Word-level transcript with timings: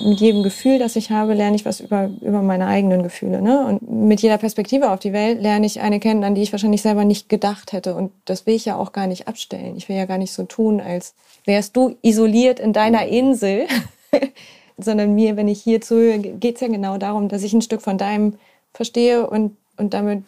mit 0.00 0.20
jedem 0.20 0.42
Gefühl, 0.42 0.78
das 0.78 0.96
ich 0.96 1.10
habe, 1.10 1.34
lerne 1.34 1.56
ich 1.56 1.64
was 1.64 1.80
über, 1.80 2.10
über 2.20 2.42
meine 2.42 2.66
eigenen 2.66 3.02
Gefühle. 3.02 3.42
Ne? 3.42 3.66
Und 3.66 3.90
mit 3.90 4.20
jeder 4.20 4.38
Perspektive 4.38 4.90
auf 4.90 5.00
die 5.00 5.12
Welt 5.12 5.40
lerne 5.40 5.66
ich 5.66 5.80
eine 5.80 6.00
kennen, 6.00 6.24
an 6.24 6.34
die 6.34 6.42
ich 6.42 6.52
wahrscheinlich 6.52 6.82
selber 6.82 7.04
nicht 7.04 7.28
gedacht 7.28 7.72
hätte. 7.72 7.94
Und 7.94 8.12
das 8.24 8.46
will 8.46 8.54
ich 8.54 8.64
ja 8.64 8.76
auch 8.76 8.92
gar 8.92 9.06
nicht 9.06 9.28
abstellen. 9.28 9.76
Ich 9.76 9.88
will 9.88 9.96
ja 9.96 10.06
gar 10.06 10.18
nicht 10.18 10.32
so 10.32 10.44
tun, 10.44 10.80
als 10.80 11.14
wärst 11.44 11.76
du 11.76 11.96
isoliert 12.02 12.60
in 12.60 12.72
deiner 12.72 13.06
Insel. 13.06 13.66
Sondern 14.80 15.14
mir, 15.16 15.36
wenn 15.36 15.48
ich 15.48 15.60
hier 15.60 15.80
zuhöre, 15.80 16.20
geht 16.20 16.54
es 16.54 16.60
ja 16.60 16.68
genau 16.68 16.98
darum, 16.98 17.28
dass 17.28 17.42
ich 17.42 17.52
ein 17.52 17.62
Stück 17.62 17.82
von 17.82 17.98
deinem 17.98 18.34
verstehe 18.72 19.28
und, 19.28 19.56
und 19.76 19.92
damit 19.92 20.22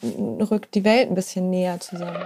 rückt 0.51 0.75
die 0.75 0.83
Welt 0.83 1.09
ein 1.09 1.15
bisschen 1.15 1.51
näher 1.51 1.79
zusammen. 1.79 2.19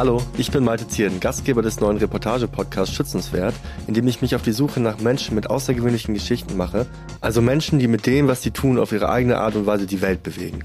Hallo, 0.00 0.22
ich 0.38 0.50
bin 0.50 0.64
Malte 0.64 0.88
Zierden, 0.88 1.20
Gastgeber 1.20 1.60
des 1.60 1.78
neuen 1.78 1.98
Reportage-Podcasts 1.98 2.94
Schützenswert, 2.94 3.54
in 3.86 3.92
dem 3.92 4.08
ich 4.08 4.22
mich 4.22 4.34
auf 4.34 4.40
die 4.40 4.52
Suche 4.52 4.80
nach 4.80 4.98
Menschen 4.98 5.34
mit 5.34 5.50
außergewöhnlichen 5.50 6.14
Geschichten 6.14 6.56
mache, 6.56 6.86
also 7.20 7.42
Menschen, 7.42 7.78
die 7.78 7.86
mit 7.86 8.06
dem, 8.06 8.26
was 8.26 8.40
sie 8.40 8.50
tun, 8.50 8.78
auf 8.78 8.92
ihre 8.92 9.10
eigene 9.10 9.36
Art 9.36 9.56
und 9.56 9.66
Weise 9.66 9.86
die 9.86 10.00
Welt 10.00 10.22
bewegen. 10.22 10.60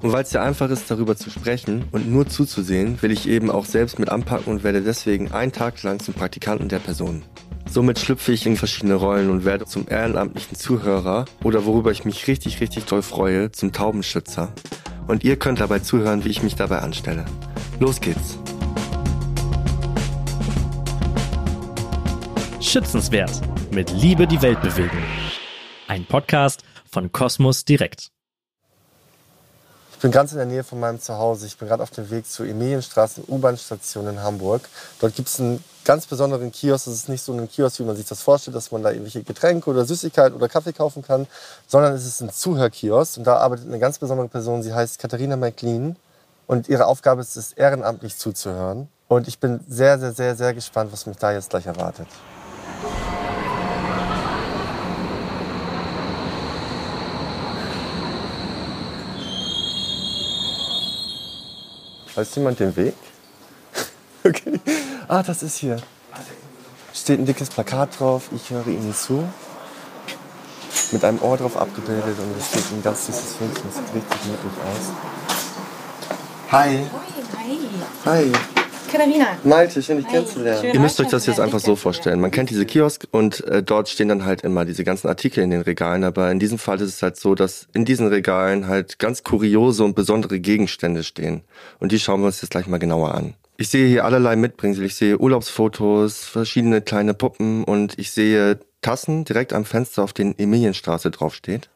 Und 0.00 0.12
weil 0.12 0.22
es 0.22 0.30
sehr 0.30 0.42
einfach 0.42 0.70
ist, 0.70 0.90
darüber 0.90 1.16
zu 1.16 1.28
sprechen 1.28 1.84
und 1.92 2.10
nur 2.10 2.28
zuzusehen, 2.28 2.96
will 3.02 3.10
ich 3.10 3.28
eben 3.28 3.50
auch 3.50 3.66
selbst 3.66 3.98
mit 3.98 4.08
anpacken 4.08 4.50
und 4.50 4.64
werde 4.64 4.80
deswegen 4.80 5.32
einen 5.32 5.52
Tag 5.52 5.82
lang 5.82 6.00
zum 6.00 6.14
Praktikanten 6.14 6.70
der 6.70 6.78
Person. 6.78 7.24
Somit 7.70 7.98
schlüpfe 7.98 8.32
ich 8.32 8.46
in 8.46 8.56
verschiedene 8.56 8.94
Rollen 8.94 9.28
und 9.28 9.44
werde 9.44 9.66
zum 9.66 9.86
ehrenamtlichen 9.86 10.56
Zuhörer 10.56 11.26
oder 11.44 11.66
worüber 11.66 11.90
ich 11.90 12.06
mich 12.06 12.26
richtig, 12.26 12.62
richtig 12.62 12.86
toll 12.86 13.02
freue, 13.02 13.52
zum 13.52 13.70
Taubenschützer. 13.70 14.50
Und 15.06 15.24
ihr 15.24 15.36
könnt 15.36 15.60
dabei 15.60 15.80
zuhören, 15.80 16.24
wie 16.24 16.30
ich 16.30 16.42
mich 16.42 16.56
dabei 16.56 16.78
anstelle. 16.78 17.26
Los 17.80 18.00
geht's! 18.00 18.38
Schützenswert 22.60 23.30
mit 23.70 23.88
Liebe 23.92 24.26
die 24.26 24.42
Welt 24.42 24.60
bewegen. 24.60 25.04
Ein 25.86 26.04
Podcast 26.04 26.64
von 26.90 27.12
Kosmos 27.12 27.64
Direkt. 27.64 28.08
Ich 29.92 29.98
bin 30.00 30.10
ganz 30.10 30.32
in 30.32 30.38
der 30.38 30.46
Nähe 30.46 30.64
von 30.64 30.80
meinem 30.80 31.00
Zuhause. 31.00 31.46
Ich 31.46 31.56
bin 31.56 31.68
gerade 31.68 31.84
auf 31.84 31.92
dem 31.92 32.10
Weg 32.10 32.26
zur 32.26 32.46
Emilienstraße, 32.46 33.22
U-Bahn-Station 33.28 34.08
in 34.08 34.22
Hamburg. 34.22 34.68
Dort 34.98 35.14
gibt 35.14 35.28
es 35.28 35.38
einen 35.38 35.62
ganz 35.84 36.06
besonderen 36.06 36.50
Kiosk. 36.50 36.88
Es 36.88 36.94
ist 36.94 37.08
nicht 37.08 37.22
so 37.22 37.32
ein 37.32 37.48
Kiosk, 37.48 37.78
wie 37.78 37.84
man 37.84 37.94
sich 37.94 38.06
das 38.06 38.22
vorstellt, 38.22 38.56
dass 38.56 38.72
man 38.72 38.82
da 38.82 38.90
irgendwelche 38.90 39.22
Getränke 39.22 39.70
oder 39.70 39.84
Süßigkeiten 39.84 40.34
oder 40.34 40.48
Kaffee 40.48 40.72
kaufen 40.72 41.04
kann, 41.04 41.28
sondern 41.68 41.94
es 41.94 42.06
ist 42.06 42.20
ein 42.20 42.30
Zuhörkiosk. 42.30 43.18
Und 43.18 43.24
da 43.24 43.36
arbeitet 43.36 43.68
eine 43.68 43.78
ganz 43.78 44.00
besondere 44.00 44.26
Person. 44.26 44.64
Sie 44.64 44.74
heißt 44.74 44.98
Katharina 44.98 45.36
McLean. 45.36 45.94
Und 46.48 46.68
ihre 46.68 46.86
Aufgabe 46.86 47.20
ist 47.20 47.36
es, 47.36 47.52
ehrenamtlich 47.52 48.16
zuzuhören. 48.16 48.88
Und 49.06 49.28
ich 49.28 49.38
bin 49.38 49.60
sehr, 49.68 50.00
sehr, 50.00 50.12
sehr, 50.12 50.34
sehr 50.34 50.54
gespannt, 50.54 50.92
was 50.92 51.06
mich 51.06 51.16
da 51.18 51.32
jetzt 51.32 51.50
gleich 51.50 51.66
erwartet. 51.66 52.08
Weiß 62.18 62.34
jemand 62.34 62.58
den 62.58 62.74
Weg? 62.74 62.94
okay. 64.24 64.58
Ah, 65.06 65.22
das 65.22 65.44
ist 65.44 65.58
hier. 65.58 65.76
Steht 66.92 67.20
ein 67.20 67.26
dickes 67.26 67.48
Plakat 67.48 68.00
drauf. 68.00 68.30
Ich 68.34 68.50
höre 68.50 68.66
Ihnen 68.66 68.92
zu. 68.92 69.22
Mit 70.90 71.04
einem 71.04 71.22
Ohr 71.22 71.36
drauf 71.36 71.56
abgebildet 71.56 72.18
und 72.18 72.36
es 72.36 72.48
steht 72.48 72.72
ein 72.72 72.82
ganz 72.82 73.06
süßes 73.06 73.36
Filmchen. 73.36 73.62
Das 73.64 73.76
sieht 73.76 73.94
richtig 73.94 74.24
niedlich 74.24 74.52
aus. 74.66 74.90
Hi. 76.50 76.86
Hi. 78.04 78.32
Hi. 78.32 78.57
Katharina. 78.88 79.26
Malte, 79.44 79.82
schön 79.82 79.98
dich 79.98 80.08
kennenzulernen. 80.08 80.72
Ihr 80.72 80.80
müsst 80.80 81.00
euch 81.00 81.08
das 81.08 81.26
jetzt 81.26 81.40
einfach 81.40 81.60
so 81.60 81.76
vorstellen. 81.76 82.20
Man 82.20 82.30
kennt 82.30 82.50
diese 82.50 82.66
Kiosk 82.66 83.06
und 83.10 83.44
äh, 83.44 83.62
dort 83.62 83.88
stehen 83.88 84.08
dann 84.08 84.24
halt 84.24 84.42
immer 84.42 84.64
diese 84.64 84.84
ganzen 84.84 85.08
Artikel 85.08 85.44
in 85.44 85.50
den 85.50 85.60
Regalen. 85.60 86.04
Aber 86.04 86.30
in 86.30 86.38
diesem 86.38 86.58
Fall 86.58 86.80
ist 86.80 86.94
es 86.94 87.02
halt 87.02 87.16
so, 87.16 87.34
dass 87.34 87.68
in 87.74 87.84
diesen 87.84 88.08
Regalen 88.08 88.66
halt 88.66 88.98
ganz 88.98 89.22
kuriose 89.22 89.84
und 89.84 89.94
besondere 89.94 90.40
Gegenstände 90.40 91.04
stehen. 91.04 91.42
Und 91.78 91.92
die 91.92 91.98
schauen 91.98 92.20
wir 92.20 92.26
uns 92.26 92.40
jetzt 92.40 92.50
gleich 92.50 92.66
mal 92.66 92.78
genauer 92.78 93.14
an. 93.14 93.34
Ich 93.58 93.68
sehe 93.68 93.88
hier 93.88 94.04
allerlei 94.04 94.36
Mitbringsel. 94.36 94.84
Ich 94.84 94.94
sehe 94.94 95.18
Urlaubsfotos, 95.18 96.24
verschiedene 96.24 96.80
kleine 96.80 97.12
Puppen 97.14 97.64
und 97.64 97.98
ich 97.98 98.12
sehe 98.12 98.60
Tassen 98.82 99.24
direkt 99.24 99.52
am 99.52 99.64
Fenster, 99.64 100.02
auf 100.02 100.12
denen 100.12 100.38
Emilienstraße 100.38 101.10
draufsteht. 101.10 101.68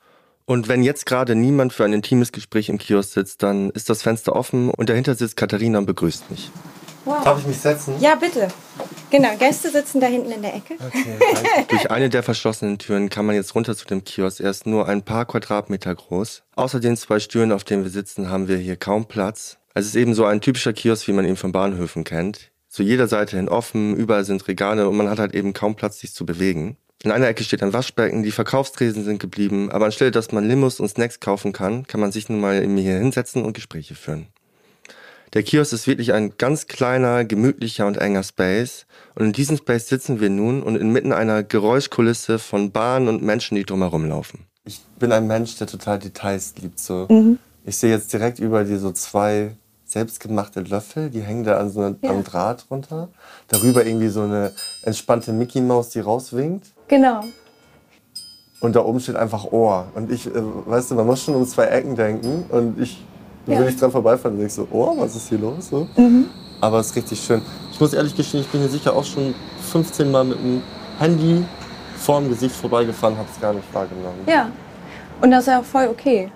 Und 0.44 0.68
wenn 0.68 0.82
jetzt 0.82 1.06
gerade 1.06 1.34
niemand 1.34 1.72
für 1.72 1.84
ein 1.84 1.92
intimes 1.92 2.32
Gespräch 2.32 2.68
im 2.68 2.78
Kiosk 2.78 3.12
sitzt, 3.12 3.42
dann 3.42 3.70
ist 3.70 3.90
das 3.90 4.02
Fenster 4.02 4.34
offen 4.34 4.70
und 4.70 4.88
dahinter 4.88 5.14
sitzt 5.14 5.36
Katharina 5.36 5.78
und 5.78 5.86
begrüßt 5.86 6.30
mich. 6.30 6.50
Wow. 7.04 7.24
Darf 7.24 7.40
ich 7.40 7.46
mich 7.46 7.58
setzen? 7.58 7.94
Ja, 8.00 8.14
bitte. 8.14 8.48
Genau, 9.10 9.36
Gäste 9.36 9.70
sitzen 9.70 10.00
da 10.00 10.06
hinten 10.06 10.30
in 10.30 10.42
der 10.42 10.54
Ecke. 10.54 10.74
Okay, 10.74 11.16
Durch 11.68 11.90
eine 11.90 12.08
der 12.08 12.22
verschlossenen 12.22 12.78
Türen 12.78 13.10
kann 13.10 13.26
man 13.26 13.34
jetzt 13.34 13.54
runter 13.54 13.76
zu 13.76 13.84
dem 13.86 14.04
Kiosk. 14.04 14.40
Er 14.40 14.50
ist 14.50 14.66
nur 14.66 14.88
ein 14.88 15.02
paar 15.02 15.26
Quadratmeter 15.26 15.94
groß. 15.94 16.44
Außer 16.54 16.80
den 16.80 16.96
zwei 16.96 17.18
Stühlen, 17.18 17.52
auf 17.52 17.64
denen 17.64 17.84
wir 17.84 17.90
sitzen, 17.90 18.30
haben 18.30 18.48
wir 18.48 18.56
hier 18.56 18.76
kaum 18.76 19.06
Platz. 19.06 19.58
Es 19.74 19.86
ist 19.86 19.96
eben 19.96 20.14
so 20.14 20.24
ein 20.24 20.40
typischer 20.40 20.72
Kiosk, 20.72 21.08
wie 21.08 21.12
man 21.12 21.24
ihn 21.24 21.36
von 21.36 21.52
Bahnhöfen 21.52 22.04
kennt. 22.04 22.50
Zu 22.68 22.82
jeder 22.82 23.06
Seite 23.06 23.36
hin 23.36 23.48
offen, 23.48 23.96
überall 23.96 24.24
sind 24.24 24.48
Regale 24.48 24.88
und 24.88 24.96
man 24.96 25.10
hat 25.10 25.18
halt 25.18 25.34
eben 25.34 25.52
kaum 25.52 25.76
Platz, 25.76 26.00
sich 26.00 26.14
zu 26.14 26.24
bewegen. 26.24 26.78
In 27.02 27.10
einer 27.10 27.26
Ecke 27.26 27.42
steht 27.42 27.62
ein 27.62 27.72
Waschbecken, 27.72 28.22
die 28.22 28.30
Verkaufstresen 28.30 29.04
sind 29.04 29.18
geblieben, 29.18 29.70
aber 29.70 29.86
anstelle, 29.86 30.12
dass 30.12 30.30
man 30.30 30.44
Limos 30.48 30.78
und 30.78 30.88
Snacks 30.88 31.20
kaufen 31.20 31.52
kann, 31.52 31.86
kann 31.86 32.00
man 32.00 32.12
sich 32.12 32.28
nun 32.28 32.40
mal 32.40 32.62
hier 32.62 32.98
hinsetzen 32.98 33.44
und 33.44 33.54
Gespräche 33.54 33.94
führen. 33.94 34.28
Der 35.34 35.42
Kiosk 35.42 35.72
ist 35.72 35.86
wirklich 35.86 36.12
ein 36.12 36.34
ganz 36.36 36.66
kleiner, 36.66 37.24
gemütlicher 37.24 37.86
und 37.86 37.96
enger 37.96 38.22
Space. 38.22 38.86
Und 39.14 39.24
in 39.24 39.32
diesem 39.32 39.56
Space 39.56 39.88
sitzen 39.88 40.20
wir 40.20 40.28
nun 40.28 40.62
und 40.62 40.76
inmitten 40.76 41.12
einer 41.12 41.42
Geräuschkulisse 41.42 42.38
von 42.38 42.70
Bahnen 42.70 43.08
und 43.08 43.22
Menschen, 43.22 43.54
die 43.54 43.64
drumherum 43.64 44.06
laufen. 44.06 44.46
Ich 44.64 44.82
bin 44.98 45.10
ein 45.10 45.26
Mensch, 45.26 45.56
der 45.56 45.66
total 45.66 45.98
Details 45.98 46.54
liebt. 46.60 46.78
So. 46.78 47.06
Mhm. 47.08 47.38
Ich 47.64 47.78
sehe 47.78 47.90
jetzt 47.90 48.12
direkt 48.12 48.40
über 48.40 48.64
dir 48.64 48.78
so 48.78 48.92
zwei 48.92 49.56
selbstgemachte 49.86 50.60
Löffel, 50.60 51.08
die 51.08 51.22
hängen 51.22 51.44
da 51.44 51.58
an 51.58 51.70
so 51.70 51.80
einem 51.80 51.96
ja. 52.02 52.12
Draht 52.22 52.66
runter. 52.70 53.08
Darüber 53.48 53.86
irgendwie 53.86 54.08
so 54.08 54.22
eine 54.22 54.52
entspannte 54.82 55.32
Mickey 55.32 55.62
Maus, 55.62 55.90
die 55.90 56.00
rauswinkt. 56.00 56.66
Genau. 56.88 57.22
Und 58.60 58.76
da 58.76 58.84
oben 58.84 59.00
steht 59.00 59.16
einfach 59.16 59.44
Ohr. 59.50 59.88
Und 59.94 60.12
ich, 60.12 60.26
äh, 60.26 60.32
weißt 60.34 60.90
du, 60.90 60.94
man 60.94 61.06
muss 61.06 61.22
schon 61.22 61.34
um 61.34 61.46
zwei 61.46 61.64
Ecken 61.66 61.96
denken. 61.96 62.44
Und 62.48 62.80
ich 62.80 63.02
dann 63.46 63.54
ja. 63.54 63.60
will 63.60 63.68
ich 63.68 63.76
dran 63.76 63.90
vorbeifahren 63.90 64.34
und 64.34 64.38
denke 64.38 64.52
so, 64.52 64.68
oh, 64.70 64.94
was 64.98 65.16
ist 65.16 65.28
hier 65.28 65.38
los? 65.38 65.68
So. 65.68 65.88
Mhm. 65.96 66.26
Aber 66.60 66.78
es 66.78 66.88
ist 66.88 66.96
richtig 66.96 67.20
schön. 67.20 67.42
Ich 67.72 67.80
muss 67.80 67.92
ehrlich 67.92 68.14
gestehen, 68.14 68.40
ich 68.40 68.48
bin 68.48 68.60
hier 68.60 68.70
sicher 68.70 68.94
auch 68.94 69.04
schon 69.04 69.34
15 69.72 70.10
Mal 70.10 70.24
mit 70.24 70.38
dem 70.38 70.62
Handy 70.98 71.44
vor 71.96 72.20
dem 72.20 72.28
Gesicht 72.28 72.54
vorbeigefahren, 72.54 73.16
habe 73.16 73.28
es 73.32 73.40
gar 73.40 73.52
nicht 73.52 73.72
wahrgenommen. 73.72 74.20
Ja, 74.26 74.50
und 75.20 75.30
das 75.30 75.40
ist 75.40 75.46
ja 75.48 75.60
auch 75.60 75.64
voll 75.64 75.88
okay. 75.88 76.30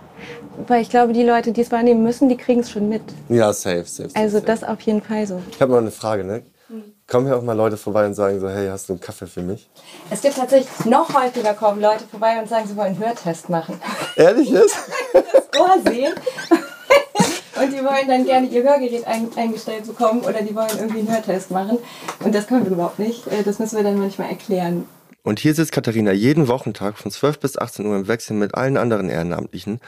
Weil 0.67 0.81
ich 0.81 0.89
glaube, 0.89 1.13
die 1.13 1.23
Leute, 1.23 1.53
die 1.53 1.61
es 1.61 1.71
wahrnehmen 1.71 2.03
müssen, 2.03 2.29
die 2.29 2.37
kriegen 2.37 2.61
es 2.61 2.71
schon 2.71 2.89
mit. 2.89 3.03
Ja, 3.29 3.53
safe, 3.53 3.85
safe. 3.85 4.09
safe 4.09 4.17
also 4.17 4.39
safe. 4.39 4.47
das 4.47 4.65
auf 4.65 4.81
jeden 4.81 5.03
Fall 5.03 5.27
so. 5.27 5.43
Ich 5.51 5.61
habe 5.61 5.73
mal 5.73 5.79
eine 5.79 5.91
Frage, 5.91 6.25
ne? 6.25 6.43
Mhm. 6.69 6.83
Kommen 7.07 7.27
hier 7.27 7.37
auch 7.37 7.43
mal 7.43 7.53
Leute 7.53 7.77
vorbei 7.77 8.07
und 8.07 8.15
sagen 8.15 8.41
so, 8.41 8.49
hey, 8.49 8.69
hast 8.69 8.89
du 8.89 8.95
einen 8.95 9.01
Kaffee 9.01 9.27
für 9.27 9.43
mich? 9.43 9.69
Es 10.11 10.23
gibt 10.23 10.37
tatsächlich 10.37 10.87
noch 10.87 11.13
häufiger 11.15 11.53
kommen 11.55 11.81
Leute 11.81 12.05
vorbei 12.11 12.41
und 12.41 12.49
sagen, 12.49 12.67
sie 12.67 12.77
wollen 12.77 12.95
einen 12.95 12.99
Hörtest 12.99 13.49
machen. 13.49 13.79
Ehrlich 14.17 14.49
jetzt? 14.51 14.77
das 15.13 15.61
Ohr 15.61 15.77
sehen 15.85 16.15
und 17.63 17.73
die 17.73 17.85
wollen 17.85 18.09
dann 18.09 18.25
gerne 18.25 18.47
ihr 18.49 18.63
Hörgerät 18.63 19.07
ein, 19.07 19.29
eingestellt 19.37 19.87
bekommen 19.87 20.21
oder 20.21 20.43
die 20.43 20.55
wollen 20.55 20.71
irgendwie 20.79 21.01
einen 21.01 21.13
Hörtest 21.13 21.51
machen. 21.51 21.79
Und 22.21 22.35
das 22.35 22.47
können 22.47 22.65
wir 22.65 22.73
überhaupt 22.73 22.99
nicht. 22.99 23.27
Äh, 23.27 23.43
das 23.43 23.59
müssen 23.59 23.77
wir 23.77 23.85
dann 23.85 23.99
manchmal 23.99 24.31
erklären. 24.31 24.87
Und 25.23 25.41
hier 25.41 25.55
sitzt 25.55 25.73
Katharina 25.73 26.13
jeden 26.13 26.47
Wochentag 26.47 26.99
von 26.99 27.11
12 27.11 27.41
bis 27.41 27.59
18 27.59 27.85
Uhr 27.85 27.97
im 27.97 28.07
Wechsel 28.07 28.35
mit 28.35 28.55
allen 28.55 28.77
anderen 28.77 29.11
Ehrenamtlichen. 29.11 29.81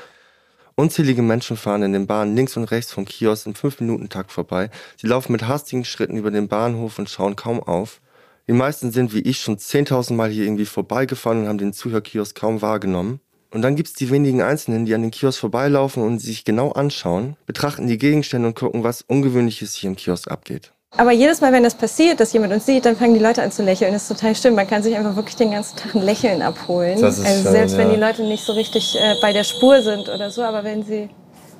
Unzählige 0.74 1.22
Menschen 1.22 1.56
fahren 1.56 1.82
in 1.82 1.92
den 1.92 2.06
Bahnen 2.06 2.36
links 2.36 2.56
und 2.56 2.64
rechts 2.64 2.92
vom 2.92 3.04
Kiosk 3.04 3.46
im 3.46 3.54
5-Minuten-Takt 3.54 4.30
vorbei. 4.30 4.70
Sie 4.96 5.06
laufen 5.06 5.32
mit 5.32 5.46
hastigen 5.46 5.84
Schritten 5.84 6.16
über 6.16 6.30
den 6.30 6.48
Bahnhof 6.48 6.98
und 6.98 7.10
schauen 7.10 7.36
kaum 7.36 7.60
auf. 7.62 8.00
Die 8.48 8.52
meisten 8.52 8.90
sind 8.90 9.12
wie 9.12 9.20
ich 9.20 9.40
schon 9.40 9.58
10.000 9.58 10.14
Mal 10.14 10.30
hier 10.30 10.44
irgendwie 10.44 10.66
vorbeigefahren 10.66 11.42
und 11.42 11.48
haben 11.48 11.58
den 11.58 11.72
Zuhörkiosk 11.72 12.36
kaum 12.36 12.62
wahrgenommen. 12.62 13.20
Und 13.50 13.62
dann 13.62 13.76
gibt's 13.76 13.94
die 13.94 14.10
wenigen 14.10 14.42
Einzelnen, 14.42 14.84
die 14.84 14.94
an 14.94 15.02
den 15.02 15.10
Kiosk 15.10 15.40
vorbeilaufen 15.40 16.02
und 16.02 16.18
sich 16.18 16.44
genau 16.44 16.72
anschauen, 16.72 17.36
betrachten 17.46 17.86
die 17.86 17.98
Gegenstände 17.98 18.48
und 18.48 18.54
gucken, 18.54 18.84
was 18.84 19.02
Ungewöhnliches 19.02 19.74
hier 19.74 19.88
im 19.88 19.96
Kiosk 19.96 20.30
abgeht. 20.30 20.72
Aber 20.96 21.12
jedes 21.12 21.40
Mal, 21.40 21.52
wenn 21.52 21.62
das 21.62 21.74
passiert, 21.74 22.18
dass 22.18 22.32
jemand 22.32 22.52
uns 22.52 22.64
sieht, 22.64 22.86
dann 22.86 22.96
fangen 22.96 23.14
die 23.14 23.20
Leute 23.20 23.42
an 23.42 23.52
zu 23.52 23.62
lächeln. 23.62 23.92
Das 23.92 24.02
ist 24.02 24.08
total 24.08 24.34
schön. 24.34 24.54
Man 24.54 24.66
kann 24.66 24.82
sich 24.82 24.96
einfach 24.96 25.16
wirklich 25.16 25.36
den 25.36 25.50
ganzen 25.50 25.76
Tag 25.76 25.94
ein 25.94 26.02
Lächeln 26.02 26.40
abholen. 26.40 27.00
Das 27.00 27.18
ist 27.18 27.26
also 27.26 27.42
schön, 27.42 27.52
selbst 27.52 27.72
ja. 27.72 27.78
wenn 27.78 27.90
die 27.90 28.00
Leute 28.00 28.22
nicht 28.22 28.44
so 28.44 28.52
richtig 28.52 28.96
äh, 28.96 29.14
bei 29.20 29.32
der 29.32 29.44
Spur 29.44 29.82
sind 29.82 30.08
oder 30.08 30.30
so, 30.30 30.42
aber 30.42 30.64
wenn 30.64 30.84
sie 30.84 31.10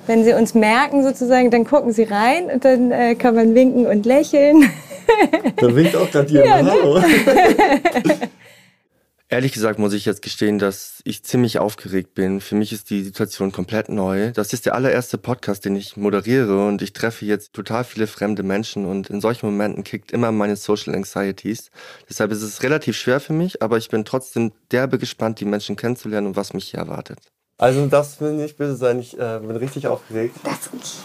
wenn 0.06 0.24
sie 0.24 0.32
uns 0.32 0.54
merken 0.54 1.02
sozusagen, 1.02 1.50
dann 1.50 1.66
gucken 1.66 1.92
sie 1.92 2.04
rein 2.04 2.50
und 2.50 2.64
dann 2.64 2.90
äh, 2.90 3.14
kann 3.14 3.34
man 3.34 3.54
winken 3.54 3.86
und 3.86 4.06
lächeln. 4.06 4.70
Da 5.56 5.74
winkt 5.74 5.94
auch 5.96 6.10
gerade 6.10 6.32
jemand. 6.32 6.48
Ja, 6.48 6.62
ne? 6.62 6.70
Hallo. 6.70 7.02
Ehrlich 9.30 9.52
gesagt 9.52 9.78
muss 9.78 9.92
ich 9.92 10.06
jetzt 10.06 10.22
gestehen, 10.22 10.58
dass 10.58 11.02
ich 11.04 11.22
ziemlich 11.22 11.58
aufgeregt 11.58 12.14
bin. 12.14 12.40
Für 12.40 12.54
mich 12.54 12.72
ist 12.72 12.88
die 12.88 13.02
Situation 13.02 13.52
komplett 13.52 13.90
neu. 13.90 14.32
Das 14.32 14.54
ist 14.54 14.64
der 14.64 14.74
allererste 14.74 15.18
Podcast, 15.18 15.66
den 15.66 15.76
ich 15.76 15.98
moderiere 15.98 16.66
und 16.66 16.80
ich 16.80 16.94
treffe 16.94 17.26
jetzt 17.26 17.52
total 17.52 17.84
viele 17.84 18.06
fremde 18.06 18.42
Menschen 18.42 18.86
und 18.86 19.10
in 19.10 19.20
solchen 19.20 19.44
Momenten 19.44 19.84
kickt 19.84 20.12
immer 20.12 20.32
meine 20.32 20.56
Social 20.56 20.94
Anxieties. 20.94 21.70
Deshalb 22.08 22.32
ist 22.32 22.40
es 22.40 22.62
relativ 22.62 22.96
schwer 22.96 23.20
für 23.20 23.34
mich, 23.34 23.60
aber 23.60 23.76
ich 23.76 23.90
bin 23.90 24.06
trotzdem 24.06 24.52
derbe 24.72 24.96
gespannt, 24.96 25.40
die 25.40 25.44
Menschen 25.44 25.76
kennenzulernen 25.76 26.28
und 26.28 26.36
was 26.36 26.54
mich 26.54 26.70
hier 26.70 26.80
erwartet. 26.80 27.18
Also 27.58 27.86
das 27.86 28.22
will 28.22 28.32
nicht 28.32 28.56
böse 28.56 28.76
sein, 28.76 28.98
ich 28.98 29.18
äh, 29.18 29.40
bin 29.40 29.56
richtig 29.56 29.88
aufgeregt. 29.88 30.36
Das 30.42 30.72
nicht. 30.72 30.96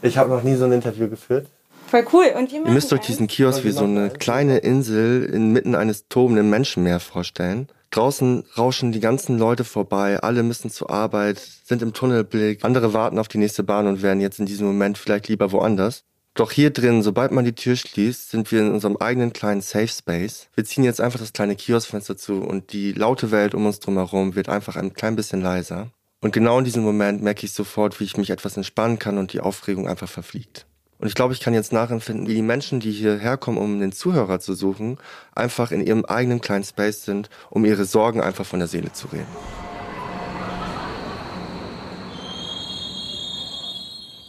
Ich 0.00 0.16
habe 0.16 0.30
noch 0.30 0.44
nie 0.44 0.54
so 0.54 0.64
ein 0.64 0.72
Interview 0.72 1.08
geführt. 1.08 1.48
Voll 1.94 2.06
cool. 2.12 2.32
Und 2.36 2.52
Ihr 2.52 2.60
müsst 2.60 2.92
euch 2.92 3.02
diesen 3.02 3.28
Kiosk 3.28 3.62
wie 3.62 3.70
so 3.70 3.84
eine 3.84 4.10
kleine 4.10 4.58
Insel 4.58 5.26
inmitten 5.26 5.76
eines 5.76 6.08
tobenden 6.08 6.50
Menschenmeer 6.50 6.98
vorstellen. 6.98 7.68
Draußen 7.92 8.42
rauschen 8.58 8.90
die 8.90 8.98
ganzen 8.98 9.38
Leute 9.38 9.62
vorbei, 9.62 10.18
alle 10.18 10.42
müssen 10.42 10.70
zur 10.70 10.90
Arbeit, 10.90 11.38
sind 11.38 11.82
im 11.82 11.92
Tunnelblick, 11.92 12.64
andere 12.64 12.94
warten 12.94 13.20
auf 13.20 13.28
die 13.28 13.38
nächste 13.38 13.62
Bahn 13.62 13.86
und 13.86 14.02
wären 14.02 14.20
jetzt 14.20 14.40
in 14.40 14.46
diesem 14.46 14.66
Moment 14.66 14.98
vielleicht 14.98 15.28
lieber 15.28 15.52
woanders. 15.52 16.02
Doch 16.34 16.50
hier 16.50 16.70
drin, 16.70 17.04
sobald 17.04 17.30
man 17.30 17.44
die 17.44 17.54
Tür 17.54 17.76
schließt, 17.76 18.28
sind 18.28 18.50
wir 18.50 18.62
in 18.62 18.72
unserem 18.72 18.96
eigenen 18.96 19.32
kleinen 19.32 19.60
Safe 19.60 19.86
Space. 19.86 20.48
Wir 20.56 20.64
ziehen 20.64 20.82
jetzt 20.82 21.00
einfach 21.00 21.20
das 21.20 21.32
kleine 21.32 21.54
Kioskfenster 21.54 22.16
zu 22.16 22.42
und 22.42 22.72
die 22.72 22.90
laute 22.90 23.30
Welt 23.30 23.54
um 23.54 23.66
uns 23.66 23.78
drumherum 23.78 24.34
wird 24.34 24.48
einfach 24.48 24.74
ein 24.74 24.94
klein 24.94 25.14
bisschen 25.14 25.42
leiser. 25.42 25.92
Und 26.20 26.32
genau 26.32 26.58
in 26.58 26.64
diesem 26.64 26.82
Moment 26.82 27.22
merke 27.22 27.46
ich 27.46 27.52
sofort, 27.52 28.00
wie 28.00 28.04
ich 28.04 28.16
mich 28.16 28.30
etwas 28.30 28.56
entspannen 28.56 28.98
kann 28.98 29.16
und 29.16 29.32
die 29.32 29.38
Aufregung 29.38 29.86
einfach 29.86 30.08
verfliegt. 30.08 30.66
Und 31.04 31.08
ich 31.08 31.14
glaube, 31.14 31.34
ich 31.34 31.40
kann 31.40 31.52
jetzt 31.52 31.70
nachempfinden, 31.70 32.28
wie 32.28 32.34
die 32.34 32.40
Menschen, 32.40 32.80
die 32.80 32.90
hierher 32.90 33.36
kommen, 33.36 33.58
um 33.58 33.78
den 33.78 33.92
Zuhörer 33.92 34.40
zu 34.40 34.54
suchen, 34.54 34.96
einfach 35.34 35.70
in 35.70 35.86
ihrem 35.86 36.06
eigenen 36.06 36.40
kleinen 36.40 36.64
Space 36.64 37.04
sind, 37.04 37.28
um 37.50 37.66
ihre 37.66 37.84
Sorgen 37.84 38.22
einfach 38.22 38.46
von 38.46 38.58
der 38.58 38.68
Seele 38.68 38.90
zu 38.90 39.08
reden. 39.08 39.26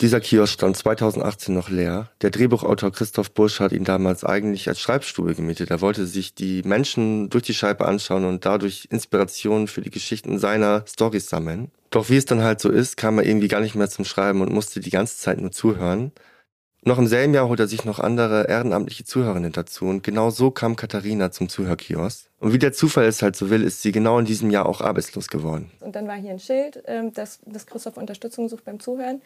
Dieser 0.01 0.19
Kiosk 0.19 0.51
stand 0.51 0.75
2018 0.75 1.56
noch 1.56 1.69
leer. 1.69 2.10
Der 2.22 2.30
Drehbuchautor 2.30 2.92
Christoph 2.92 3.31
Busch 3.31 3.62
hat 3.62 3.72
ihn 3.72 3.86
damals 3.86 4.25
eigentlich 4.25 4.68
als 4.68 4.81
Schreibstube 4.81 5.33
gemietet. 5.33 5.72
Er 5.72 5.80
wollte 5.80 6.06
sich 6.06 6.36
die 6.36 6.62
Menschen 6.63 7.30
durch 7.30 7.45
die 7.45 7.54
Scheibe 7.54 7.86
anschauen 7.86 8.25
und 8.25 8.45
dadurch 8.45 8.89
Inspirationen 8.92 9.69
für 9.69 9.80
die 9.80 9.92
Geschichten 9.92 10.39
seiner 10.39 10.83
Storys 10.86 11.30
sammeln. 11.30 11.72
Doch 11.89 12.10
wie 12.10 12.18
es 12.18 12.25
dann 12.25 12.44
halt 12.44 12.60
so 12.60 12.69
ist, 12.69 12.98
kam 12.98 13.18
er 13.18 13.25
irgendwie 13.25 13.48
gar 13.48 13.62
nicht 13.62 13.75
mehr 13.75 13.89
zum 13.89 14.04
Schreiben 14.04 14.42
und 14.42 14.51
musste 14.51 14.81
die 14.81 14.89
ganze 14.89 15.18
Zeit 15.18 15.39
nur 15.39 15.54
zuhören. 15.54 16.12
Noch 16.87 16.99
im 16.99 17.07
selben 17.07 17.33
Jahr 17.33 17.47
holt 17.47 17.59
er 17.59 17.67
sich 17.67 17.83
noch 17.83 17.99
andere 17.99 18.47
ehrenamtliche 18.47 19.05
Zuhörerinnen 19.05 19.51
dazu 19.51 19.85
und 19.85 20.03
genau 20.03 20.29
so 20.29 20.51
kam 20.51 20.75
Katharina 20.75 21.31
zum 21.31 21.49
Zuhörkiosk. 21.49 22.27
Und 22.39 22.53
wie 22.53 22.59
der 22.59 22.73
Zufall 22.73 23.05
es 23.05 23.23
halt 23.23 23.35
so 23.35 23.49
will, 23.49 23.63
ist 23.63 23.81
sie 23.81 23.91
genau 23.91 24.19
in 24.19 24.25
diesem 24.25 24.51
Jahr 24.51 24.67
auch 24.67 24.81
arbeitslos 24.81 25.27
geworden. 25.27 25.71
Und 25.79 25.95
dann 25.95 26.07
war 26.07 26.13
hier 26.13 26.29
ein 26.29 26.39
Schild, 26.39 26.83
ähm, 26.85 27.11
dass, 27.11 27.39
dass 27.47 27.65
Christoph 27.65 27.97
Unterstützung 27.97 28.49
sucht 28.49 28.65
beim 28.65 28.79
Zuhören. 28.79 29.23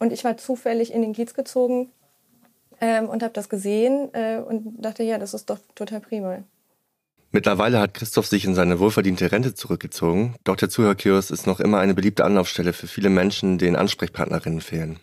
Und 0.00 0.12
ich 0.12 0.24
war 0.24 0.36
zufällig 0.36 0.92
in 0.92 1.02
den 1.02 1.12
Kiez 1.12 1.32
gezogen 1.34 1.90
ähm, 2.80 3.08
und 3.08 3.22
habe 3.22 3.34
das 3.34 3.48
gesehen 3.48 4.08
äh, 4.12 4.38
und 4.38 4.84
dachte, 4.84 5.04
ja, 5.04 5.18
das 5.18 5.32
ist 5.32 5.48
doch 5.48 5.60
total 5.76 6.00
prima. 6.00 6.42
Mittlerweile 7.30 7.78
hat 7.78 7.94
Christoph 7.94 8.26
sich 8.26 8.44
in 8.44 8.56
seine 8.56 8.80
wohlverdiente 8.80 9.30
Rente 9.30 9.54
zurückgezogen, 9.54 10.34
doch 10.42 10.56
der 10.56 10.70
Zuhörkiosk 10.70 11.30
ist 11.30 11.46
noch 11.46 11.60
immer 11.60 11.78
eine 11.78 11.94
beliebte 11.94 12.24
Anlaufstelle 12.24 12.72
für 12.72 12.88
viele 12.88 13.10
Menschen, 13.10 13.58
denen 13.58 13.76
Ansprechpartnerinnen 13.76 14.60
fehlen. 14.60 14.98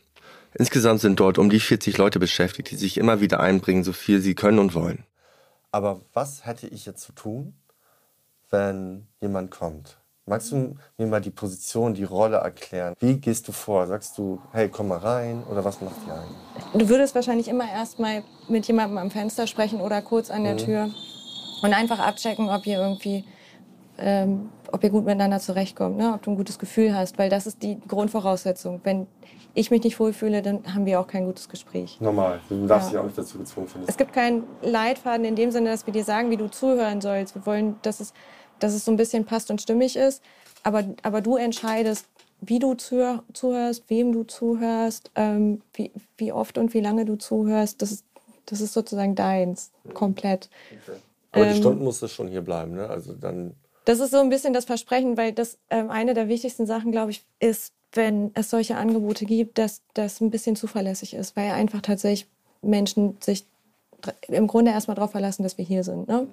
Insgesamt 0.59 1.01
sind 1.01 1.19
dort 1.19 1.37
um 1.37 1.49
die 1.51 1.59
40 1.59 1.97
Leute 1.97 2.19
beschäftigt, 2.19 2.71
die 2.71 2.75
sich 2.75 2.97
immer 2.97 3.21
wieder 3.21 3.39
einbringen, 3.39 3.83
so 3.83 3.93
viel 3.93 4.21
sie 4.21 4.33
können 4.33 4.57
und 4.57 4.73
wollen. 4.73 5.05
Aber 5.71 6.01
was 6.13 6.45
hätte 6.45 6.67
ich 6.67 6.87
jetzt 6.87 7.03
zu 7.03 7.11
tun, 7.11 7.53
wenn 8.49 9.07
jemand 9.21 9.51
kommt? 9.51 9.97
Magst 10.25 10.51
du 10.51 10.75
mir 10.97 11.07
mal 11.07 11.21
die 11.21 11.29
Position, 11.29 11.93
die 11.93 12.03
Rolle 12.03 12.37
erklären? 12.37 12.95
Wie 12.99 13.17
gehst 13.17 13.47
du 13.47 13.51
vor? 13.51 13.85
Sagst 13.85 14.17
du, 14.17 14.41
hey, 14.51 14.67
komm 14.67 14.87
mal 14.87 14.97
rein 14.97 15.43
oder 15.49 15.63
was 15.63 15.79
macht 15.79 15.95
ihr 16.07 16.13
eigentlich? 16.13 16.73
Du 16.73 16.89
würdest 16.89 17.13
wahrscheinlich 17.13 17.47
immer 17.47 17.71
erst 17.71 17.99
mal 17.99 18.23
mit 18.49 18.65
jemandem 18.67 18.97
am 18.97 19.11
Fenster 19.11 19.45
sprechen 19.45 19.79
oder 19.79 20.01
kurz 20.01 20.31
an 20.31 20.43
der 20.43 20.53
mhm. 20.53 20.57
Tür 20.57 20.89
und 21.61 21.73
einfach 21.73 21.99
abchecken, 21.99 22.49
ob 22.49 22.65
ihr 22.65 22.79
irgendwie 22.79 23.23
ähm, 23.97 24.49
ob 24.71 24.83
ihr 24.83 24.89
gut 24.89 25.05
miteinander 25.05 25.39
zurechtkommt, 25.39 25.97
ne? 25.97 26.13
ob 26.13 26.21
du 26.23 26.31
ein 26.31 26.37
gutes 26.37 26.59
Gefühl 26.59 26.95
hast, 26.95 27.17
weil 27.17 27.29
das 27.29 27.47
ist 27.47 27.63
die 27.63 27.79
Grundvoraussetzung. 27.87 28.81
Wenn 28.83 29.07
ich 29.53 29.71
mich 29.71 29.83
nicht 29.83 29.99
wohlfühle, 29.99 30.41
dann 30.41 30.73
haben 30.73 30.85
wir 30.85 30.99
auch 30.99 31.07
kein 31.07 31.25
gutes 31.25 31.49
Gespräch. 31.49 31.99
Normal, 31.99 32.39
du 32.49 32.67
darfst 32.67 32.89
ja. 32.89 32.91
dich 32.91 32.99
auch 32.99 33.05
nicht 33.05 33.17
dazu 33.17 33.37
gezwungen 33.39 33.67
finden. 33.67 33.87
Es 33.89 33.97
gibt 33.97 34.13
keinen 34.13 34.43
Leitfaden 34.61 35.25
in 35.25 35.35
dem 35.35 35.51
Sinne, 35.51 35.71
dass 35.71 35.85
wir 35.85 35.93
dir 35.93 36.03
sagen, 36.03 36.29
wie 36.29 36.37
du 36.37 36.49
zuhören 36.49 37.01
sollst. 37.01 37.33
Wir 37.35 37.45
wollen, 37.45 37.75
dass 37.81 37.99
es, 37.99 38.13
dass 38.59 38.73
es 38.73 38.85
so 38.85 38.91
ein 38.91 38.97
bisschen 38.97 39.25
passt 39.25 39.49
und 39.49 39.61
stimmig 39.61 39.95
ist, 39.95 40.21
aber, 40.63 40.83
aber 41.01 41.21
du 41.21 41.37
entscheidest, 41.37 42.07
wie 42.39 42.59
du 42.59 42.75
zuhörst, 42.75 43.83
wem 43.87 44.11
du 44.11 44.23
zuhörst, 44.23 45.11
ähm, 45.15 45.61
wie, 45.73 45.91
wie 46.17 46.31
oft 46.31 46.57
und 46.57 46.73
wie 46.73 46.81
lange 46.81 47.05
du 47.05 47.15
zuhörst. 47.15 47.81
Das 47.81 47.91
ist, 47.91 48.05
das 48.45 48.61
ist 48.61 48.73
sozusagen 48.73 49.15
deins, 49.15 49.71
komplett. 49.93 50.49
Okay. 50.69 50.99
Aber 51.31 51.45
die 51.45 51.51
ähm, 51.51 51.57
Stunden 51.57 51.83
musst 51.83 52.01
du 52.01 52.07
schon 52.07 52.27
hier 52.27 52.41
bleiben, 52.41 52.75
ne? 52.75 52.87
Also 52.87 53.13
dann 53.13 53.55
das 53.87 54.01
ist 54.01 54.11
so 54.11 54.19
ein 54.19 54.29
bisschen 54.29 54.51
das 54.51 54.65
Versprechen, 54.65 55.15
weil 55.15 55.31
das 55.31 55.57
ähm, 55.69 55.89
eine 55.89 56.13
der 56.13 56.27
wichtigsten 56.27 56.65
Sachen, 56.65 56.91
glaube 56.91 57.11
ich, 57.11 57.23
ist, 57.39 57.71
wenn 57.93 58.31
es 58.33 58.49
solche 58.49 58.75
Angebote 58.75 59.23
gibt, 59.23 59.57
dass 59.57 59.81
das 59.93 60.19
ein 60.19 60.29
bisschen 60.29 60.57
zuverlässig 60.57 61.13
ist, 61.13 61.37
weil 61.37 61.51
einfach 61.51 61.81
tatsächlich 61.81 62.27
Menschen 62.61 63.15
sich 63.21 63.45
im 64.27 64.47
Grunde 64.47 64.71
erstmal 64.71 64.95
darauf 64.95 65.11
verlassen, 65.11 65.43
dass 65.43 65.57
wir 65.57 65.63
hier 65.63 65.85
sind. 65.85 66.09
Ne? 66.09 66.27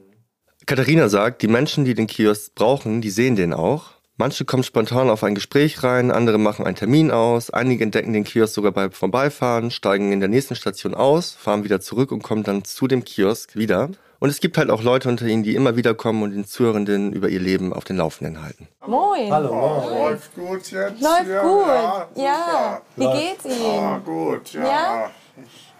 Katharina 0.67 1.09
sagt, 1.09 1.43
die 1.43 1.49
Menschen, 1.49 1.85
die 1.85 1.95
den 1.95 2.09
Kiosk 2.09 2.57
brauchen, 2.57 3.01
die 3.01 3.11
sehen 3.11 3.37
den 3.37 3.53
auch. 3.53 3.93
Manche 4.17 4.45
kommen 4.45 4.63
spontan 4.63 5.11
auf 5.11 5.25
ein 5.25 5.35
Gespräch 5.35 5.83
rein, 5.83 6.13
andere 6.13 6.39
machen 6.39 6.65
einen 6.65 6.77
Termin 6.77 7.11
aus, 7.11 7.51
einige 7.51 7.83
entdecken 7.83 8.13
den 8.13 8.23
Kiosk 8.23 8.55
sogar 8.55 8.71
beim 8.71 8.93
Vorbeifahren, 8.93 9.73
steigen 9.73 10.13
in 10.13 10.21
der 10.21 10.29
nächsten 10.29 10.55
Station 10.55 10.95
aus, 10.95 11.33
fahren 11.33 11.65
wieder 11.65 11.81
zurück 11.81 12.13
und 12.13 12.23
kommen 12.23 12.45
dann 12.45 12.63
zu 12.65 12.87
dem 12.87 13.05
Kiosk 13.05 13.57
wieder. 13.57 13.91
Und 14.21 14.31
es 14.31 14.39
gibt 14.39 14.57
halt 14.57 14.71
auch 14.71 14.85
Leute 14.85 15.09
unter 15.09 15.27
ihnen, 15.27 15.43
die 15.43 15.57
immer 15.57 15.75
wieder 15.75 15.95
kommen 15.95 16.23
und 16.23 16.31
den 16.31 16.45
Zuhörenden 16.47 17.13
über 17.13 17.29
ihr 17.29 17.41
Leben 17.41 17.73
auf 17.73 17.83
den 17.83 17.97
Laufenden 17.97 18.41
halten. 18.41 18.69
Moin. 18.87 19.33
Hallo. 19.33 19.53
moin. 19.53 19.99
läuft 19.99 20.35
gut 20.37 20.71
jetzt? 20.71 21.03
Läuft 21.03 21.27
ja, 21.29 21.43
gut. 21.43 21.67
Ja. 21.67 22.25
ja. 22.25 22.83
Wie 22.95 23.19
geht's 23.19 23.45
Ihnen? 23.45 23.75
Ja, 23.75 23.99
gut. 23.99 24.53
Ja. 24.53 24.63
ja. 24.63 25.11
Ich 25.43 25.73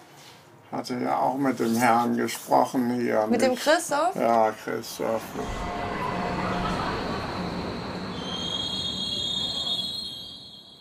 hatte 0.73 0.99
ja 1.01 1.21
auch 1.21 1.39
mit 1.39 1.61
dem 1.61 1.77
Herrn 1.77 2.17
gesprochen 2.17 2.99
hier. 3.01 3.29
Mit 3.31 3.43
dem 3.43 3.55
Christoph? 3.55 4.17
Ja, 4.17 4.53
Christoph. 4.65 5.23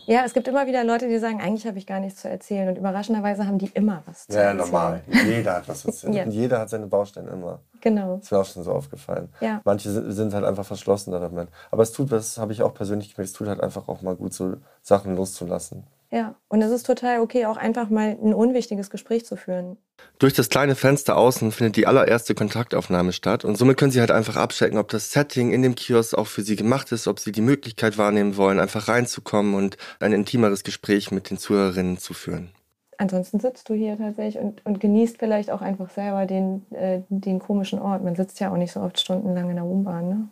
Ja, 0.05 0.23
es 0.25 0.33
gibt 0.33 0.47
immer 0.47 0.67
wieder 0.67 0.83
Leute, 0.83 1.07
die 1.07 1.17
sagen, 1.17 1.41
eigentlich 1.41 1.65
habe 1.65 1.77
ich 1.77 1.87
gar 1.87 1.99
nichts 1.99 2.21
zu 2.21 2.29
erzählen. 2.29 2.69
Und 2.69 2.77
überraschenderweise 2.77 3.47
haben 3.47 3.57
die 3.57 3.69
immer 3.73 4.03
was 4.05 4.27
zu 4.27 4.33
ja, 4.33 4.43
erzählen. 4.43 4.57
Ja, 4.59 4.65
normal. 4.65 5.01
Jeder 5.25 5.55
hat 5.55 5.67
was 5.67 5.81
zu 5.81 5.87
erzählen. 5.89 6.13
ja. 6.13 6.25
Jeder 6.25 6.59
hat 6.59 6.69
seine 6.69 6.87
Baustellen 6.87 7.27
immer. 7.27 7.59
Genau. 7.81 8.15
Das 8.17 8.25
ist 8.25 8.31
mir 8.31 8.39
auch 8.39 8.45
schon 8.45 8.63
so 8.63 8.71
aufgefallen. 8.71 9.29
Ja. 9.41 9.61
Manche 9.63 9.89
sind 9.89 10.33
halt 10.33 10.45
einfach 10.45 10.65
verschlossen 10.65 11.11
damit. 11.11 11.49
Aber 11.71 11.83
es 11.83 11.91
tut, 11.91 12.11
das 12.11 12.37
habe 12.37 12.53
ich 12.53 12.63
auch 12.63 12.73
persönlich 12.73 13.13
gemerkt, 13.13 13.29
es 13.29 13.33
tut 13.33 13.47
halt 13.47 13.61
einfach 13.61 13.87
auch 13.87 14.01
mal 14.01 14.15
gut, 14.15 14.33
so 14.33 14.55
Sachen 14.81 15.15
loszulassen. 15.15 15.83
Ja, 16.13 16.35
und 16.47 16.61
es 16.61 16.69
ist 16.69 16.85
total 16.85 17.21
okay, 17.21 17.47
auch 17.47 17.57
einfach 17.57 17.89
mal 17.89 18.09
ein 18.09 18.35
unwichtiges 18.35 18.91
Gespräch 18.91 19.25
zu 19.25 19.35
führen. 19.35 19.77
Durch 20.19 20.33
das 20.33 20.47
kleine 20.47 20.75
Fenster 20.75 21.17
außen 21.17 21.51
findet 21.51 21.75
die 21.75 21.87
allererste 21.87 22.35
Kontaktaufnahme 22.35 23.13
statt 23.13 23.43
und 23.43 23.57
somit 23.57 23.77
können 23.77 23.89
Sie 23.89 23.99
halt 23.99 24.11
einfach 24.11 24.35
abchecken, 24.35 24.77
ob 24.77 24.89
das 24.89 25.11
Setting 25.11 25.51
in 25.51 25.63
dem 25.63 25.73
Kiosk 25.73 26.13
auch 26.13 26.27
für 26.27 26.43
Sie 26.43 26.55
gemacht 26.55 26.91
ist, 26.91 27.07
ob 27.07 27.17
Sie 27.17 27.31
die 27.31 27.41
Möglichkeit 27.41 27.97
wahrnehmen 27.97 28.37
wollen, 28.37 28.59
einfach 28.59 28.89
reinzukommen 28.89 29.55
und 29.55 29.77
ein 29.99 30.13
intimeres 30.13 30.63
Gespräch 30.63 31.09
mit 31.09 31.31
den 31.31 31.39
Zuhörerinnen 31.39 31.97
zu 31.97 32.13
führen. 32.13 32.51
Ansonsten 32.99 33.39
sitzt 33.39 33.67
du 33.69 33.73
hier 33.73 33.97
tatsächlich 33.97 34.37
und, 34.37 34.63
und 34.67 34.79
genießt 34.79 35.17
vielleicht 35.17 35.49
auch 35.49 35.61
einfach 35.61 35.89
selber 35.89 36.27
den, 36.27 36.63
äh, 36.73 37.01
den 37.09 37.39
komischen 37.39 37.79
Ort. 37.79 38.03
Man 38.03 38.15
sitzt 38.15 38.39
ja 38.39 38.51
auch 38.51 38.57
nicht 38.57 38.71
so 38.71 38.81
oft 38.81 38.99
stundenlang 38.99 39.49
in 39.49 39.55
der 39.55 39.65
U-Bahn, 39.65 40.09
ne? 40.09 40.27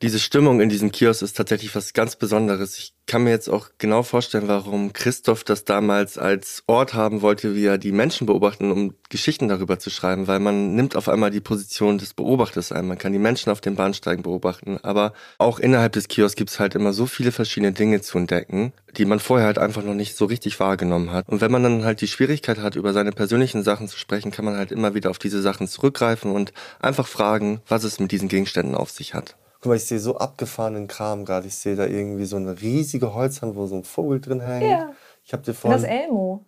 Diese 0.00 0.20
Stimmung 0.20 0.60
in 0.60 0.68
diesem 0.68 0.92
Kiosk 0.92 1.22
ist 1.22 1.36
tatsächlich 1.36 1.74
was 1.74 1.92
ganz 1.92 2.14
Besonderes. 2.14 2.78
Ich 2.78 2.94
kann 3.06 3.24
mir 3.24 3.30
jetzt 3.30 3.48
auch 3.48 3.70
genau 3.78 4.04
vorstellen, 4.04 4.46
warum 4.46 4.92
Christoph 4.92 5.42
das 5.42 5.64
damals 5.64 6.18
als 6.18 6.62
Ort 6.68 6.94
haben 6.94 7.20
wollte, 7.20 7.56
wie 7.56 7.64
er 7.64 7.78
die 7.78 7.90
Menschen 7.90 8.26
beobachten, 8.26 8.70
um 8.70 8.94
Geschichten 9.08 9.48
darüber 9.48 9.80
zu 9.80 9.90
schreiben, 9.90 10.28
weil 10.28 10.38
man 10.38 10.76
nimmt 10.76 10.94
auf 10.94 11.08
einmal 11.08 11.32
die 11.32 11.40
Position 11.40 11.98
des 11.98 12.14
Beobachters 12.14 12.70
ein. 12.70 12.86
Man 12.86 12.98
kann 12.98 13.12
die 13.12 13.18
Menschen 13.18 13.50
auf 13.50 13.60
den 13.60 13.74
Bahnsteigen 13.74 14.22
beobachten, 14.22 14.78
aber 14.84 15.14
auch 15.38 15.58
innerhalb 15.58 15.94
des 15.94 16.06
Kiosks 16.06 16.36
gibt 16.36 16.50
es 16.50 16.60
halt 16.60 16.76
immer 16.76 16.92
so 16.92 17.06
viele 17.06 17.32
verschiedene 17.32 17.72
Dinge 17.72 18.00
zu 18.00 18.18
entdecken, 18.18 18.72
die 18.96 19.04
man 19.04 19.18
vorher 19.18 19.46
halt 19.46 19.58
einfach 19.58 19.82
noch 19.82 19.94
nicht 19.94 20.16
so 20.16 20.26
richtig 20.26 20.60
wahrgenommen 20.60 21.10
hat. 21.10 21.28
Und 21.28 21.40
wenn 21.40 21.50
man 21.50 21.64
dann 21.64 21.84
halt 21.84 22.02
die 22.02 22.08
Schwierigkeit 22.08 22.58
hat, 22.58 22.76
über 22.76 22.92
seine 22.92 23.10
persönlichen 23.10 23.64
Sachen 23.64 23.88
zu 23.88 23.98
sprechen, 23.98 24.30
kann 24.30 24.44
man 24.44 24.56
halt 24.56 24.70
immer 24.70 24.94
wieder 24.94 25.10
auf 25.10 25.18
diese 25.18 25.42
Sachen 25.42 25.66
zurückgreifen 25.66 26.30
und 26.30 26.52
einfach 26.78 27.08
fragen, 27.08 27.62
was 27.66 27.82
es 27.82 27.98
mit 27.98 28.12
diesen 28.12 28.28
Gegenständen 28.28 28.76
auf 28.76 28.90
sich 28.90 29.14
hat. 29.14 29.34
Guck 29.60 29.70
mal, 29.70 29.76
ich 29.76 29.84
sehe 29.84 29.98
so 29.98 30.16
abgefahrenen 30.16 30.86
Kram 30.86 31.24
gerade. 31.24 31.48
Ich 31.48 31.56
sehe 31.56 31.74
da 31.74 31.86
irgendwie 31.86 32.26
so 32.26 32.36
eine 32.36 32.60
riesige 32.60 33.14
Holzhand, 33.14 33.56
wo 33.56 33.66
so 33.66 33.74
ein 33.76 33.84
Vogel 33.84 34.20
drin 34.20 34.40
hängt. 34.40 34.70
Ja. 34.70 34.92
Ich 35.24 35.32
habe 35.32 35.42
dir 35.42 35.54
vorhin... 35.54 35.82
Das 35.82 35.90
ist 35.90 35.96
Elmo. 35.96 36.44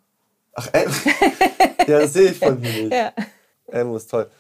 Ach, 0.55 0.69
Elmo. 0.73 0.95
ja, 1.87 2.00
das 2.00 2.12
sehe 2.12 2.31
ich 2.31 2.38
von 2.38 2.59
hier 2.59 2.85
nicht. 2.85 2.93
Ja. 2.93 3.12
Elmo 3.67 3.97
ist 3.97 4.11
toll. 4.11 4.31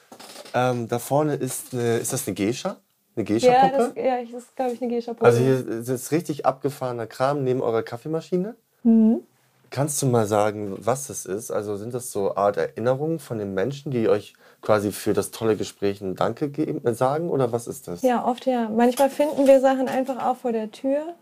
Ähm, 0.54 0.88
da 0.88 0.98
vorne 0.98 1.34
ist 1.34 1.74
eine, 1.74 1.98
ist 1.98 2.12
das 2.12 2.26
eine 2.26 2.34
Geisha? 2.34 2.76
Eine 3.16 3.24
Geisha-Puppe? 3.24 3.72
Ja, 3.72 3.78
das, 3.78 3.96
ja, 3.96 4.22
das 4.22 4.42
ist, 4.42 4.56
glaube 4.56 4.72
ich, 4.72 4.82
eine 4.82 4.92
Geisha-Puppe. 4.92 5.24
Also 5.24 5.40
hier 5.40 5.94
ist 5.94 6.12
richtig 6.12 6.46
abgefahrener 6.46 7.06
Kram 7.06 7.42
neben 7.42 7.60
eurer 7.62 7.82
Kaffeemaschine. 7.82 8.54
Mhm. 8.82 9.22
Kannst 9.70 10.02
du 10.02 10.06
mal 10.06 10.26
sagen, 10.26 10.74
was 10.78 11.06
das 11.06 11.26
ist? 11.26 11.52
Also 11.52 11.76
sind 11.76 11.94
das 11.94 12.10
so 12.10 12.34
Art 12.34 12.56
Erinnerungen 12.56 13.20
von 13.20 13.38
den 13.38 13.54
Menschen, 13.54 13.92
die 13.92 14.08
euch 14.08 14.34
quasi 14.62 14.90
für 14.90 15.12
das 15.12 15.30
tolle 15.30 15.56
Gespräch 15.56 16.00
ein 16.00 16.16
Danke 16.16 16.48
geben, 16.48 16.80
sagen 16.94 17.30
oder 17.30 17.52
was 17.52 17.68
ist 17.68 17.86
das? 17.86 18.02
Ja, 18.02 18.26
oft 18.26 18.46
ja. 18.46 18.68
Manchmal 18.68 19.10
finden 19.10 19.46
wir 19.46 19.60
Sachen 19.60 19.88
einfach 19.88 20.26
auch 20.26 20.36
vor 20.36 20.50
der 20.50 20.72
Tür. 20.72 21.14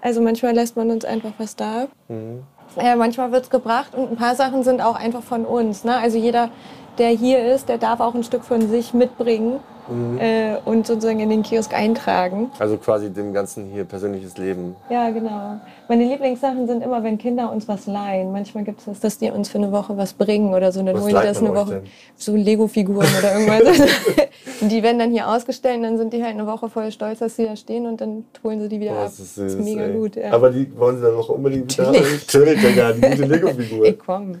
Also 0.00 0.20
manchmal 0.20 0.54
lässt 0.54 0.76
man 0.76 0.90
uns 0.90 1.04
einfach 1.04 1.32
was 1.38 1.54
da. 1.54 1.86
Mhm. 2.08 2.42
Äh, 2.76 2.96
manchmal 2.96 3.30
wird 3.30 3.44
es 3.44 3.50
gebracht 3.50 3.94
und 3.94 4.10
ein 4.10 4.16
paar 4.16 4.34
Sachen 4.34 4.64
sind 4.64 4.80
auch 4.80 4.96
einfach 4.96 5.22
von 5.22 5.46
uns. 5.46 5.84
Ne? 5.84 5.96
Also 5.96 6.18
jeder, 6.18 6.50
der 6.98 7.10
hier 7.10 7.54
ist, 7.54 7.68
der 7.68 7.78
darf 7.78 8.00
auch 8.00 8.14
ein 8.14 8.24
Stück 8.24 8.44
von 8.44 8.68
sich 8.68 8.92
mitbringen 8.92 9.60
Mhm. 9.88 10.18
äh, 10.18 10.56
und 10.64 10.86
sozusagen 10.86 11.20
in 11.20 11.30
den 11.30 11.42
Kiosk 11.42 11.74
eintragen. 11.74 12.50
Also 12.58 12.76
quasi 12.76 13.10
dem 13.10 13.32
ganzen 13.32 13.66
hier 13.70 13.84
persönliches 13.84 14.36
Leben. 14.38 14.76
Ja, 14.90 15.10
genau. 15.10 15.60
Meine 15.88 16.04
Lieblingssachen 16.04 16.66
sind 16.66 16.82
immer, 16.82 17.02
wenn 17.02 17.18
Kinder 17.18 17.52
uns 17.52 17.68
was 17.68 17.86
leihen. 17.86 18.32
Manchmal 18.32 18.64
gibt 18.64 18.80
es 18.80 18.86
das, 18.86 19.00
dass 19.00 19.18
die 19.18 19.30
uns 19.30 19.48
für 19.50 19.58
eine 19.58 19.72
Woche 19.72 19.96
was 19.96 20.14
bringen 20.14 20.54
oder 20.54 20.72
so. 20.72 20.82
Dann 20.82 20.94
Was 20.94 21.02
holen 21.02 21.14
die 21.14 21.26
das 21.26 21.38
eine 21.38 21.54
Woche. 21.54 21.70
denn? 21.74 21.82
So 22.16 22.34
Lego-Figuren 22.34 23.06
oder 23.18 23.38
irgendwas. 23.38 23.80
und 24.60 24.68
die 24.70 24.82
werden 24.82 24.98
dann 24.98 25.10
hier 25.10 25.28
ausgestellt 25.28 25.76
und 25.76 25.82
dann 25.82 25.98
sind 25.98 26.12
die 26.12 26.22
halt 26.22 26.34
eine 26.34 26.46
Woche 26.46 26.68
voll 26.68 26.90
stolz, 26.90 27.18
dass 27.18 27.36
sie 27.36 27.44
da 27.44 27.54
stehen 27.56 27.86
und 27.86 28.00
dann 28.00 28.24
holen 28.42 28.60
sie 28.60 28.68
die 28.68 28.80
wieder 28.80 28.92
Boah, 28.92 29.00
ab. 29.00 29.04
das 29.06 29.20
ist 29.20 29.34
süß, 29.34 29.56
mega 29.56 29.82
ey. 29.84 29.92
gut. 29.92 30.16
Ja. 30.16 30.32
Aber 30.32 30.50
die 30.50 30.70
wollen 30.78 30.96
sie 30.96 31.02
dann 31.02 31.14
noch 31.16 31.28
unbedingt 31.28 31.76
wieder 31.76 31.92
Natürlich. 31.92 32.60
Digga, 32.62 32.92
die 32.92 33.00
gute 33.02 33.24
Lego-Figur. 33.24 33.84
Ey, 33.86 33.92
komm. 33.94 34.36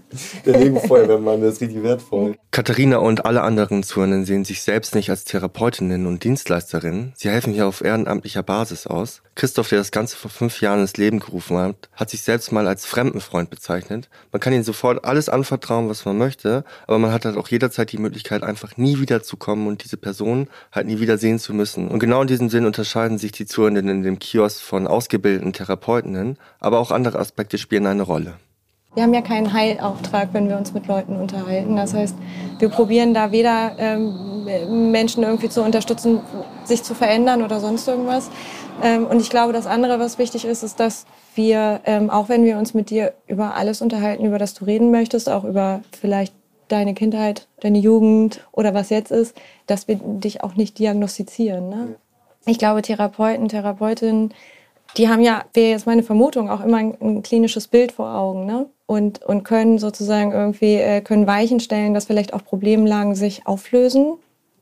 Der 0.46 0.58
Lego-Feuerwehrmann, 0.58 1.40
der 1.40 1.50
ist 1.50 1.60
richtig 1.60 1.82
wertvoll. 1.82 2.36
Katharina 2.50 2.98
und 2.98 3.26
alle 3.26 3.42
anderen 3.42 3.82
Zuhörenden 3.82 4.24
sehen 4.24 4.44
sich 4.44 4.62
selbst 4.62 4.94
nicht 4.94 5.10
als 5.10 5.24
Therapeutinnen 5.34 6.06
und 6.06 6.22
Dienstleisterinnen. 6.22 7.12
Sie 7.16 7.28
helfen 7.28 7.52
hier 7.52 7.66
auf 7.66 7.82
ehrenamtlicher 7.82 8.44
Basis 8.44 8.86
aus. 8.86 9.20
Christoph, 9.34 9.68
der 9.68 9.78
das 9.78 9.90
Ganze 9.90 10.16
vor 10.16 10.30
fünf 10.30 10.60
Jahren 10.60 10.82
ins 10.82 10.96
Leben 10.96 11.18
gerufen 11.18 11.56
hat, 11.56 11.88
hat 11.92 12.10
sich 12.10 12.22
selbst 12.22 12.52
mal 12.52 12.68
als 12.68 12.86
Fremdenfreund 12.86 13.50
bezeichnet. 13.50 14.08
Man 14.30 14.38
kann 14.38 14.52
ihnen 14.52 14.62
sofort 14.62 15.04
alles 15.04 15.28
anvertrauen, 15.28 15.88
was 15.88 16.04
man 16.04 16.18
möchte, 16.18 16.64
aber 16.86 17.00
man 17.00 17.10
hat 17.10 17.24
halt 17.24 17.36
auch 17.36 17.48
jederzeit 17.48 17.90
die 17.90 17.98
Möglichkeit, 17.98 18.44
einfach 18.44 18.76
nie 18.76 19.00
wiederzukommen 19.00 19.66
und 19.66 19.82
diese 19.82 19.96
Person 19.96 20.46
halt 20.70 20.86
nie 20.86 21.00
wieder 21.00 21.18
sehen 21.18 21.40
zu 21.40 21.52
müssen. 21.52 21.88
Und 21.88 21.98
genau 21.98 22.22
in 22.22 22.28
diesem 22.28 22.48
Sinn 22.48 22.64
unterscheiden 22.64 23.18
sich 23.18 23.32
die 23.32 23.46
Zuhörenden 23.46 23.88
in 23.88 24.02
dem 24.04 24.20
Kiosk 24.20 24.62
von 24.62 24.86
ausgebildeten 24.86 25.52
Therapeutinnen, 25.52 26.38
aber 26.60 26.78
auch 26.78 26.92
andere 26.92 27.18
Aspekte 27.18 27.58
spielen 27.58 27.88
eine 27.88 28.04
Rolle. 28.04 28.34
Wir 28.94 29.02
haben 29.02 29.14
ja 29.14 29.22
keinen 29.22 29.52
Heilauftrag, 29.52 30.28
wenn 30.32 30.48
wir 30.48 30.56
uns 30.56 30.72
mit 30.72 30.86
Leuten 30.86 31.16
unterhalten. 31.16 31.76
Das 31.76 31.94
heißt, 31.94 32.14
wir 32.58 32.68
probieren 32.68 33.12
da 33.12 33.32
weder 33.32 33.72
ähm, 33.78 34.90
Menschen 34.92 35.24
irgendwie 35.24 35.48
zu 35.48 35.62
unterstützen, 35.62 36.20
sich 36.64 36.82
zu 36.84 36.94
verändern 36.94 37.42
oder 37.42 37.58
sonst 37.58 37.88
irgendwas. 37.88 38.30
Ähm, 38.82 39.06
und 39.06 39.20
ich 39.20 39.30
glaube, 39.30 39.52
das 39.52 39.66
andere, 39.66 39.98
was 39.98 40.18
wichtig 40.18 40.44
ist, 40.44 40.62
ist, 40.62 40.78
dass 40.78 41.06
wir, 41.34 41.80
ähm, 41.84 42.08
auch 42.08 42.28
wenn 42.28 42.44
wir 42.44 42.56
uns 42.56 42.74
mit 42.74 42.90
dir 42.90 43.14
über 43.26 43.54
alles 43.56 43.82
unterhalten, 43.82 44.24
über 44.24 44.38
das 44.38 44.54
du 44.54 44.64
reden 44.64 44.90
möchtest, 44.90 45.28
auch 45.28 45.44
über 45.44 45.80
vielleicht 45.98 46.34
deine 46.68 46.94
Kindheit, 46.94 47.48
deine 47.60 47.78
Jugend 47.78 48.46
oder 48.52 48.74
was 48.74 48.90
jetzt 48.90 49.10
ist, 49.10 49.36
dass 49.66 49.88
wir 49.88 49.96
dich 49.96 50.42
auch 50.42 50.54
nicht 50.54 50.78
diagnostizieren. 50.78 51.68
Ne? 51.68 51.96
Ich 52.46 52.58
glaube, 52.58 52.82
Therapeuten, 52.82 53.48
Therapeutinnen, 53.48 54.32
die 54.96 55.08
haben 55.08 55.22
ja, 55.22 55.44
wäre 55.52 55.70
jetzt 55.70 55.86
meine 55.86 56.02
Vermutung, 56.02 56.50
auch 56.50 56.60
immer 56.64 56.76
ein, 56.78 56.96
ein 57.00 57.22
klinisches 57.22 57.68
Bild 57.68 57.92
vor 57.92 58.14
Augen, 58.14 58.46
ne? 58.46 58.66
Und, 58.86 59.22
und 59.22 59.44
können 59.44 59.78
sozusagen 59.78 60.32
irgendwie, 60.32 60.74
äh, 60.74 61.00
können 61.00 61.26
Weichen 61.26 61.58
stellen, 61.60 61.94
dass 61.94 62.04
vielleicht 62.04 62.34
auch 62.34 62.44
Problemlagen 62.44 63.14
sich 63.14 63.46
auflösen. 63.46 64.18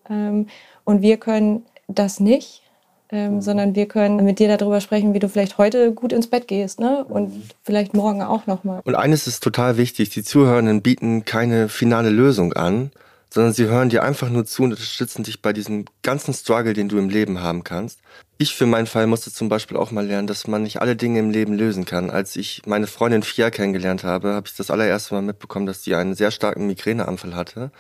Ähm, 0.08 0.46
und 0.84 1.02
wir 1.02 1.16
können 1.16 1.64
das 1.88 2.20
nicht, 2.20 2.62
ähm, 3.10 3.40
sondern 3.40 3.74
wir 3.74 3.86
können 3.86 4.24
mit 4.24 4.38
dir 4.38 4.56
darüber 4.56 4.80
sprechen, 4.80 5.12
wie 5.12 5.18
du 5.18 5.28
vielleicht 5.28 5.58
heute 5.58 5.92
gut 5.92 6.12
ins 6.12 6.28
Bett 6.28 6.48
gehst, 6.48 6.80
ne? 6.80 7.04
Und 7.04 7.32
vielleicht 7.62 7.94
morgen 7.94 8.22
auch 8.22 8.46
nochmal. 8.46 8.80
Und 8.84 8.94
eines 8.94 9.26
ist 9.26 9.42
total 9.42 9.76
wichtig, 9.76 10.10
die 10.10 10.22
Zuhörenden 10.22 10.82
bieten 10.82 11.24
keine 11.24 11.68
finale 11.68 12.10
Lösung 12.10 12.52
an, 12.54 12.90
sondern 13.32 13.54
sie 13.54 13.64
hören 13.64 13.88
dir 13.88 14.02
einfach 14.02 14.28
nur 14.28 14.44
zu 14.44 14.62
und 14.62 14.72
unterstützen 14.72 15.22
dich 15.22 15.40
bei 15.40 15.54
diesem 15.54 15.86
ganzen 16.02 16.34
Struggle, 16.34 16.74
den 16.74 16.90
du 16.90 16.98
im 16.98 17.08
Leben 17.08 17.40
haben 17.40 17.64
kannst. 17.64 18.00
Ich 18.36 18.54
für 18.54 18.66
meinen 18.66 18.86
Fall 18.86 19.06
musste 19.06 19.32
zum 19.32 19.48
Beispiel 19.48 19.78
auch 19.78 19.90
mal 19.90 20.06
lernen, 20.06 20.26
dass 20.26 20.46
man 20.46 20.62
nicht 20.64 20.82
alle 20.82 20.96
Dinge 20.96 21.20
im 21.20 21.30
Leben 21.30 21.54
lösen 21.54 21.86
kann. 21.86 22.10
Als 22.10 22.36
ich 22.36 22.62
meine 22.66 22.86
Freundin 22.86 23.22
Fia 23.22 23.50
kennengelernt 23.50 24.04
habe, 24.04 24.34
habe 24.34 24.48
ich 24.48 24.56
das 24.56 24.70
allererste 24.70 25.14
Mal 25.14 25.22
mitbekommen, 25.22 25.64
dass 25.64 25.82
sie 25.82 25.94
einen 25.94 26.14
sehr 26.14 26.30
starken 26.30 26.66
Migräneanfall 26.66 27.34
hatte. 27.34 27.70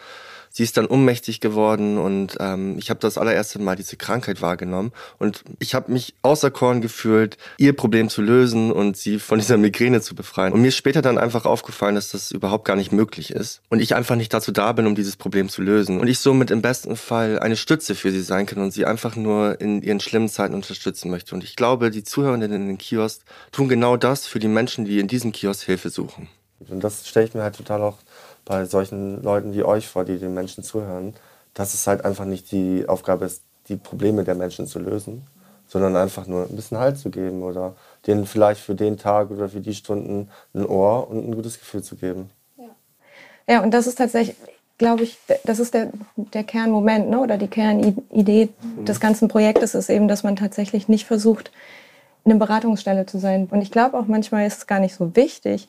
Sie 0.54 0.62
ist 0.62 0.76
dann 0.76 0.86
ohnmächtig 0.86 1.40
geworden 1.40 1.96
und 1.96 2.36
ähm, 2.38 2.76
ich 2.78 2.90
habe 2.90 3.00
das 3.00 3.16
allererste 3.16 3.58
Mal 3.58 3.74
diese 3.74 3.96
Krankheit 3.96 4.42
wahrgenommen 4.42 4.92
und 5.18 5.44
ich 5.60 5.74
habe 5.74 5.90
mich 5.90 6.14
auserkoren 6.20 6.82
gefühlt, 6.82 7.38
ihr 7.56 7.74
Problem 7.74 8.10
zu 8.10 8.20
lösen 8.20 8.70
und 8.70 8.98
sie 8.98 9.18
von 9.18 9.38
dieser 9.38 9.56
Migräne 9.56 10.02
zu 10.02 10.14
befreien. 10.14 10.52
Und 10.52 10.60
mir 10.60 10.68
ist 10.68 10.76
später 10.76 11.00
dann 11.00 11.16
einfach 11.16 11.46
aufgefallen, 11.46 11.94
dass 11.94 12.10
das 12.10 12.30
überhaupt 12.32 12.66
gar 12.66 12.76
nicht 12.76 12.92
möglich 12.92 13.30
ist 13.30 13.62
und 13.70 13.80
ich 13.80 13.94
einfach 13.94 14.14
nicht 14.14 14.34
dazu 14.34 14.52
da 14.52 14.72
bin, 14.72 14.86
um 14.86 14.94
dieses 14.94 15.16
Problem 15.16 15.48
zu 15.48 15.62
lösen 15.62 15.98
und 15.98 16.06
ich 16.06 16.18
somit 16.18 16.50
im 16.50 16.60
besten 16.60 16.96
Fall 16.96 17.38
eine 17.38 17.56
Stütze 17.56 17.94
für 17.94 18.10
sie 18.10 18.22
sein 18.22 18.44
kann 18.44 18.62
und 18.62 18.72
sie 18.72 18.84
einfach 18.84 19.16
nur 19.16 19.58
in 19.58 19.80
ihren 19.80 20.00
schlimmen 20.00 20.28
Zeiten 20.28 20.54
unterstützen 20.54 21.10
möchte. 21.10 21.34
Und 21.34 21.44
ich 21.44 21.56
glaube, 21.56 21.90
die 21.90 22.04
Zuhörenden 22.04 22.52
in 22.52 22.66
den 22.66 22.78
Kiosk 22.78 23.22
tun 23.52 23.70
genau 23.70 23.96
das 23.96 24.26
für 24.26 24.38
die 24.38 24.48
Menschen, 24.48 24.84
die 24.84 25.00
in 25.00 25.08
diesem 25.08 25.32
Kiosk 25.32 25.64
Hilfe 25.64 25.88
suchen. 25.88 26.28
Und 26.68 26.84
das 26.84 27.08
stelle 27.08 27.26
ich 27.26 27.34
mir 27.34 27.42
halt 27.42 27.56
total 27.56 27.82
auch 27.82 27.98
bei 28.44 28.64
solchen 28.64 29.22
Leuten 29.22 29.54
wie 29.54 29.64
euch 29.64 29.88
vor, 29.88 30.04
die 30.04 30.18
den 30.18 30.34
Menschen 30.34 30.64
zuhören, 30.64 31.14
dass 31.54 31.74
es 31.74 31.86
halt 31.86 32.04
einfach 32.04 32.24
nicht 32.24 32.50
die 32.50 32.88
Aufgabe 32.88 33.24
ist, 33.26 33.42
die 33.68 33.76
Probleme 33.76 34.24
der 34.24 34.34
Menschen 34.34 34.66
zu 34.66 34.78
lösen, 34.78 35.26
sondern 35.68 35.96
einfach 35.96 36.26
nur 36.26 36.44
ein 36.44 36.56
bisschen 36.56 36.78
Halt 36.78 36.98
zu 36.98 37.10
geben 37.10 37.42
oder 37.42 37.74
denen 38.06 38.26
vielleicht 38.26 38.60
für 38.60 38.74
den 38.74 38.98
Tag 38.98 39.30
oder 39.30 39.48
für 39.48 39.60
die 39.60 39.74
Stunden 39.74 40.28
ein 40.54 40.66
Ohr 40.66 41.08
und 41.08 41.28
ein 41.28 41.34
gutes 41.34 41.58
Gefühl 41.58 41.82
zu 41.82 41.96
geben. 41.96 42.30
Ja, 43.48 43.62
und 43.62 43.72
das 43.72 43.86
ist 43.86 43.96
tatsächlich, 43.96 44.36
glaube 44.78 45.04
ich, 45.04 45.18
das 45.44 45.58
ist 45.58 45.74
der, 45.74 45.90
der 46.16 46.44
Kernmoment 46.44 47.10
ne? 47.10 47.20
oder 47.20 47.38
die 47.38 47.48
Kernidee 47.48 48.48
des 48.86 49.00
ganzen 49.00 49.28
Projektes 49.28 49.74
ist 49.74 49.90
eben, 49.90 50.08
dass 50.08 50.22
man 50.22 50.36
tatsächlich 50.36 50.88
nicht 50.88 51.06
versucht, 51.06 51.50
eine 52.24 52.36
Beratungsstelle 52.36 53.06
zu 53.06 53.18
sein. 53.18 53.48
Und 53.50 53.62
ich 53.62 53.70
glaube 53.70 53.98
auch 53.98 54.06
manchmal 54.06 54.46
ist 54.46 54.58
es 54.58 54.66
gar 54.66 54.78
nicht 54.78 54.94
so 54.94 55.16
wichtig, 55.16 55.68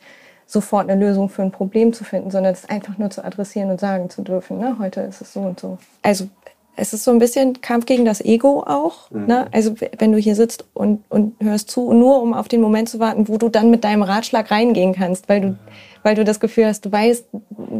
sofort 0.53 0.89
eine 0.89 1.03
Lösung 1.03 1.29
für 1.29 1.41
ein 1.41 1.51
Problem 1.51 1.91
zu 1.91 2.03
finden, 2.03 2.31
sondern 2.31 2.53
es 2.53 2.69
einfach 2.69 2.97
nur 2.97 3.09
zu 3.09 3.25
adressieren 3.25 3.71
und 3.71 3.79
sagen 3.79 4.09
zu 4.09 4.21
dürfen, 4.21 4.59
ne? 4.59 4.77
heute 4.79 5.01
ist 5.01 5.19
es 5.19 5.33
so 5.33 5.41
und 5.41 5.59
so. 5.59 5.79
Also 6.03 6.29
es 6.75 6.93
ist 6.93 7.03
so 7.03 7.11
ein 7.11 7.19
bisschen 7.19 7.61
Kampf 7.61 7.85
gegen 7.85 8.05
das 8.05 8.21
Ego 8.21 8.63
auch. 8.65 9.11
Ne? 9.11 9.47
Also 9.51 9.75
wenn 9.99 10.11
du 10.11 10.17
hier 10.17 10.35
sitzt 10.35 10.65
und, 10.73 11.03
und 11.09 11.35
hörst 11.39 11.69
zu, 11.69 11.93
nur 11.93 12.21
um 12.21 12.33
auf 12.33 12.47
den 12.47 12.61
Moment 12.61 12.89
zu 12.89 12.99
warten, 12.99 13.27
wo 13.27 13.37
du 13.37 13.49
dann 13.49 13.69
mit 13.69 13.83
deinem 13.83 14.01
Ratschlag 14.01 14.49
reingehen 14.49 14.93
kannst, 14.93 15.29
weil 15.29 15.41
du, 15.41 15.57
weil 16.01 16.15
du 16.15 16.23
das 16.23 16.39
Gefühl 16.39 16.65
hast, 16.65 16.85
du 16.85 16.91
weißt 16.91 17.25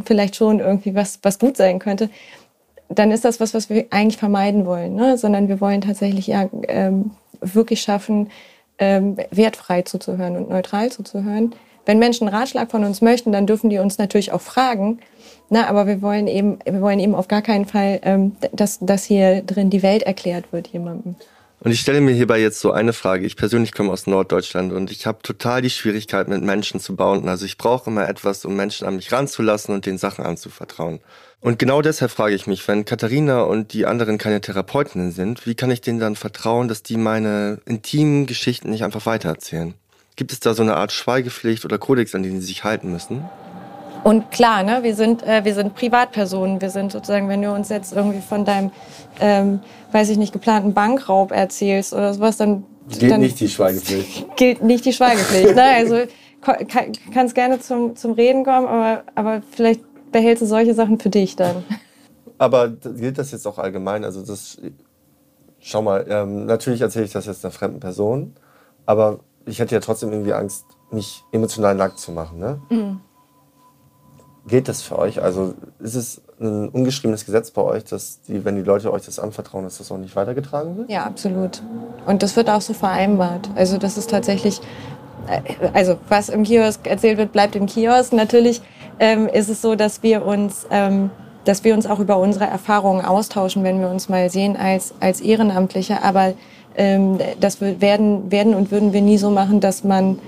vielleicht 0.06 0.36
schon 0.36 0.60
irgendwie, 0.60 0.94
was, 0.94 1.20
was 1.24 1.40
gut 1.40 1.58
sein 1.58 1.80
könnte, 1.80 2.10
dann 2.90 3.12
ist 3.12 3.26
das 3.26 3.40
was, 3.40 3.56
was 3.56 3.70
wir 3.70 3.86
eigentlich 3.90 4.18
vermeiden 4.18 4.66
wollen. 4.66 4.94
Ne? 4.94 5.18
Sondern 5.18 5.48
wir 5.48 5.60
wollen 5.60 5.82
tatsächlich 5.82 6.28
ja 6.28 6.48
ähm, 6.68 7.12
wirklich 7.42 7.82
schaffen, 7.82 8.30
ähm, 8.78 9.18
wertfrei 9.32 9.82
zuzuhören 9.82 10.38
und 10.38 10.50
neutral 10.50 10.92
zuzuhören. 10.92 11.56
Wenn 11.86 12.00
Menschen 12.00 12.28
Ratschlag 12.28 12.72
von 12.72 12.84
uns 12.84 13.02
möchten, 13.02 13.32
dann 13.32 13.48
dürfen 13.48 13.70
die 13.70 13.80
uns 13.80 13.98
natürlich 13.98 14.32
auch 14.32 14.42
fragen. 14.42 15.00
Na, 15.50 15.68
aber 15.68 15.88
wir 15.88 16.02
wollen 16.02 16.28
eben, 16.28 16.60
wir 16.66 16.82
wollen 16.82 17.00
eben 17.00 17.16
auf 17.16 17.28
gar 17.28 17.42
keinen 17.42 17.66
Fall, 17.66 18.00
ähm, 18.04 18.36
dass, 18.54 18.80
dass 18.80 19.04
hier 19.04 19.42
drin 19.42 19.70
die 19.70 19.84
Welt 19.84 20.04
erklärt 20.04 20.52
wird 20.52 20.70
jemandem. 20.70 21.16
Und 21.60 21.72
ich 21.72 21.80
stelle 21.80 22.02
mir 22.02 22.12
hierbei 22.12 22.42
jetzt 22.42 22.60
so 22.60 22.72
eine 22.72 22.92
Frage. 22.92 23.26
Ich 23.26 23.38
persönlich 23.38 23.72
komme 23.72 23.92
aus 23.92 24.06
Norddeutschland 24.06 24.74
und 24.74 24.92
ich 24.92 25.06
habe 25.06 25.20
total 25.24 25.62
die 25.62 25.70
Schwierigkeit, 25.70 26.28
mit 26.28 26.42
Menschen 26.42 26.82
zu 26.82 26.96
bounden. 26.98 27.30
Also 27.30 27.46
ich 27.46 27.58
brauche 27.58 27.90
immer 27.90 28.10
etwas, 28.10 28.44
um 28.44 28.58
Menschen 28.58 28.86
an 28.86 28.98
mich 28.98 29.14
ranzulassen 29.14 29.74
und 29.74 29.86
den 29.86 29.98
Sachen 29.98 30.26
anzuvertrauen. 30.26 31.00
Und 31.40 31.60
genau 31.60 31.82
deshalb 31.82 32.12
frage 32.12 32.36
ich 32.36 32.48
mich, 32.48 32.68
wenn 32.68 32.84
Katharina 32.84 33.44
und 33.44 33.72
die 33.72 33.86
anderen 33.86 34.18
keine 34.18 34.42
Therapeutinnen 34.42 35.12
sind, 35.12 35.46
wie 35.46 35.56
kann 35.56 35.72
ich 35.72 35.80
denen 35.80 36.00
dann 36.00 36.18
vertrauen, 36.18 36.68
dass 36.68 36.84
die 36.84 36.98
meine 36.98 37.60
intimen 37.66 38.26
Geschichten 38.26 38.70
nicht 38.70 38.84
einfach 38.84 39.06
weitererzählen? 39.06 39.74
Gibt 40.16 40.32
es 40.32 40.40
da 40.40 40.54
so 40.54 40.62
eine 40.62 40.76
Art 40.76 40.92
Schweigepflicht 40.92 41.66
oder 41.66 41.78
Kodex, 41.78 42.14
an 42.14 42.24
den 42.24 42.40
sie 42.40 42.48
sich 42.48 42.64
halten 42.64 42.92
müssen? 42.92 43.26
Und 44.04 44.32
klar, 44.32 44.64
ne, 44.64 44.84
wir 44.84 44.96
sind, 44.96 45.24
äh, 45.24 45.46
wir 45.46 45.54
sind 45.56 45.76
Privatpersonen. 45.76 46.62
Wir 46.62 46.70
sind 46.70 46.92
sozusagen, 46.92 47.30
wenn 47.30 47.42
du 47.42 47.52
uns 47.52 47.70
jetzt 47.70 47.94
irgendwie 47.94 48.22
von 48.22 48.44
deinem, 48.44 48.72
ähm, 49.20 49.62
weiß 49.92 50.10
ich 50.10 50.18
nicht, 50.18 50.34
geplanten 50.34 50.74
Bankraub 50.74 51.32
erzählst 51.32 51.94
oder 51.94 52.14
sowas, 52.14 52.38
dann, 52.38 52.66
Geht 52.90 53.12
dann 53.12 53.22
nicht 53.22 53.40
die 53.40 53.48
Schweigepflicht. 53.48 54.28
gilt 54.36 54.62
nicht 54.62 54.86
die 54.86 54.94
Schweigepflicht. 54.94 55.56
ne? 55.56 55.64
Also 55.76 56.00
kannst 57.14 57.36
gerne 57.36 57.60
zum, 57.62 57.96
zum 57.96 58.12
Reden 58.12 58.44
kommen, 58.44 58.68
aber, 58.68 59.04
aber 59.16 59.42
vielleicht 59.52 59.82
behältst 60.12 60.42
du 60.42 60.46
solche 60.46 60.74
Sachen 60.74 61.00
für 61.00 61.10
dich 61.10 61.38
dann. 61.38 61.64
Aber 62.38 62.68
gilt 62.70 63.18
das 63.18 63.32
jetzt 63.32 63.48
auch 63.48 63.58
allgemein? 63.58 64.04
Also 64.04 64.22
das, 64.22 64.58
schau 65.60 65.82
mal, 65.82 66.06
ähm, 66.10 66.46
natürlich 66.46 66.82
erzähle 66.82 67.06
ich 67.06 67.14
das 67.14 67.26
jetzt 67.26 67.46
einer 67.46 67.54
fremden 67.54 67.80
Person, 67.80 68.36
aber 68.86 69.22
ich 69.46 69.60
hätte 69.60 69.76
ja 69.76 69.82
trotzdem 69.82 70.12
irgendwie 70.12 70.34
Angst, 70.34 70.66
mich 70.92 71.24
emotional 71.32 71.76
nackt 71.76 72.00
zu 72.00 72.12
machen. 72.12 72.40
Ne? 72.40 73.00
geht 74.48 74.68
das 74.68 74.82
für 74.82 75.00
euch? 75.00 75.22
Also 75.22 75.54
ist 75.80 75.96
es 75.96 76.22
ein 76.40 76.70
ungeschriebenes 76.70 77.26
Gesetz 77.26 77.52
bei 77.52 77.62
euch, 77.62 77.86
dass 77.86 78.22
die, 78.24 78.44
wenn 78.44 78.56
die 78.56 78.62
Leute 78.62 78.92
euch 78.92 79.06
das 79.06 79.20
anvertrauen, 79.20 79.64
dass 79.64 79.78
das 79.78 79.92
auch 79.92 79.98
nicht 79.98 80.16
weitergetragen 80.16 80.78
wird? 80.78 80.90
Ja, 80.90 81.06
absolut. 81.06 81.62
Und 82.06 82.24
das 82.24 82.36
wird 82.36 82.50
auch 82.50 82.62
so 82.62 82.74
vereinbart. 82.74 83.50
Also 83.56 83.78
das 83.78 83.98
ist 83.98 84.10
tatsächlich, 84.10 84.60
äh, 85.28 85.42
also 85.74 85.98
was 86.10 86.30
im 86.30 86.44
Kiosk 86.44 86.88
erzählt 86.88 87.18
wird, 87.18 87.32
bleibt 87.32 87.56
im 87.56 87.66
Kiosk. 87.66 88.14
Natürlich 88.14 88.62
ähm, 89.00 89.28
ist 89.28 89.50
es 89.50 89.62
so, 89.62 89.76
dass 89.76 90.04
wir 90.04 90.26
uns, 90.26 90.68
ähm, 90.70 91.10
dass 91.46 91.64
wir 91.64 91.74
uns 91.74 91.86
auch 91.86 92.00
über 92.00 92.18
unsere 92.18 92.46
Erfahrungen 92.46 93.06
austauschen, 93.06 93.64
wenn 93.64 93.80
wir 93.80 93.90
uns 93.90 94.10
mal 94.10 94.30
sehen 94.30 94.58
als 94.58 94.94
als 95.00 95.22
Ehrenamtliche. 95.22 96.04
Aber 96.04 96.34
das 97.40 97.62
werden 97.62 98.32
werden 98.32 98.56
und 98.56 98.72
würden 98.72 98.94
wir 98.94 99.02
nie 99.02 99.18
so 99.18 99.30
machen, 99.30 99.60
dass 99.60 99.84
man 99.84 100.20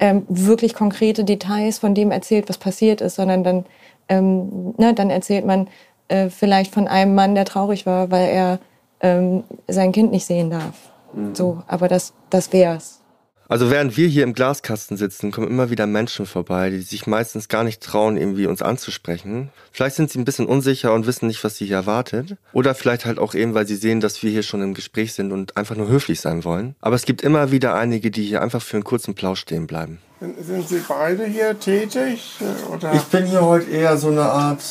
ähm, 0.00 0.24
wirklich 0.28 0.74
konkrete 0.74 1.24
Details 1.24 1.78
von 1.78 1.94
dem 1.94 2.10
erzählt, 2.10 2.48
was 2.48 2.58
passiert 2.58 3.00
ist, 3.00 3.14
sondern 3.14 3.44
dann, 3.44 3.64
ähm, 4.08 4.74
ne, 4.76 4.92
dann 4.94 5.10
erzählt 5.10 5.46
man 5.46 5.68
äh, 6.08 6.28
vielleicht 6.28 6.74
von 6.74 6.88
einem 6.88 7.14
Mann, 7.14 7.34
der 7.34 7.44
traurig 7.44 7.86
war, 7.86 8.10
weil 8.10 8.28
er 8.28 8.58
ähm, 9.00 9.44
sein 9.68 9.92
Kind 9.92 10.10
nicht 10.10 10.26
sehen 10.26 10.50
darf. 10.50 10.90
Mhm. 11.12 11.34
So, 11.34 11.62
aber 11.66 11.88
das, 11.88 12.12
das 12.30 12.52
wär's. 12.52 13.00
Also 13.48 13.70
während 13.70 13.96
wir 13.96 14.08
hier 14.08 14.24
im 14.24 14.32
Glaskasten 14.32 14.96
sitzen, 14.96 15.30
kommen 15.30 15.48
immer 15.48 15.70
wieder 15.70 15.86
Menschen 15.86 16.24
vorbei, 16.26 16.70
die 16.70 16.80
sich 16.80 17.06
meistens 17.06 17.48
gar 17.48 17.62
nicht 17.62 17.82
trauen, 17.82 18.16
irgendwie 18.16 18.46
uns 18.46 18.62
anzusprechen. 18.62 19.50
Vielleicht 19.70 19.96
sind 19.96 20.10
sie 20.10 20.18
ein 20.18 20.24
bisschen 20.24 20.46
unsicher 20.46 20.94
und 20.94 21.06
wissen 21.06 21.26
nicht, 21.26 21.44
was 21.44 21.56
sie 21.56 21.66
hier 21.66 21.76
erwartet. 21.76 22.36
Oder 22.52 22.74
vielleicht 22.74 23.04
halt 23.04 23.18
auch 23.18 23.34
eben, 23.34 23.54
weil 23.54 23.66
sie 23.66 23.76
sehen, 23.76 24.00
dass 24.00 24.22
wir 24.22 24.30
hier 24.30 24.42
schon 24.42 24.62
im 24.62 24.72
Gespräch 24.72 25.12
sind 25.12 25.30
und 25.30 25.56
einfach 25.56 25.76
nur 25.76 25.88
höflich 25.88 26.20
sein 26.20 26.44
wollen. 26.44 26.74
Aber 26.80 26.96
es 26.96 27.04
gibt 27.04 27.22
immer 27.22 27.50
wieder 27.50 27.74
einige, 27.74 28.10
die 28.10 28.24
hier 28.24 28.40
einfach 28.40 28.62
für 28.62 28.78
einen 28.78 28.84
kurzen 28.84 29.14
Plausch 29.14 29.40
stehen 29.40 29.66
bleiben. 29.66 29.98
Sind 30.40 30.68
Sie 30.68 30.82
beide 30.88 31.26
hier 31.26 31.58
tätig? 31.58 32.36
Oder? 32.72 32.94
Ich 32.94 33.02
bin 33.04 33.26
hier 33.26 33.42
heute 33.42 33.70
eher 33.70 33.98
so 33.98 34.08
eine 34.08 34.22
Art 34.22 34.62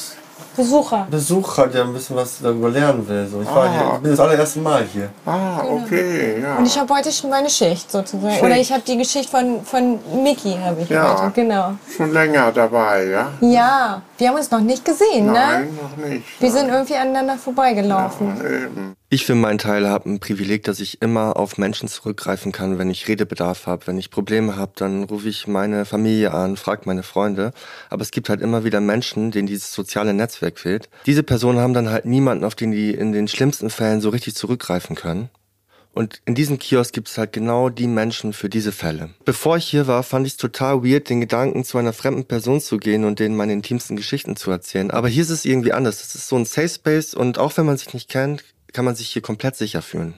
Besucher. 0.55 1.07
Besucher, 1.09 1.67
der 1.67 1.83
ein 1.83 1.93
bisschen 1.93 2.15
was 2.15 2.39
darüber 2.41 2.69
lernen 2.69 3.07
will. 3.07 3.27
So, 3.27 3.41
ich, 3.41 3.47
war 3.47 3.71
hier, 3.71 3.93
ich 3.95 3.99
bin 4.01 4.11
das 4.11 4.19
allererste 4.19 4.59
Mal 4.59 4.83
hier. 4.83 5.09
Ah, 5.25 5.61
genau. 5.61 5.81
okay, 5.83 6.41
ja. 6.41 6.57
Und 6.57 6.65
ich 6.65 6.77
habe 6.77 6.93
heute 6.93 7.11
schon 7.11 7.29
meine 7.29 7.49
Schicht 7.49 7.91
sozusagen. 7.91 8.31
Schicht. 8.31 8.43
Oder 8.43 8.57
ich 8.57 8.71
habe 8.71 8.83
die 8.85 8.97
Geschichte 8.97 9.29
von, 9.29 9.63
von 9.63 9.99
Mickey 10.23 10.57
habe 10.63 10.81
ich 10.81 10.89
ja, 10.89 11.23
heute. 11.23 11.31
Genau. 11.33 11.73
Schon 11.95 12.11
länger 12.11 12.51
dabei, 12.51 13.05
ja? 13.05 13.31
Ja, 13.41 14.01
wir 14.17 14.27
haben 14.29 14.35
uns 14.35 14.51
noch 14.51 14.61
nicht 14.61 14.85
gesehen, 14.85 15.25
Nein, 15.25 15.33
ne? 15.33 15.33
Nein, 15.33 15.79
noch 15.81 16.05
nicht. 16.05 16.41
Wir 16.41 16.51
sind 16.51 16.69
irgendwie 16.69 16.95
aneinander 16.95 17.37
vorbeigelaufen. 17.37 18.37
Ja, 18.37 18.49
eben. 18.49 18.95
Ich 19.13 19.27
für 19.27 19.35
meinen 19.35 19.59
Teil 19.59 19.87
habe 19.87 20.09
ein 20.09 20.19
Privileg, 20.19 20.63
dass 20.63 20.79
ich 20.79 21.03
immer 21.03 21.37
auf 21.37 21.59
Menschen 21.59 21.87
zurückgreifen 21.87 22.51
kann, 22.51 22.79
wenn 22.79 22.89
ich 22.89 23.07
Redebedarf 23.07 23.67
habe. 23.67 23.85
Wenn 23.85 23.99
ich 23.99 24.09
Probleme 24.09 24.55
habe, 24.55 24.71
dann 24.75 25.03
rufe 25.03 25.29
ich 25.29 25.45
meine 25.45 25.85
Familie 25.85 26.33
an, 26.33 26.57
frage 26.57 26.81
meine 26.85 27.03
Freunde. 27.03 27.53
Aber 27.91 28.01
es 28.01 28.09
gibt 28.09 28.27
halt 28.27 28.41
immer 28.41 28.63
wieder 28.63 28.81
Menschen, 28.81 29.29
denen 29.29 29.45
dieses 29.45 29.71
soziale 29.71 30.15
Netzwerk 30.15 30.57
fehlt. 30.57 30.89
Diese 31.05 31.21
Personen 31.21 31.59
haben 31.59 31.75
dann 31.75 31.91
halt 31.91 32.05
niemanden, 32.05 32.43
auf 32.43 32.55
den 32.55 32.71
die 32.71 32.89
in 32.89 33.11
den 33.11 33.27
schlimmsten 33.27 33.69
Fällen 33.69 34.01
so 34.01 34.09
richtig 34.09 34.33
zurückgreifen 34.33 34.95
können. 34.95 35.29
Und 35.93 36.23
in 36.25 36.33
diesem 36.33 36.57
Kiosk 36.57 36.91
gibt 36.91 37.07
es 37.07 37.19
halt 37.19 37.33
genau 37.33 37.69
die 37.69 37.85
Menschen 37.85 38.33
für 38.33 38.49
diese 38.49 38.71
Fälle. 38.71 39.11
Bevor 39.25 39.57
ich 39.57 39.65
hier 39.65 39.85
war, 39.85 40.01
fand 40.01 40.25
ich 40.25 40.33
es 40.33 40.37
total 40.37 40.83
weird, 40.83 41.07
den 41.07 41.21
Gedanken 41.21 41.63
zu 41.63 41.77
einer 41.77 41.93
fremden 41.93 42.25
Person 42.25 42.59
zu 42.59 42.77
gehen 42.77 43.05
und 43.05 43.19
denen 43.19 43.35
meine 43.35 43.53
intimsten 43.53 43.95
Geschichten 43.95 44.35
zu 44.35 44.49
erzählen. 44.49 44.89
Aber 44.89 45.07
hier 45.07 45.21
ist 45.21 45.29
es 45.29 45.45
irgendwie 45.45 45.71
anders. 45.71 46.01
Es 46.01 46.15
ist 46.15 46.29
so 46.29 46.35
ein 46.35 46.45
Safe 46.45 46.67
Space 46.67 47.13
und 47.13 47.37
auch 47.37 47.55
wenn 47.57 47.67
man 47.67 47.77
sich 47.77 47.93
nicht 47.93 48.09
kennt, 48.09 48.43
kann 48.73 48.85
man 48.85 48.95
sich 48.95 49.09
hier 49.09 49.21
komplett 49.21 49.55
sicher 49.55 49.81
fühlen. 49.81 50.15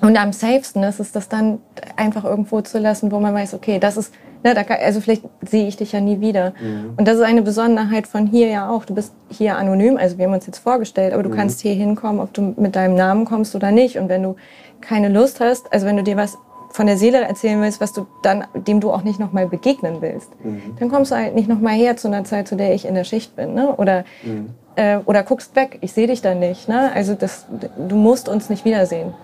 Und 0.00 0.16
am 0.16 0.32
safesten 0.32 0.82
ist 0.82 1.00
es, 1.00 1.12
das 1.12 1.28
dann 1.28 1.60
einfach 1.96 2.24
irgendwo 2.24 2.60
zu 2.60 2.78
lassen, 2.78 3.10
wo 3.10 3.20
man 3.20 3.34
weiß, 3.34 3.54
okay, 3.54 3.78
das 3.78 3.96
ist, 3.96 4.12
ne, 4.42 4.54
da 4.54 4.62
kann, 4.62 4.78
also 4.84 5.00
vielleicht 5.00 5.22
sehe 5.42 5.66
ich 5.66 5.76
dich 5.76 5.92
ja 5.92 6.00
nie 6.00 6.20
wieder. 6.20 6.52
Mhm. 6.60 6.94
Und 6.96 7.08
das 7.08 7.16
ist 7.16 7.22
eine 7.22 7.42
Besonderheit 7.42 8.06
von 8.06 8.26
hier 8.26 8.48
ja 8.48 8.68
auch. 8.68 8.84
Du 8.84 8.94
bist 8.94 9.14
hier 9.30 9.56
anonym, 9.56 9.96
also 9.96 10.18
wir 10.18 10.26
haben 10.26 10.34
uns 10.34 10.46
jetzt 10.46 10.58
vorgestellt, 10.58 11.14
aber 11.14 11.22
du 11.22 11.30
mhm. 11.30 11.34
kannst 11.34 11.60
hier 11.60 11.74
hinkommen, 11.74 12.20
ob 12.20 12.34
du 12.34 12.54
mit 12.56 12.76
deinem 12.76 12.96
Namen 12.96 13.24
kommst 13.24 13.54
oder 13.54 13.70
nicht. 13.70 13.98
Und 13.98 14.08
wenn 14.08 14.22
du 14.22 14.36
keine 14.80 15.08
Lust 15.08 15.40
hast, 15.40 15.72
also 15.72 15.86
wenn 15.86 15.96
du 15.96 16.02
dir 16.02 16.16
was 16.16 16.36
von 16.70 16.86
der 16.86 16.98
Seele 16.98 17.18
erzählen 17.18 17.62
willst, 17.62 17.80
was 17.80 17.92
du 17.92 18.06
dann, 18.22 18.44
dem 18.54 18.80
du 18.80 18.90
auch 18.90 19.04
nicht 19.04 19.20
nochmal 19.20 19.46
begegnen 19.46 19.98
willst, 20.00 20.28
mhm. 20.44 20.76
dann 20.78 20.90
kommst 20.90 21.12
du 21.12 21.16
halt 21.16 21.34
nicht 21.34 21.48
nochmal 21.48 21.74
her 21.74 21.96
zu 21.96 22.08
einer 22.08 22.24
Zeit, 22.24 22.48
zu 22.48 22.56
der 22.56 22.74
ich 22.74 22.84
in 22.84 22.94
der 22.96 23.04
Schicht 23.04 23.36
bin, 23.36 23.54
ne? 23.54 23.74
Oder 23.76 24.04
mhm 24.24 24.50
äh, 24.76 24.98
oder 25.04 25.22
guckst 25.22 25.54
weg, 25.56 25.78
ich 25.80 25.92
sehe 25.92 26.06
dich 26.06 26.22
da 26.22 26.34
nicht. 26.34 26.68
Ne? 26.68 26.92
Also 26.94 27.14
das, 27.14 27.46
du 27.76 27.96
musst 27.96 28.28
uns 28.28 28.50
nicht 28.50 28.64
wiedersehen. 28.64 29.14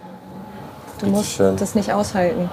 Du 1.01 1.07
musst 1.07 1.33
schön. 1.33 1.57
das 1.57 1.75
nicht 1.75 1.93
aushalten. 1.93 2.51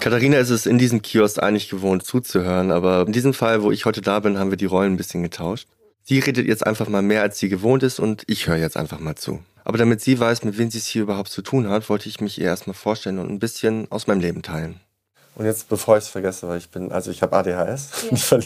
Katharina 0.00 0.38
ist 0.38 0.48
es 0.48 0.64
in 0.64 0.78
diesem 0.78 1.02
Kiosk 1.02 1.42
eigentlich 1.42 1.68
gewohnt 1.68 2.04
zuzuhören, 2.04 2.72
aber 2.72 3.04
in 3.06 3.12
diesem 3.12 3.34
Fall, 3.34 3.62
wo 3.62 3.70
ich 3.70 3.84
heute 3.84 4.00
da 4.00 4.20
bin, 4.20 4.38
haben 4.38 4.50
wir 4.50 4.56
die 4.56 4.64
Rollen 4.64 4.94
ein 4.94 4.96
bisschen 4.96 5.22
getauscht. 5.22 5.68
Sie 6.02 6.18
redet 6.18 6.46
jetzt 6.46 6.66
einfach 6.66 6.88
mal 6.88 7.02
mehr, 7.02 7.20
als 7.20 7.38
sie 7.38 7.50
gewohnt 7.50 7.82
ist 7.82 8.00
und 8.00 8.24
ich 8.26 8.46
höre 8.46 8.56
jetzt 8.56 8.78
einfach 8.78 8.98
mal 8.98 9.14
zu. 9.14 9.40
Aber 9.62 9.76
damit 9.76 10.00
sie 10.00 10.18
weiß, 10.18 10.42
mit 10.44 10.56
wem 10.56 10.70
sie 10.70 10.78
es 10.78 10.86
hier 10.86 11.02
überhaupt 11.02 11.28
zu 11.28 11.42
tun 11.42 11.68
hat, 11.68 11.88
wollte 11.90 12.08
ich 12.08 12.20
mich 12.20 12.40
ihr 12.40 12.46
erstmal 12.46 12.74
vorstellen 12.74 13.18
und 13.18 13.30
ein 13.30 13.38
bisschen 13.38 13.86
aus 13.90 14.06
meinem 14.06 14.20
Leben 14.20 14.42
teilen. 14.42 14.80
Und 15.36 15.44
jetzt, 15.44 15.68
bevor 15.68 15.98
ich 15.98 16.04
es 16.04 16.10
vergesse, 16.10 16.48
weil 16.48 16.58
ich 16.58 16.70
bin, 16.70 16.90
also 16.90 17.10
ich 17.10 17.22
habe 17.22 17.36
ADHS. 17.36 18.06
Ja. 18.30 18.38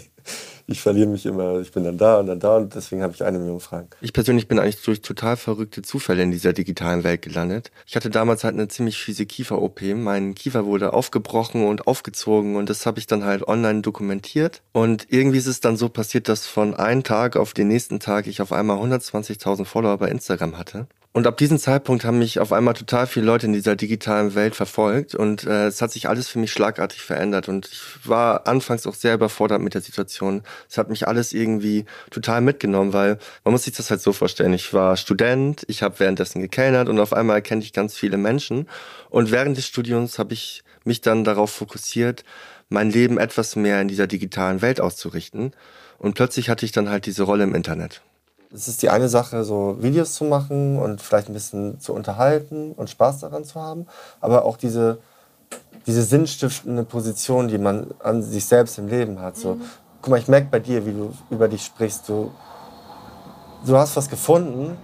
Ich 0.67 0.81
verliere 0.81 1.09
mich 1.09 1.27
immer. 1.27 1.61
Ich 1.61 1.73
bin 1.73 1.85
dann 1.85 1.99
da 1.99 2.19
und 2.19 2.27
dann 2.27 2.41
da 2.41 2.57
und 2.57 2.75
deswegen 2.75 3.03
habe 3.03 3.13
ich 3.15 3.23
eine 3.23 3.39
Million 3.39 3.61
Fragen. 3.61 3.89
Ich 4.01 4.13
persönlich 4.13 4.49
bin 4.49 4.59
eigentlich 4.59 4.83
durch 4.83 5.03
total 5.03 5.37
verrückte 5.37 5.83
Zufälle 5.83 6.23
in 6.23 6.31
dieser 6.31 6.53
digitalen 6.53 7.05
Welt 7.05 7.23
gelandet. 7.23 7.71
Ich 7.87 7.97
hatte 7.97 8.11
damals 8.11 8.45
halt 8.45 8.55
eine 8.55 8.69
ziemlich 8.69 8.99
fiese 8.99 9.27
Kiefer-OP. 9.27 9.83
Mein 9.95 10.35
Kiefer 10.35 10.65
wurde 10.65 10.93
aufgebrochen 10.93 11.65
und 11.67 11.87
aufgezogen 11.87 12.57
und 12.57 12.71
das 12.71 12.87
habe 12.87 12.99
ich 12.99 13.07
dann 13.07 13.25
halt 13.25 13.47
online 13.47 13.83
dokumentiert. 13.83 14.63
Und 14.73 15.07
irgendwie 15.11 15.39
ist 15.39 15.47
es 15.47 15.61
dann 15.61 15.77
so 15.77 15.89
passiert, 15.89 16.29
dass 16.29 16.47
von 16.47 16.75
einem 16.75 17.03
Tag 17.03 17.37
auf 17.37 17.53
den 17.53 17.69
nächsten 17.69 18.01
Tag 18.01 18.27
ich 18.27 18.41
auf 18.41 18.53
einmal 18.53 18.79
120.000 18.79 19.65
Follower 19.65 19.99
bei 19.99 20.09
Instagram 20.09 20.57
hatte. 20.59 20.87
Und 21.17 21.29
ab 21.29 21.37
diesem 21.37 21.61
Zeitpunkt 21.61 22.05
haben 22.05 22.19
mich 22.19 22.41
auf 22.41 22.53
einmal 22.53 22.75
total 22.75 23.07
viele 23.07 23.27
Leute 23.27 23.47
in 23.47 23.53
dieser 23.53 23.77
digitalen 23.77 24.35
Welt 24.35 24.57
verfolgt 24.57 25.15
und 25.15 25.45
äh, 25.45 25.69
es 25.69 25.81
hat 25.81 25.93
sich 25.93 26.09
alles 26.09 26.27
für 26.27 26.41
mich 26.41 26.51
schlagartig 26.51 27.03
verändert 27.03 27.49
und 27.49 27.69
ich 27.69 28.09
war 28.09 28.49
anfangs 28.49 28.85
auch 28.85 28.95
sehr 28.95 29.15
überfordert 29.15 29.63
mit 29.63 29.75
der 29.75 29.81
Situation. 29.81 30.14
Es 30.23 30.79
hat 30.79 30.91
mich 30.91 31.09
alles 31.09 31.33
irgendwie 31.33 31.85
total 32.11 32.41
mitgenommen, 32.41 32.93
weil 32.93 33.19
man 33.45 33.53
muss 33.53 33.65
sich 33.65 33.75
das 33.75 33.91
halt 33.91 34.01
so 34.01 34.13
vorstellen. 34.13 34.53
Ich 34.53 34.73
war 34.73 34.97
Student, 34.97 35.65
ich 35.69 35.83
habe 35.83 36.01
währenddessen 36.01 36.41
gekellnert 36.41 36.89
und 36.89 36.99
auf 37.01 37.13
einmal 37.13 37.43
kenne 37.43 37.63
ich 37.63 37.73
ganz 37.73 37.97
viele 37.97 38.17
Menschen 38.17 38.69
und 39.11 39.31
während 39.31 39.57
des 39.57 39.67
Studiums 39.67 40.19
habe 40.19 40.35
ich 40.35 40.65
mich 40.85 41.01
dann 41.01 41.25
darauf 41.25 41.51
fokussiert, 41.51 42.25
mein 42.69 42.91
Leben 42.91 43.19
etwas 43.19 43.57
mehr 43.57 43.81
in 43.81 43.89
dieser 43.89 44.07
digitalen 44.07 44.63
Welt 44.63 44.81
auszurichten 44.81 45.53
und 45.99 46.15
plötzlich 46.15 46.51
hatte 46.51 46.67
ich 46.67 46.73
dann 46.73 46.89
halt 46.89 47.07
diese 47.07 47.23
Rolle 47.23 47.45
im 47.45 47.55
Internet. 47.55 48.03
Es 48.53 48.69
ist 48.69 48.83
die 48.83 48.91
eine 48.91 49.09
Sache, 49.09 49.43
so 49.43 49.79
Videos 49.81 50.15
zu 50.15 50.25
machen 50.25 50.79
und 50.79 51.03
vielleicht 51.03 51.29
ein 51.29 51.35
bisschen 51.35 51.81
zu 51.81 51.93
unterhalten 51.93 52.73
und 52.73 52.89
Spaß 52.89 53.19
daran 53.19 53.45
zu 53.45 53.61
haben, 53.61 53.87
aber 54.21 54.45
auch 54.45 54.57
diese, 54.57 54.99
diese 55.87 56.03
sinnstiftende 56.03 56.85
Position, 56.85 57.49
die 57.49 57.59
man 57.59 57.89
an 57.99 58.23
sich 58.23 58.45
selbst 58.45 58.79
im 58.79 58.87
Leben 58.87 59.21
hat. 59.21 59.37
So, 59.37 59.57
mhm. 59.57 59.63
Guck 60.05 60.11
mal, 60.11 60.19
ich 60.19 60.29
merke 60.29 60.49
bei 60.51 60.59
dir, 60.59 60.85
wie 60.85 60.93
du 60.93 61.15
über 61.31 61.49
dich 61.49 61.65
sprichst. 61.65 62.07
Du, 62.11 62.31
du 63.65 63.75
hast 63.75 63.97
was 63.97 64.11
gefunden, 64.11 64.77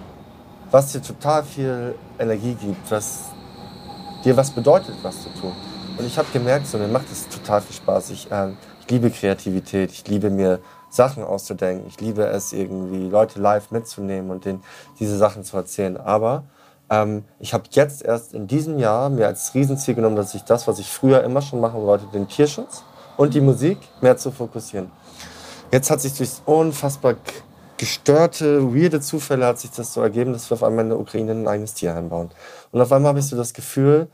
was 0.71 0.93
dir 0.93 1.03
total 1.03 1.45
viel 1.45 1.95
Energie 2.19 2.55
gibt, 2.55 2.91
was 2.91 3.25
dir 4.25 4.35
was 4.35 4.51
bedeutet, 4.51 4.95
was 5.03 5.25
zu 5.25 5.29
tun. 5.39 5.53
Und 5.99 6.07
ich 6.07 6.17
habe 6.17 6.27
gemerkt, 6.33 6.67
so, 6.69 6.79
mir 6.79 6.89
macht 6.89 7.05
es 7.13 7.29
total 7.29 7.61
viel 7.61 7.77
Spaß. 7.77 8.09
Ich, 8.13 8.33
äh, 8.33 8.53
ich 8.81 8.91
liebe 8.91 9.11
Kreativität, 9.11 9.93
ich 9.93 10.09
liebe 10.09 10.31
mir 10.31 10.61
Sachen 10.89 11.23
auszudenken. 11.23 11.87
Ich 11.87 12.01
liebe 12.01 12.25
es 12.25 12.55
irgendwie, 12.55 13.11
Leute 13.11 13.43
live 13.43 13.71
mitzunehmen 13.73 14.31
und 14.31 14.47
denen 14.47 14.65
diese 15.01 15.19
Sachen 15.19 15.45
zu 15.45 15.55
erzählen. 15.55 15.99
Aber 15.99 16.45
ähm, 16.89 17.27
ich 17.41 17.53
habe 17.53 17.65
jetzt 17.73 18.03
erst 18.03 18.33
in 18.33 18.47
diesem 18.47 18.79
Jahr 18.79 19.11
mir 19.11 19.27
als 19.27 19.53
Riesenziel 19.53 19.97
genommen, 19.97 20.17
dass 20.17 20.35
ich 20.35 20.45
das, 20.45 20.67
was 20.67 20.79
ich 20.79 20.91
früher 20.91 21.23
immer 21.25 21.43
schon 21.43 21.61
machen 21.61 21.83
wollte, 21.83 22.07
den 22.07 22.27
Tierschutz 22.27 22.85
und 23.21 23.35
die 23.35 23.43
Musik 23.43 23.77
mehr 24.01 24.17
zu 24.17 24.31
fokussieren. 24.31 24.91
Jetzt 25.71 25.91
hat 25.91 26.01
sich 26.01 26.15
durch 26.15 26.31
unfassbar 26.47 27.17
gestörte, 27.77 28.75
weirde 28.75 29.03
Zufälle 29.03 29.45
hat 29.45 29.59
sich 29.59 29.71
das 29.73 29.93
so 29.93 30.01
ergeben, 30.01 30.33
dass 30.33 30.49
wir 30.49 30.55
auf 30.55 30.63
einmal 30.63 30.85
in 30.85 30.89
der 30.89 30.99
Ukraine 30.99 31.33
ein 31.33 31.47
eigenes 31.47 31.75
Tierheim 31.75 32.09
bauen. 32.09 32.31
Und 32.73 32.81
auf 32.81 32.91
einmal 32.91 33.11
habe 33.11 33.19
ich 33.19 33.27
so 33.27 33.37
das 33.37 33.53
Gefühl, 33.53 34.09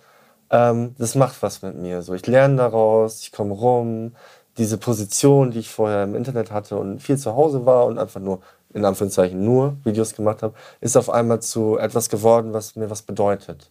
ähm, 0.50 0.96
das 0.98 1.14
macht 1.14 1.40
was 1.40 1.62
mit 1.62 1.76
mir. 1.76 2.02
So, 2.02 2.14
ich 2.14 2.26
lerne 2.26 2.56
daraus, 2.56 3.20
ich 3.20 3.30
komme 3.30 3.54
rum, 3.54 4.16
diese 4.58 4.76
Position, 4.76 5.52
die 5.52 5.60
ich 5.60 5.70
vorher 5.70 6.02
im 6.02 6.16
Internet 6.16 6.50
hatte 6.50 6.76
und 6.76 6.98
viel 6.98 7.16
zu 7.16 7.36
Hause 7.36 7.64
war 7.64 7.86
und 7.86 8.00
einfach 8.00 8.20
nur, 8.20 8.40
in 8.74 8.84
Anführungszeichen, 8.84 9.40
nur 9.40 9.76
Videos 9.84 10.16
gemacht 10.16 10.42
habe, 10.42 10.54
ist 10.80 10.96
auf 10.96 11.10
einmal 11.10 11.40
zu 11.40 11.78
etwas 11.78 12.08
geworden, 12.08 12.52
was 12.52 12.74
mir 12.74 12.90
was 12.90 13.02
bedeutet. 13.02 13.70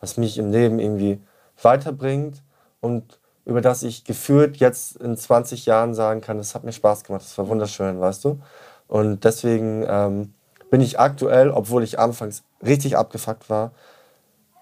Was 0.00 0.16
mich 0.16 0.38
im 0.38 0.50
Leben 0.50 0.78
irgendwie 0.78 1.20
weiterbringt 1.60 2.42
und 2.80 3.19
über 3.50 3.60
das 3.60 3.82
ich 3.82 4.04
gefühlt 4.04 4.58
jetzt 4.58 4.96
in 4.96 5.16
20 5.16 5.66
Jahren 5.66 5.92
sagen 5.92 6.20
kann, 6.20 6.38
es 6.38 6.54
hat 6.54 6.62
mir 6.62 6.72
Spaß 6.72 7.02
gemacht, 7.02 7.22
es 7.22 7.36
war 7.36 7.48
wunderschön, 7.48 8.00
weißt 8.00 8.24
du? 8.24 8.38
Und 8.86 9.24
deswegen 9.24 9.84
ähm, 9.88 10.34
bin 10.70 10.80
ich 10.80 11.00
aktuell, 11.00 11.50
obwohl 11.50 11.82
ich 11.82 11.98
anfangs 11.98 12.44
richtig 12.64 12.96
abgefuckt 12.96 13.50
war, 13.50 13.72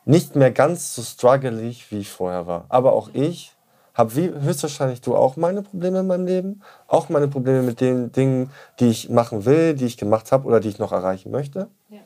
nicht 0.07 0.37
mehr 0.37 0.51
ganz 0.51 0.95
so 0.95 1.03
struggelig, 1.03 1.91
wie 1.93 1.99
ich 1.99 2.11
vorher 2.11 2.47
war. 2.47 2.65
Aber 2.71 2.95
auch 2.95 3.11
ich 3.13 3.55
habe 3.93 4.17
wie 4.17 4.31
höchstwahrscheinlich 4.31 5.03
du 5.03 5.15
auch 5.15 5.37
meine 5.37 5.61
Probleme 5.61 6.01
in 6.01 6.07
meinem 6.07 6.27
Leben, 6.27 6.63
auch 6.87 7.11
meine 7.11 7.29
Probleme 7.29 7.61
mit 7.61 7.83
den 7.83 8.11
Dingen, 8.13 8.51
die 8.81 8.89
ich 8.89 9.11
machen 9.11 9.45
will, 9.45 9.75
die 9.75 9.85
ich 9.85 9.99
gemacht 9.99 10.33
habe 10.33 10.47
oder 10.47 10.61
die 10.61 10.71
ich 10.71 10.79
noch 10.79 10.93
erreichen 10.93 11.31
möchte. 11.31 11.69
Ja. 11.91 11.99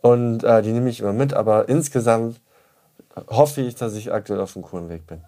Und 0.00 0.42
äh, 0.42 0.60
die 0.62 0.72
nehme 0.72 0.90
ich 0.90 0.98
immer 0.98 1.12
mit, 1.12 1.34
aber 1.34 1.68
insgesamt 1.68 2.40
hoffe 3.28 3.60
ich, 3.60 3.76
dass 3.76 3.94
ich 3.94 4.12
aktuell 4.12 4.40
auf 4.40 4.56
einem 4.56 4.64
coolen 4.64 4.88
Weg 4.88 5.06
bin. 5.06 5.22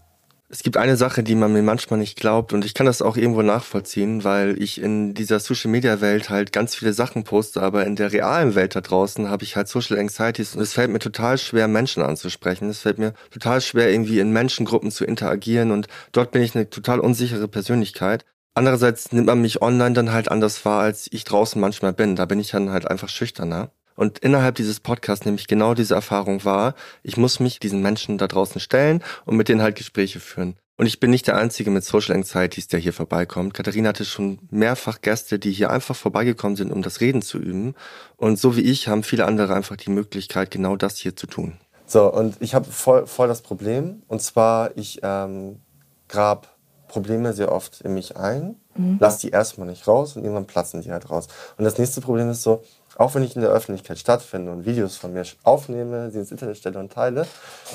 Es 0.55 0.63
gibt 0.63 0.77
eine 0.77 0.99
Sache, 0.99 1.23
die 1.23 1.35
man 1.35 1.55
mir 1.55 1.63
manchmal 1.63 1.99
nicht 1.99 2.19
glaubt 2.19 2.53
und 2.53 2.67
ich 2.67 2.75
kann 2.75 2.85
das 2.85 3.01
auch 3.01 3.17
irgendwo 3.17 3.41
nachvollziehen, 3.41 4.23
weil 4.23 4.61
ich 4.63 4.79
in 4.79 5.15
dieser 5.15 5.41
Social 5.41 5.71
Media 5.71 6.03
Welt 6.03 6.29
halt 6.29 6.53
ganz 6.53 6.75
viele 6.75 6.93
Sachen 6.93 7.25
poste, 7.25 7.63
aber 7.63 7.87
in 7.87 7.97
der 7.97 8.13
realen 8.13 8.55
Welt 8.55 8.77
da 8.77 8.83
draußen 8.83 9.31
habe 9.31 9.45
ich 9.45 9.57
halt 9.57 9.69
Social 9.69 9.99
Anxieties 9.99 10.55
und 10.55 10.61
es 10.61 10.75
fällt 10.75 10.91
mir 10.91 10.99
total 10.99 11.39
schwer, 11.39 11.69
Menschen 11.69 12.03
anzusprechen. 12.03 12.69
Es 12.69 12.81
fällt 12.81 12.99
mir 12.99 13.15
total 13.31 13.63
schwer, 13.63 13.91
irgendwie 13.91 14.21
in 14.21 14.31
Menschengruppen 14.31 14.91
zu 14.91 15.07
interagieren 15.07 15.71
und 15.71 15.87
dort 16.13 16.33
bin 16.33 16.43
ich 16.43 16.55
eine 16.55 16.69
total 16.69 17.01
unsichere 17.01 17.49
Persönlichkeit. 17.49 18.27
Andererseits 18.53 19.11
nimmt 19.11 19.29
man 19.29 19.41
mich 19.41 19.63
online 19.63 19.95
dann 19.95 20.13
halt 20.13 20.31
anders 20.31 20.63
wahr, 20.67 20.83
als 20.83 21.09
ich 21.11 21.25
draußen 21.25 21.59
manchmal 21.59 21.95
bin. 21.95 22.15
Da 22.15 22.27
bin 22.27 22.39
ich 22.39 22.51
dann 22.51 22.69
halt 22.69 22.87
einfach 22.91 23.09
schüchterner. 23.09 23.71
Und 23.95 24.19
innerhalb 24.21 24.55
dieses 24.55 24.81
Podcasts 24.81 25.25
nehme 25.25 25.39
ich 25.39 25.47
genau 25.47 25.75
diese 25.75 25.95
Erfahrung 25.95 26.45
wahr. 26.45 26.75
Ich 27.03 27.17
muss 27.17 27.41
mich 27.41 27.59
diesen 27.59 27.83
Menschen 27.83 28.19
da 28.19 28.27
draußen 28.27 28.61
stellen 28.61 29.03
und 29.25 29.37
mit 29.37 29.49
denen 29.49 29.63
halt 29.63 29.77
Gespräche 29.77 30.21
führen. 30.21 30.57
Und 30.79 30.87
ich 30.87 31.01
bin 31.01 31.11
nicht 31.11 31.27
der 31.27 31.37
Einzige 31.37 31.71
mit 31.71 31.85
Social 31.85 32.17
Anxieties, 32.17 32.67
der 32.67 32.81
hier 32.81 32.93
vorbeikommt. 32.93 33.55
Katharina 33.55 33.91
hatte 33.91 34.05
schon 34.05 34.39
mehrfach 34.51 35.01
Gäste, 35.01 35.39
die 35.39 35.53
hier 35.53 35.71
einfach 35.71 35.95
vorbeigekommen 35.95 36.57
sind, 36.57 36.73
um 36.73 36.83
das 36.83 37.01
Reden 37.01 37.23
zu 37.23 37.39
üben. 37.39 37.75
Und 38.17 38.39
so 38.39 38.57
wie 38.57 38.63
ich 38.63 38.89
haben 38.89 39.03
viele 39.03 39.27
andere 39.27 39.55
einfach 39.55 39.77
die 39.77 39.91
Möglichkeit, 39.91 40.51
genau 40.51 40.77
das 40.77 40.97
hier 40.97 41.15
zu 41.15 41.27
tun. 41.27 41.59
So, 41.87 42.11
und 42.13 42.37
ich 42.41 42.55
habe 42.55 42.65
voll, 42.71 43.07
voll 43.07 43.29
das 43.29 43.43
Problem. 43.43 44.03
Und 44.09 44.23
zwar, 44.23 44.77
ich 44.77 45.01
ähm, 45.03 45.61
grab 46.09 46.57
Probleme 46.89 47.33
sehr 47.33 47.53
oft 47.53 47.81
in 47.83 47.95
mich 47.95 48.17
ein, 48.17 48.57
mhm. 48.75 48.97
lass 48.99 49.19
die 49.19 49.31
erstmal 49.31 49.69
nicht 49.69 49.87
raus 49.87 50.17
und 50.17 50.25
irgendwann 50.25 50.47
platzen 50.47 50.83
die 50.83 50.91
halt 50.91 51.11
raus. 51.11 51.29
Und 51.57 51.65
das 51.65 51.79
nächste 51.79 52.01
Problem 52.01 52.31
ist 52.31 52.43
so, 52.43 52.63
auch 52.97 53.15
wenn 53.15 53.23
ich 53.23 53.37
in 53.37 53.43
der 53.43 53.51
Öffentlichkeit 53.51 53.99
stattfinde 53.99 54.53
und 54.53 54.67
Videos 54.67 54.97
von 54.97 55.13
mir 55.13 55.25
aufnehme, 55.43 56.11
sie 56.11 56.19
ins 56.19 56.31
Internet 56.31 56.57
stelle 56.57 56.79
und 56.79 56.93
teile, 56.93 57.27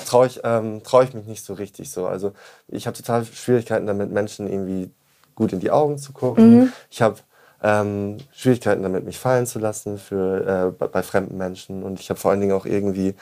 traue 0.06 0.26
ich, 0.26 0.40
ähm, 0.44 0.82
trau 0.82 1.02
ich 1.02 1.14
mich 1.14 1.26
nicht 1.26 1.44
so 1.44 1.54
richtig 1.54 1.90
so. 1.90 2.06
Also 2.06 2.32
ich 2.68 2.86
habe 2.86 2.96
total 2.96 3.24
Schwierigkeiten 3.24 3.86
damit, 3.86 4.10
Menschen 4.10 4.48
irgendwie 4.48 4.90
gut 5.34 5.52
in 5.52 5.60
die 5.60 5.70
Augen 5.70 5.98
zu 5.98 6.12
gucken. 6.12 6.58
Mhm. 6.58 6.72
Ich 6.90 7.02
habe 7.02 7.16
ähm, 7.62 8.18
Schwierigkeiten 8.32 8.82
damit, 8.82 9.04
mich 9.04 9.18
fallen 9.18 9.46
zu 9.46 9.58
lassen 9.58 9.98
für, 9.98 10.68
äh, 10.68 10.70
bei, 10.70 10.86
bei, 10.86 11.02
fremden 11.02 11.36
Menschen. 11.36 11.82
Und 11.82 12.00
ich 12.00 12.10
habe 12.10 12.18
vor 12.18 12.30
allen 12.30 12.40
Dingen 12.40 12.52
auch 12.52 12.66
irgendwie 12.66 13.14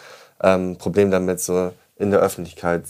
ähm, 0.42 0.76
Problem 0.76 1.10
damit, 1.10 1.40
so 1.40 1.72
in 1.96 2.10
der 2.10 2.20
Öffentlichkeit 2.20 2.84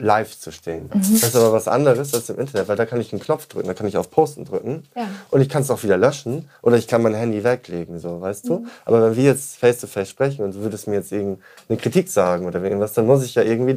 live 0.00 0.38
zu 0.38 0.50
stehen. 0.50 0.84
Mhm. 0.92 1.00
Das 1.00 1.10
ist 1.10 1.36
aber 1.36 1.52
was 1.52 1.68
anderes 1.68 2.14
als 2.14 2.28
im 2.30 2.38
Internet, 2.38 2.68
weil 2.68 2.76
da 2.76 2.86
kann 2.86 3.00
ich 3.00 3.12
einen 3.12 3.20
Knopf 3.20 3.46
drücken, 3.46 3.68
da 3.68 3.74
kann 3.74 3.86
ich 3.86 3.96
auf 3.96 4.10
Posten 4.10 4.44
drücken 4.44 4.84
ja. 4.96 5.06
und 5.30 5.40
ich 5.40 5.48
kann 5.48 5.62
es 5.62 5.70
auch 5.70 5.82
wieder 5.82 5.96
löschen 5.96 6.48
oder 6.62 6.76
ich 6.76 6.88
kann 6.88 7.02
mein 7.02 7.14
Handy 7.14 7.44
weglegen, 7.44 7.98
so, 7.98 8.20
weißt 8.20 8.46
mhm. 8.46 8.48
du? 8.48 8.66
Aber 8.84 9.02
wenn 9.02 9.16
wir 9.16 9.24
jetzt 9.24 9.56
face 9.56 9.78
to 9.78 9.86
face 9.86 10.08
sprechen 10.08 10.44
und 10.44 10.54
du 10.54 10.60
würdest 10.60 10.88
mir 10.88 10.94
jetzt 10.94 11.12
irgendeine 11.12 11.78
Kritik 11.78 12.08
sagen 12.08 12.46
oder 12.46 12.62
irgendwas, 12.62 12.94
dann 12.94 13.06
muss 13.06 13.24
ich 13.24 13.34
ja 13.34 13.42
irgendwie 13.42 13.76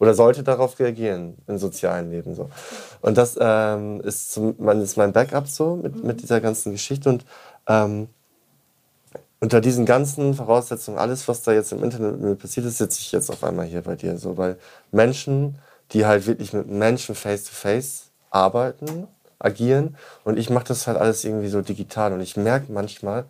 oder 0.00 0.14
sollte 0.14 0.42
darauf 0.42 0.78
reagieren 0.80 1.36
im 1.46 1.58
sozialen 1.58 2.10
Leben 2.10 2.34
so. 2.34 2.48
Und 3.02 3.18
das 3.18 3.36
ähm, 3.38 4.00
ist, 4.00 4.32
zum, 4.32 4.54
mein, 4.58 4.80
ist 4.80 4.96
mein 4.96 5.12
Backup 5.12 5.46
so 5.46 5.76
mit, 5.76 5.96
mhm. 5.96 6.06
mit 6.06 6.22
dieser 6.22 6.40
ganzen 6.40 6.72
Geschichte 6.72 7.10
und 7.10 7.24
ähm, 7.68 8.08
unter 9.40 9.60
diesen 9.60 9.86
ganzen 9.86 10.34
Voraussetzungen, 10.34 10.98
alles, 10.98 11.26
was 11.26 11.42
da 11.42 11.52
jetzt 11.52 11.72
im 11.72 11.82
Internet 11.82 12.38
passiert 12.38 12.66
ist, 12.66 12.78
sitze 12.78 13.00
ich 13.00 13.10
jetzt 13.12 13.30
auf 13.30 13.42
einmal 13.42 13.66
hier 13.66 13.80
bei 13.80 13.96
dir. 13.96 14.16
So, 14.18 14.36
weil 14.36 14.58
Menschen, 14.92 15.58
die 15.92 16.04
halt 16.06 16.26
wirklich 16.26 16.52
mit 16.52 16.68
Menschen 16.68 17.14
face 17.14 17.44
to 17.44 17.52
face 17.52 18.10
arbeiten, 18.30 19.08
agieren 19.38 19.96
und 20.24 20.38
ich 20.38 20.50
mache 20.50 20.66
das 20.66 20.86
halt 20.86 20.98
alles 20.98 21.24
irgendwie 21.24 21.48
so 21.48 21.62
digital 21.62 22.12
und 22.12 22.20
ich 22.20 22.36
merke 22.36 22.70
manchmal, 22.70 23.24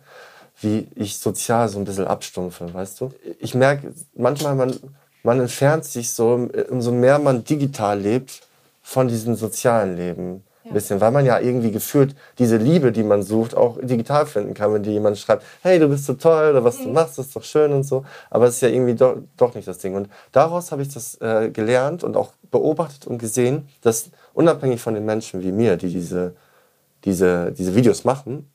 wie 0.59 0.87
ich 0.95 1.17
sozial 1.17 1.69
so 1.69 1.79
ein 1.79 1.85
bisschen 1.85 2.05
abstumpfe, 2.05 2.71
weißt 2.73 2.99
du? 2.99 3.11
Ich 3.39 3.55
merke 3.55 3.93
manchmal, 4.13 4.55
man, 4.55 4.75
man 5.23 5.39
entfernt 5.39 5.85
sich 5.85 6.11
so, 6.11 6.49
umso 6.69 6.91
mehr 6.91 7.17
man 7.17 7.45
digital 7.45 7.99
lebt, 7.99 8.41
von 8.83 9.07
diesem 9.07 9.35
sozialen 9.35 9.95
Leben 9.95 10.43
ein 10.63 10.73
bisschen, 10.73 11.01
weil 11.01 11.11
man 11.11 11.25
ja 11.25 11.39
irgendwie 11.39 11.71
gefühlt 11.71 12.15
diese 12.37 12.57
Liebe, 12.57 12.91
die 12.91 13.03
man 13.03 13.23
sucht, 13.23 13.55
auch 13.55 13.79
digital 13.81 14.25
finden 14.25 14.53
kann, 14.53 14.73
wenn 14.73 14.83
dir 14.83 14.93
jemand 14.93 15.17
schreibt, 15.17 15.43
hey, 15.61 15.79
du 15.79 15.87
bist 15.87 16.05
so 16.05 16.13
toll 16.13 16.51
oder 16.51 16.63
was 16.63 16.79
mhm. 16.79 16.83
du 16.83 16.89
machst, 16.91 17.17
ist 17.19 17.35
doch 17.35 17.43
schön 17.43 17.71
und 17.73 17.83
so. 17.83 18.05
Aber 18.29 18.45
es 18.45 18.55
ist 18.55 18.61
ja 18.61 18.69
irgendwie 18.69 18.93
do, 18.93 19.23
doch 19.37 19.55
nicht 19.55 19.67
das 19.67 19.79
Ding. 19.79 19.95
Und 19.95 20.09
daraus 20.31 20.71
habe 20.71 20.81
ich 20.83 20.93
das 20.93 21.19
äh, 21.21 21.49
gelernt 21.51 22.03
und 22.03 22.15
auch 22.15 22.33
beobachtet 22.51 23.07
und 23.07 23.17
gesehen, 23.17 23.67
dass 23.81 24.11
unabhängig 24.33 24.81
von 24.81 24.93
den 24.93 25.05
Menschen 25.05 25.41
wie 25.41 25.51
mir, 25.51 25.77
die 25.77 25.89
diese, 25.89 26.35
diese, 27.05 27.51
diese 27.51 27.75
Videos 27.75 28.03
machen, 28.03 28.47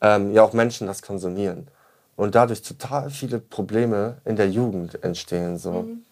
ähm, 0.00 0.32
ja 0.32 0.42
auch 0.42 0.52
Menschen 0.52 0.86
das 0.86 1.02
konsumieren. 1.02 1.66
Und 2.14 2.34
dadurch 2.34 2.62
total 2.62 3.10
viele 3.10 3.38
Probleme 3.38 4.18
in 4.24 4.36
der 4.36 4.48
Jugend 4.48 5.02
entstehen. 5.02 5.58
So. 5.58 5.72
Mhm. 5.72 6.04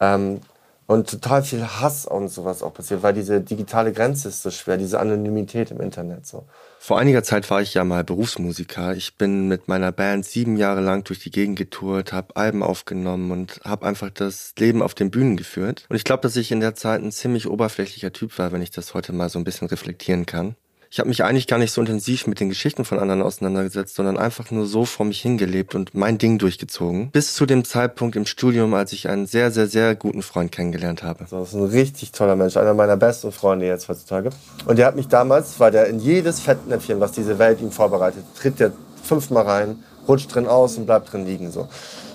Ähm, 0.00 0.40
und 0.88 1.10
total 1.10 1.42
viel 1.42 1.62
Hass 1.62 2.06
und 2.06 2.28
sowas 2.28 2.62
auch 2.62 2.72
passiert, 2.72 3.02
weil 3.02 3.12
diese 3.12 3.42
digitale 3.42 3.92
Grenze 3.92 4.28
ist 4.28 4.42
so 4.42 4.50
schwer, 4.50 4.78
diese 4.78 4.98
Anonymität 4.98 5.70
im 5.70 5.82
Internet 5.82 6.26
so. 6.26 6.46
Vor 6.78 6.98
einiger 6.98 7.22
Zeit 7.22 7.50
war 7.50 7.60
ich 7.60 7.74
ja 7.74 7.84
mal 7.84 8.04
Berufsmusiker. 8.04 8.96
Ich 8.96 9.18
bin 9.18 9.48
mit 9.48 9.68
meiner 9.68 9.92
Band 9.92 10.24
sieben 10.24 10.56
Jahre 10.56 10.80
lang 10.80 11.04
durch 11.04 11.18
die 11.18 11.30
Gegend 11.30 11.58
getourt, 11.58 12.14
habe 12.14 12.36
Alben 12.36 12.62
aufgenommen 12.62 13.30
und 13.32 13.60
habe 13.64 13.84
einfach 13.84 14.08
das 14.08 14.54
Leben 14.58 14.80
auf 14.80 14.94
den 14.94 15.10
Bühnen 15.10 15.36
geführt. 15.36 15.84
Und 15.90 15.96
ich 15.96 16.04
glaube, 16.04 16.22
dass 16.22 16.36
ich 16.36 16.50
in 16.52 16.60
der 16.60 16.74
Zeit 16.74 17.02
ein 17.02 17.12
ziemlich 17.12 17.48
oberflächlicher 17.48 18.14
Typ 18.14 18.38
war, 18.38 18.52
wenn 18.52 18.62
ich 18.62 18.70
das 18.70 18.94
heute 18.94 19.12
mal 19.12 19.28
so 19.28 19.38
ein 19.38 19.44
bisschen 19.44 19.68
reflektieren 19.68 20.24
kann. 20.24 20.56
Ich 20.90 20.98
habe 20.98 21.08
mich 21.10 21.22
eigentlich 21.22 21.46
gar 21.46 21.58
nicht 21.58 21.72
so 21.72 21.82
intensiv 21.82 22.26
mit 22.26 22.40
den 22.40 22.48
Geschichten 22.48 22.86
von 22.86 22.98
anderen 22.98 23.20
auseinandergesetzt, 23.20 23.94
sondern 23.94 24.16
einfach 24.16 24.50
nur 24.50 24.64
so 24.64 24.86
vor 24.86 25.04
mich 25.04 25.20
hingelebt 25.20 25.74
und 25.74 25.94
mein 25.94 26.16
Ding 26.16 26.38
durchgezogen. 26.38 27.10
Bis 27.10 27.34
zu 27.34 27.44
dem 27.44 27.64
Zeitpunkt 27.64 28.16
im 28.16 28.24
Studium, 28.24 28.72
als 28.72 28.92
ich 28.92 29.08
einen 29.08 29.26
sehr, 29.26 29.50
sehr, 29.50 29.66
sehr 29.66 29.94
guten 29.94 30.22
Freund 30.22 30.50
kennengelernt 30.50 31.02
habe. 31.02 31.26
Das 31.30 31.48
ist 31.48 31.54
ein 31.54 31.64
richtig 31.64 32.12
toller 32.12 32.36
Mensch, 32.36 32.56
einer 32.56 32.72
meiner 32.72 32.96
besten 32.96 33.32
Freunde 33.32 33.66
jetzt 33.66 33.88
heutzutage. 33.88 34.30
Und 34.64 34.78
der 34.78 34.86
hat 34.86 34.96
mich 34.96 35.08
damals, 35.08 35.60
weil 35.60 35.72
der 35.72 35.88
in 35.88 36.00
jedes 36.00 36.40
Fettnäpfchen, 36.40 37.00
was 37.00 37.12
diese 37.12 37.38
Welt 37.38 37.60
ihm 37.60 37.70
vorbereitet, 37.70 38.24
tritt 38.34 38.58
der 38.58 38.72
fünfmal 39.02 39.44
rein, 39.44 39.76
rutscht 40.06 40.34
drin 40.34 40.46
aus 40.46 40.78
und 40.78 40.86
bleibt 40.86 41.12
drin 41.12 41.26
liegen 41.26 41.50
so. 41.50 41.68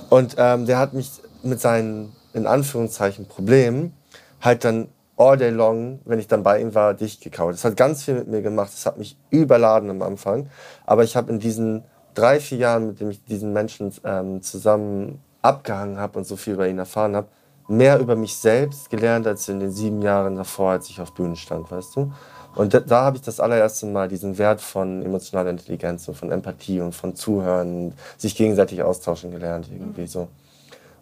Und 0.10 0.36
ähm, 0.38 0.66
der 0.66 0.80
hat 0.80 0.94
mich 0.94 1.12
mit 1.44 1.62
seinen, 1.62 2.12
in 2.34 2.48
Anführungszeichen, 2.48 3.28
Problemen 3.28 3.94
halt 4.42 4.66
dann 4.66 4.88
all 5.18 5.38
day 5.38 5.50
long, 5.50 6.00
wenn 6.06 6.20
ich 6.20 6.28
dann 6.28 6.44
bei 6.44 6.60
ihm 6.60 6.74
war, 6.74 6.94
dicht 6.94 7.22
gekaut. 7.22 7.54
Das 7.54 7.66
hat 7.66 7.78
ganz 7.78 8.04
viel 8.04 8.16
mit 8.16 8.28
mir 8.28 8.42
gemacht. 8.42 8.72
Das 8.74 8.86
hat 8.86 8.98
mich 8.98 9.18
überladen 9.30 9.90
am 9.90 10.02
Anfang. 10.02 10.50
Aber 10.86 11.04
ich 11.04 11.16
habe 11.16 11.32
in 11.32 11.40
diesen 11.40 11.84
drei, 12.14 12.40
vier 12.40 12.58
Jahren, 12.58 12.88
mit 12.88 13.00
denen 13.00 13.12
ich 13.12 13.24
diesen 13.24 13.54
Menschen 13.54 13.94
ähm, 14.04 14.42
zusammen 14.42 15.20
abgehangen 15.42 15.98
habe 15.98 16.18
und 16.20 16.26
so 16.26 16.36
viel 16.36 16.54
über 16.54 16.68
ihn 16.68 16.80
erfahren 16.80 17.16
habe, 17.16 17.28
mehr 17.68 18.00
über 18.00 18.16
mich 18.16 18.36
selbst 18.36 18.90
gelernt 18.90 19.28
als 19.28 19.48
in 19.50 19.60
den 19.60 19.72
sieben 19.72 20.02
Jahren 20.02 20.36
davor, 20.36 20.72
als 20.72 20.90
ich 20.90 21.00
auf 21.00 21.14
Bühnen 21.14 21.36
stand, 21.36 21.72
weißt 21.72 21.96
du? 21.96 22.12
Und 22.56 22.74
da, 22.74 22.80
da 22.80 23.04
habe 23.04 23.18
ich 23.18 23.24
das 23.24 23.40
allererste 23.40 23.88
Mal 23.88 24.08
diesen 24.08 24.38
Wert 24.38 24.62
von 24.62 25.04
emotionaler 25.04 25.50
Intelligenz 25.50 26.08
und 26.08 26.16
von 26.16 26.32
Empathie 26.32 26.82
und 26.82 26.94
von 26.94 27.16
Zuhören 27.16 27.86
und 27.86 27.94
sich 28.18 28.36
gegenseitig 28.36 28.84
austauschen 28.84 29.32
gelernt, 29.32 29.68
irgendwie 29.72 30.06
so. 30.06 30.28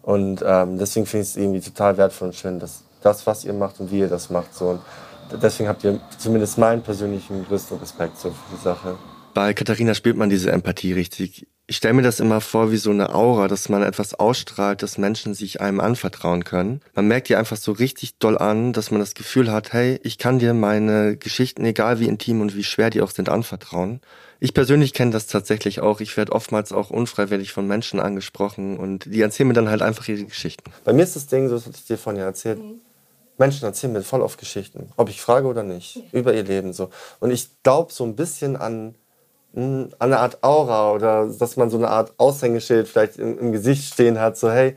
Und 0.00 0.42
ähm, 0.44 0.78
deswegen 0.78 1.06
finde 1.06 1.22
ich 1.22 1.30
es 1.30 1.36
irgendwie 1.36 1.60
total 1.60 1.96
wertvoll 1.96 2.28
und 2.28 2.34
schön, 2.34 2.58
dass 2.58 2.84
das, 3.04 3.26
was 3.26 3.44
ihr 3.44 3.52
macht 3.52 3.80
und 3.80 3.90
wie 3.90 4.00
ihr 4.00 4.08
das 4.08 4.30
macht. 4.30 4.54
So. 4.54 4.70
Und 4.70 4.80
deswegen 5.42 5.68
habt 5.68 5.84
ihr 5.84 6.00
zumindest 6.18 6.58
meinen 6.58 6.82
persönlichen 6.82 7.44
größten 7.46 7.78
Respekt 7.78 8.18
so 8.18 8.30
für 8.30 8.56
die 8.56 8.62
Sache. 8.62 8.96
Bei 9.34 9.54
Katharina 9.54 9.94
spielt 9.94 10.16
man 10.16 10.28
diese 10.28 10.52
Empathie 10.52 10.92
richtig. 10.92 11.46
Ich 11.66 11.76
stelle 11.76 11.94
mir 11.94 12.02
das 12.02 12.20
immer 12.20 12.42
vor 12.42 12.70
wie 12.70 12.76
so 12.76 12.90
eine 12.90 13.14
Aura, 13.14 13.48
dass 13.48 13.70
man 13.70 13.82
etwas 13.82 14.12
ausstrahlt, 14.12 14.82
dass 14.82 14.98
Menschen 14.98 15.32
sich 15.32 15.60
einem 15.60 15.80
anvertrauen 15.80 16.44
können. 16.44 16.80
Man 16.94 17.08
merkt 17.08 17.30
dir 17.30 17.38
einfach 17.38 17.56
so 17.56 17.72
richtig 17.72 18.18
doll 18.18 18.36
an, 18.36 18.74
dass 18.74 18.90
man 18.90 19.00
das 19.00 19.14
Gefühl 19.14 19.50
hat, 19.50 19.72
hey, 19.72 19.98
ich 20.02 20.18
kann 20.18 20.38
dir 20.38 20.52
meine 20.52 21.16
Geschichten, 21.16 21.64
egal 21.64 21.98
wie 21.98 22.08
intim 22.08 22.42
und 22.42 22.56
wie 22.56 22.64
schwer 22.64 22.90
die 22.90 23.00
auch 23.00 23.10
sind, 23.10 23.30
anvertrauen. 23.30 24.00
Ich 24.38 24.52
persönlich 24.52 24.92
kenne 24.92 25.12
das 25.12 25.28
tatsächlich 25.28 25.80
auch. 25.80 26.00
Ich 26.00 26.14
werde 26.16 26.32
oftmals 26.32 26.72
auch 26.72 26.90
unfreiwillig 26.90 27.52
von 27.52 27.66
Menschen 27.66 28.00
angesprochen 28.00 28.76
und 28.76 29.06
die 29.06 29.22
erzählen 29.22 29.48
mir 29.48 29.54
dann 29.54 29.70
halt 29.70 29.80
einfach 29.80 30.06
ihre 30.08 30.24
Geschichten. 30.24 30.70
Bei 30.84 30.92
mir 30.92 31.04
ist 31.04 31.16
das 31.16 31.28
Ding, 31.28 31.48
so 31.48 31.54
das 31.54 31.66
hatte 31.66 31.76
ich 31.78 31.86
dir 31.86 31.96
vorhin 31.96 32.20
ja 32.20 32.26
erzählt, 32.26 32.58
mhm 32.58 32.80
Menschen 33.38 33.64
erzählen 33.64 33.92
mir 33.92 34.02
voll 34.02 34.22
oft 34.22 34.38
Geschichten, 34.38 34.90
ob 34.96 35.08
ich 35.08 35.20
frage 35.20 35.46
oder 35.46 35.62
nicht, 35.62 35.96
ja. 35.96 36.02
über 36.12 36.34
ihr 36.34 36.44
Leben 36.44 36.72
so. 36.72 36.90
Und 37.20 37.30
ich 37.30 37.62
glaube 37.62 37.92
so 37.92 38.04
ein 38.04 38.16
bisschen 38.16 38.56
an, 38.56 38.94
hm, 39.54 39.88
an 39.98 40.12
eine 40.12 40.18
Art 40.18 40.42
Aura 40.42 40.92
oder 40.92 41.26
dass 41.26 41.56
man 41.56 41.70
so 41.70 41.76
eine 41.76 41.88
Art 41.88 42.12
Aushängeschild 42.18 42.88
vielleicht 42.88 43.16
im, 43.16 43.38
im 43.38 43.52
Gesicht 43.52 43.92
stehen 43.92 44.20
hat, 44.20 44.36
so 44.36 44.50
hey, 44.50 44.76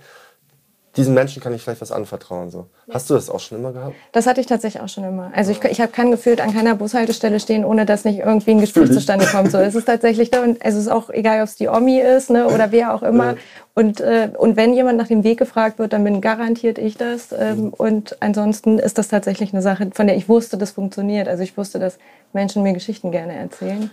diesen 0.98 1.14
Menschen 1.14 1.42
kann 1.42 1.54
ich 1.54 1.62
vielleicht 1.62 1.82
was 1.82 1.92
anvertrauen. 1.92 2.50
So. 2.50 2.68
Hast 2.90 3.10
du 3.10 3.16
das 3.16 3.30
auch 3.30 3.40
schon 3.40 3.58
immer 3.58 3.72
gehabt? 3.72 3.96
Das 4.12 4.28
hatte 4.28 4.42
ich 4.42 4.48
tatsächlich 4.48 4.82
auch 4.82 4.90
schon 4.90 5.04
immer. 5.04 5.32
Also 5.36 5.52
ich, 5.52 5.64
ich 5.64 5.92
kann 5.92 6.12
gefühlt 6.12 6.42
an 6.42 6.54
keiner 6.54 6.76
Bushaltestelle 6.76 7.40
stehen, 7.40 7.66
ohne 7.66 7.86
dass 7.86 8.06
nicht 8.06 8.20
irgendwie 8.20 8.52
ein 8.52 8.62
Gespräch 8.62 8.92
zustande 8.92 9.26
kommt. 9.26 9.52
So, 9.52 9.58
es 9.58 9.76
ist 9.76 9.86
tatsächlich 9.86 10.32
da 10.32 10.44
und 10.44 10.58
es 10.62 10.76
ist 10.76 10.88
auch 10.88 11.10
egal, 11.10 11.42
ob 11.42 11.48
es 11.48 11.56
die 11.56 11.68
Omi 11.68 12.00
ist 12.00 12.30
ne, 12.30 12.48
oder 12.48 12.72
wer 12.72 12.94
auch 12.94 13.04
immer. 13.04 13.32
Ja. 13.32 13.38
Und, 13.74 14.00
äh, 14.00 14.30
und 14.38 14.56
wenn 14.56 14.74
jemand 14.74 14.98
nach 14.98 15.08
dem 15.08 15.24
Weg 15.24 15.38
gefragt 15.38 15.80
wird, 15.80 15.92
dann 15.92 16.04
bin 16.04 16.22
garantiert 16.22 16.78
ich 16.78 16.96
das. 16.96 17.34
Ähm, 17.38 17.66
mhm. 17.66 17.70
Und 17.70 18.18
ansonsten 18.22 18.80
ist 18.80 18.98
das 18.98 19.10
tatsächlich 19.10 19.54
eine 19.54 19.62
Sache, 19.62 19.90
von 19.94 20.08
der 20.08 20.16
ich 20.16 20.30
wusste, 20.30 20.58
das 20.58 20.72
funktioniert. 20.72 21.28
Also 21.28 21.44
ich 21.44 21.58
wusste, 21.58 21.78
dass 21.78 21.98
Menschen 22.32 22.64
mir 22.64 22.74
Geschichten 22.74 23.12
gerne 23.12 23.36
erzählen. 23.36 23.92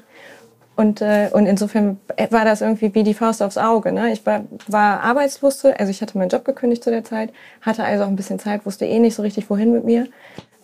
Und, 0.75 1.03
äh, 1.03 1.29
und 1.33 1.47
insofern 1.47 2.01
war 2.31 2.45
das 2.45 2.63
irgendwie 2.63 2.95
wie 2.95 3.03
die 3.03 3.15
Faust 3.15 3.43
aufs 3.43 3.59
Auge. 3.59 3.93
Ne? 3.93 4.13
Ich 4.13 4.25
war, 4.25 4.45
war 4.69 5.01
arbeitslos, 5.01 5.65
also 5.65 5.91
ich 5.91 6.01
hatte 6.01 6.17
meinen 6.17 6.31
Job 6.31 6.45
gekündigt 6.45 6.83
zu 6.83 6.91
der 6.91 7.05
Zeit, 7.05 7.31
hatte 7.61 7.85
also 7.85 8.05
auch 8.05 8.09
ein 8.09 8.17
bisschen 8.17 8.39
Zeit, 8.39 8.65
wusste 8.65 8.87
eh 8.87 8.99
nicht 8.99 9.15
so 9.15 9.23
richtig, 9.23 9.51
wohin 9.51 9.73
mit 9.73 9.85
mir. 9.85 10.09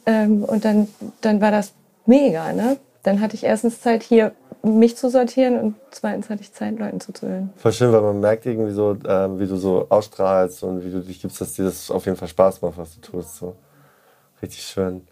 Ähm, 0.06 0.44
und 0.44 0.64
dann, 0.64 0.88
dann 1.20 1.40
war 1.40 1.50
das 1.50 1.74
mega. 2.06 2.52
Ne? 2.52 2.78
Dann 3.02 3.20
hatte 3.20 3.34
ich 3.34 3.44
erstens 3.44 3.82
Zeit, 3.82 4.02
hier 4.02 4.32
mich 4.62 4.96
zu 4.96 5.10
sortieren 5.10 5.58
und 5.58 5.74
zweitens 5.90 6.30
hatte 6.30 6.40
ich 6.40 6.52
Zeit, 6.52 6.78
Leuten 6.78 7.00
zuzuhören. 7.00 7.52
Voll 7.56 7.72
schön, 7.72 7.92
weil 7.92 8.00
man 8.00 8.20
merkt 8.20 8.46
irgendwie 8.46 8.72
so, 8.72 8.92
äh, 8.92 9.38
wie 9.38 9.46
du 9.46 9.56
so 9.56 9.86
ausstrahlst 9.88 10.62
und 10.64 10.84
wie 10.84 10.90
du 10.90 11.00
dich 11.00 11.20
gibst, 11.20 11.40
dass 11.40 11.52
dir 11.52 11.66
das 11.66 11.90
auf 11.90 12.06
jeden 12.06 12.16
Fall 12.16 12.28
Spaß 12.28 12.62
macht, 12.62 12.76
was 12.76 12.94
du 12.94 13.00
tust. 13.00 13.36
So. 13.36 13.54
Richtig 14.42 14.62
schön. 14.62 15.02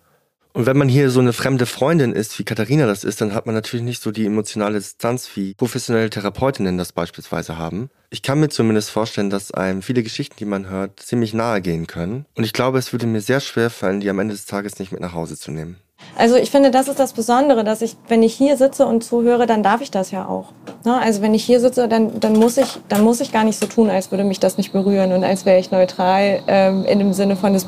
Und 0.57 0.65
wenn 0.65 0.79
man 0.79 0.89
hier 0.89 1.11
so 1.11 1.21
eine 1.21 1.35
fremde 1.35 1.67
Freundin 1.67 2.15
ist, 2.15 2.39
wie 2.39 2.45
Katharina 2.45 2.87
das 2.87 3.05
ist, 3.05 3.21
dann 3.21 3.35
hat 3.35 3.45
man 3.45 3.55
natürlich 3.55 3.85
nicht 3.85 4.03
so 4.03 4.11
die 4.11 4.25
emotionale 4.25 4.79
Distanz, 4.79 5.29
wie 5.35 5.53
professionelle 5.53 6.09
Therapeutinnen 6.09 6.79
das 6.79 6.93
beispielsweise 6.93 7.59
haben. 7.59 7.91
Ich 8.09 8.23
kann 8.23 8.41
mir 8.41 8.49
zumindest 8.49 8.89
vorstellen, 8.89 9.29
dass 9.29 9.53
einem 9.53 9.83
viele 9.83 10.03
Geschichten, 10.03 10.37
die 10.39 10.47
man 10.47 10.71
hört, 10.71 10.99
ziemlich 10.99 11.35
nahe 11.35 11.61
gehen 11.61 11.87
können. 11.87 12.25
Und 12.37 12.45
ich 12.45 12.55
glaube, 12.55 12.79
es 12.79 12.91
würde 12.95 13.07
mir 13.07 13.21
sehr 13.21 13.41
schwer 13.41 13.69
fallen, 13.69 14.01
die 14.01 14.09
am 14.09 14.19
Ende 14.19 14.33
des 14.33 14.47
Tages 14.47 14.79
nicht 14.79 14.93
mit 14.93 15.03
nach 15.03 15.13
Hause 15.13 15.37
zu 15.37 15.51
nehmen. 15.51 15.77
Also 16.17 16.37
ich 16.37 16.51
finde, 16.51 16.71
das 16.71 16.89
ist 16.89 16.99
das 16.99 17.13
Besondere, 17.13 17.63
dass 17.63 17.83
ich, 17.83 17.95
wenn 18.09 18.23
ich 18.23 18.33
hier 18.33 18.57
sitze 18.57 18.87
und 18.87 19.05
zuhöre, 19.05 19.45
dann 19.45 19.63
darf 19.63 19.83
ich 19.83 19.91
das 19.91 20.11
ja 20.11 20.27
auch. 20.27 20.53
Ne? 20.87 20.99
Also 20.99 21.21
wenn 21.21 21.35
ich 21.35 21.45
hier 21.45 21.61
sitze, 21.61 21.87
dann, 21.87 22.19
dann, 22.19 22.33
muss 22.33 22.57
ich, 22.57 22.79
dann 22.89 23.03
muss 23.03 23.21
ich 23.21 23.31
gar 23.31 23.45
nicht 23.45 23.59
so 23.59 23.67
tun, 23.67 23.91
als 23.91 24.11
würde 24.11 24.25
mich 24.25 24.41
das 24.41 24.57
nicht 24.57 24.73
berühren 24.73 25.13
und 25.13 25.23
als 25.23 25.45
wäre 25.45 25.59
ich 25.59 25.71
neutral 25.71 26.43
ähm, 26.47 26.87
in 26.87 26.99
dem 26.99 27.13
Sinne 27.13 27.37
von, 27.37 27.55
es 27.55 27.67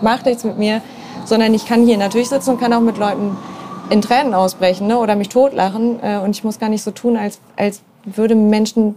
macht 0.00 0.26
nichts 0.26 0.44
mit 0.44 0.56
mir 0.56 0.82
sondern 1.24 1.54
ich 1.54 1.66
kann 1.66 1.84
hier 1.84 1.98
natürlich 1.98 2.28
sitzen 2.28 2.50
und 2.50 2.60
kann 2.60 2.72
auch 2.72 2.80
mit 2.80 2.98
Leuten 2.98 3.36
in 3.90 4.00
Tränen 4.00 4.34
ausbrechen 4.34 4.86
ne? 4.86 4.98
oder 4.98 5.16
mich 5.16 5.28
totlachen. 5.28 6.00
Äh, 6.02 6.18
und 6.18 6.30
ich 6.30 6.44
muss 6.44 6.58
gar 6.58 6.68
nicht 6.68 6.82
so 6.82 6.90
tun, 6.90 7.16
als, 7.16 7.40
als 7.56 7.82
würde 8.04 8.34
Menschen 8.34 8.96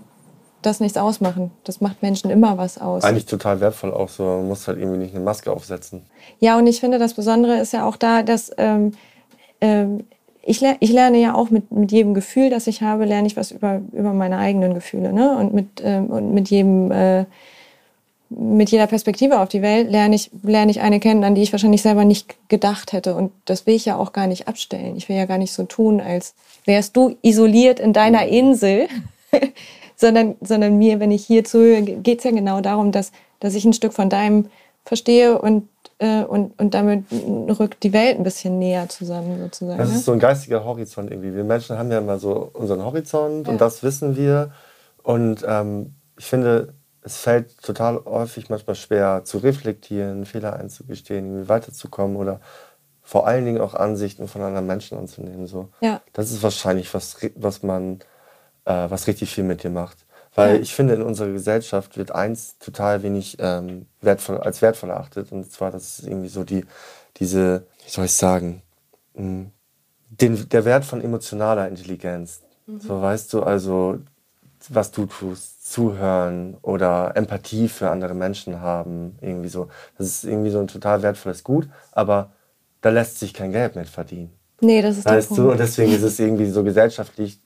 das 0.62 0.80
nichts 0.80 0.98
ausmachen. 0.98 1.52
Das 1.64 1.82
macht 1.82 2.02
Menschen 2.02 2.30
immer 2.32 2.58
was 2.58 2.80
aus. 2.80 3.04
Eigentlich 3.04 3.26
total 3.26 3.60
wertvoll 3.60 3.94
auch 3.94 4.10
so. 4.10 4.24
Man 4.24 4.48
muss 4.48 4.68
halt 4.68 4.80
irgendwie 4.80 5.00
nicht 5.00 5.16
eine 5.16 5.24
Maske 5.24 5.52
aufsetzen. 5.52 6.04
Ja, 6.40 6.58
und 6.58 6.66
ich 6.66 6.80
finde, 6.80 6.98
das 6.98 7.14
Besondere 7.14 7.58
ist 7.60 7.74
ja 7.74 7.88
auch 7.88 7.98
da, 7.98 8.24
dass 8.24 8.52
ähm, 8.58 8.94
ähm, 9.62 10.06
ich, 10.42 10.62
ler 10.62 10.76
ich 10.80 10.92
lerne 10.92 11.20
ja 11.20 11.36
auch 11.36 11.50
mit, 11.50 11.72
mit 11.72 11.92
jedem 11.92 12.14
Gefühl, 12.14 12.50
das 12.50 12.68
ich 12.68 12.82
habe, 12.82 13.06
lerne 13.06 13.28
ich 13.28 13.38
was 13.38 13.52
über, 13.52 13.82
über 13.92 14.14
meine 14.14 14.38
eigenen 14.38 14.74
Gefühle. 14.74 15.14
Ne? 15.14 15.38
Und, 15.38 15.54
mit, 15.54 15.68
ähm, 15.84 16.08
und 16.08 16.34
mit 16.34 16.50
jedem... 16.50 16.92
Äh, 16.92 17.26
mit 18.30 18.72
jeder 18.72 18.88
Perspektive 18.88 19.40
auf 19.40 19.50
die 19.50 19.62
Welt 19.62 19.90
lerne 19.90 20.16
ich, 20.16 20.32
lerne 20.44 20.72
ich 20.72 20.82
eine 20.82 21.00
kennen, 21.00 21.24
an 21.24 21.36
die 21.36 21.44
ich 21.44 21.52
wahrscheinlich 21.52 21.82
selber 21.82 22.06
nicht 22.06 22.36
gedacht 22.50 22.92
hätte. 22.92 23.16
Und 23.16 23.32
das 23.46 23.68
will 23.68 23.76
ich 23.76 23.86
ja 23.86 23.98
auch 23.98 24.14
gar 24.14 24.28
nicht 24.28 24.48
abstellen. 24.48 24.96
Ich 24.96 25.10
will 25.10 25.16
ja 25.16 25.26
gar 25.26 25.38
nicht 25.38 25.54
so 25.54 25.64
tun, 25.64 26.02
als 26.02 26.34
wärst 26.66 26.98
du 26.98 27.16
isoliert 27.22 27.80
in 27.80 27.94
deiner 27.94 28.28
Insel, 28.28 28.88
sondern, 29.96 30.36
sondern 30.42 30.78
mir, 30.78 31.00
wenn 31.00 31.12
ich 31.12 31.26
hier 31.26 31.44
zuhöre, 31.44 31.82
geht 31.84 32.20
es 32.20 32.24
ja 32.24 32.32
genau 32.32 32.62
darum, 32.62 32.92
dass, 32.92 33.12
dass 33.40 33.54
ich 33.54 33.66
ein 33.66 33.74
Stück 33.74 33.94
von 33.94 34.10
deinem 34.10 34.50
verstehe 34.86 35.40
und, 35.40 35.68
äh, 36.00 36.24
und, 36.24 36.60
und 36.60 36.74
damit 36.74 37.06
rückt 37.60 37.84
die 37.84 37.94
Welt 37.94 38.18
ein 38.18 38.24
bisschen 38.24 38.60
näher 38.60 38.90
zusammen 38.90 39.40
sozusagen. 39.40 39.78
Das 39.78 39.90
ist 39.90 39.96
ne? 39.96 40.02
so 40.02 40.12
ein 40.14 40.20
geistiger 40.20 40.64
Horizont 40.64 41.12
irgendwie. 41.12 41.34
Wir 41.34 41.44
Menschen 41.44 41.78
haben 41.78 41.92
ja 41.92 42.00
immer 42.00 42.20
so 42.20 42.50
unseren 42.54 42.84
Horizont 42.84 43.48
ja. 43.48 43.54
und 43.54 43.62
das 43.62 43.84
wissen 43.84 44.16
wir. 44.16 44.52
Und 45.04 45.46
ähm, 45.48 45.94
ich 46.18 46.26
finde, 46.26 46.74
es 47.06 47.18
fällt 47.18 47.62
total 47.62 48.04
häufig 48.06 48.50
manchmal 48.50 48.76
schwer 48.76 49.22
zu 49.24 49.38
reflektieren, 49.38 50.26
Fehler 50.26 50.56
einzugestehen, 50.56 51.26
irgendwie 51.26 51.48
weiterzukommen 51.48 52.18
oder 52.18 52.42
vor 53.04 53.28
allen 53.28 53.46
Dingen 53.46 53.62
auch 53.62 53.76
Ansichten 53.76 54.28
von 54.28 54.42
anderen 54.42 54.66
Menschen 54.66 54.98
anzunehmen. 54.98 55.46
So. 55.46 55.70
Ja. 55.82 56.02
Das 56.14 56.32
ist 56.32 56.42
wahrscheinlich 56.42 56.92
was, 56.96 57.18
was 57.36 57.62
man, 57.62 58.00
äh, 58.66 58.90
was 58.90 59.06
richtig 59.06 59.32
viel 59.32 59.44
mit 59.44 59.62
dir 59.62 59.70
macht. 59.70 59.98
Weil 60.34 60.56
ja. 60.56 60.62
ich 60.62 60.74
finde, 60.74 60.96
in 60.96 61.04
unserer 61.04 61.32
Gesellschaft 61.32 61.96
wird 61.96 62.12
eins 62.12 62.58
total 62.58 63.04
wenig 63.04 63.38
ähm, 63.40 63.86
wertvoll, 64.02 64.40
als 64.40 64.64
wertvoll 64.64 64.90
erachtet. 64.90 65.32
Und 65.32 65.50
zwar, 65.52 65.70
das 65.70 66.00
ist 66.00 66.08
irgendwie 66.08 66.28
so 66.28 66.44
die, 66.44 66.66
diese, 67.18 67.68
wie 67.84 67.92
soll 67.92 68.06
ich 68.06 68.14
sagen, 68.14 68.64
mh, 69.14 69.22
hm, 69.22 69.52
den, 70.10 70.50
der 70.50 70.66
Wert 70.66 70.86
von 70.86 71.02
emotionaler 71.02 71.68
Intelligenz. 71.68 72.42
Mhm. 72.66 72.80
So 72.80 73.00
weißt 73.00 73.32
du, 73.32 73.44
also 73.44 74.00
was 74.70 74.90
du 74.90 75.06
tust, 75.06 75.55
zuhören 75.66 76.58
oder 76.62 77.14
Empathie 77.16 77.68
für 77.68 77.90
andere 77.90 78.14
Menschen 78.14 78.62
haben, 78.62 79.18
irgendwie 79.20 79.50
so. 79.50 79.68
Das 79.98 80.06
ist 80.06 80.24
irgendwie 80.24 80.52
so 80.52 80.60
ein 80.60 80.68
total 80.68 81.02
wertvolles 81.02 81.44
Gut, 81.44 81.68
aber 81.92 82.30
da 82.82 82.92
lässt 82.92 83.20
sich 83.20 83.34
kein 83.34 83.52
Geld 83.52 83.76
mit 83.76 83.90
verdienen. 83.90 84.32
Nee, 84.62 84.84
das 84.84 85.00
ist 85.00 85.06
weißt 85.06 85.36
du? 85.38 85.52
Und 85.52 85.60
deswegen 85.60 85.92
ist 85.92 86.04
es 86.04 86.20
irgendwie 86.20 86.46
so 86.46 86.64
gesellschaftlich, 86.64 87.40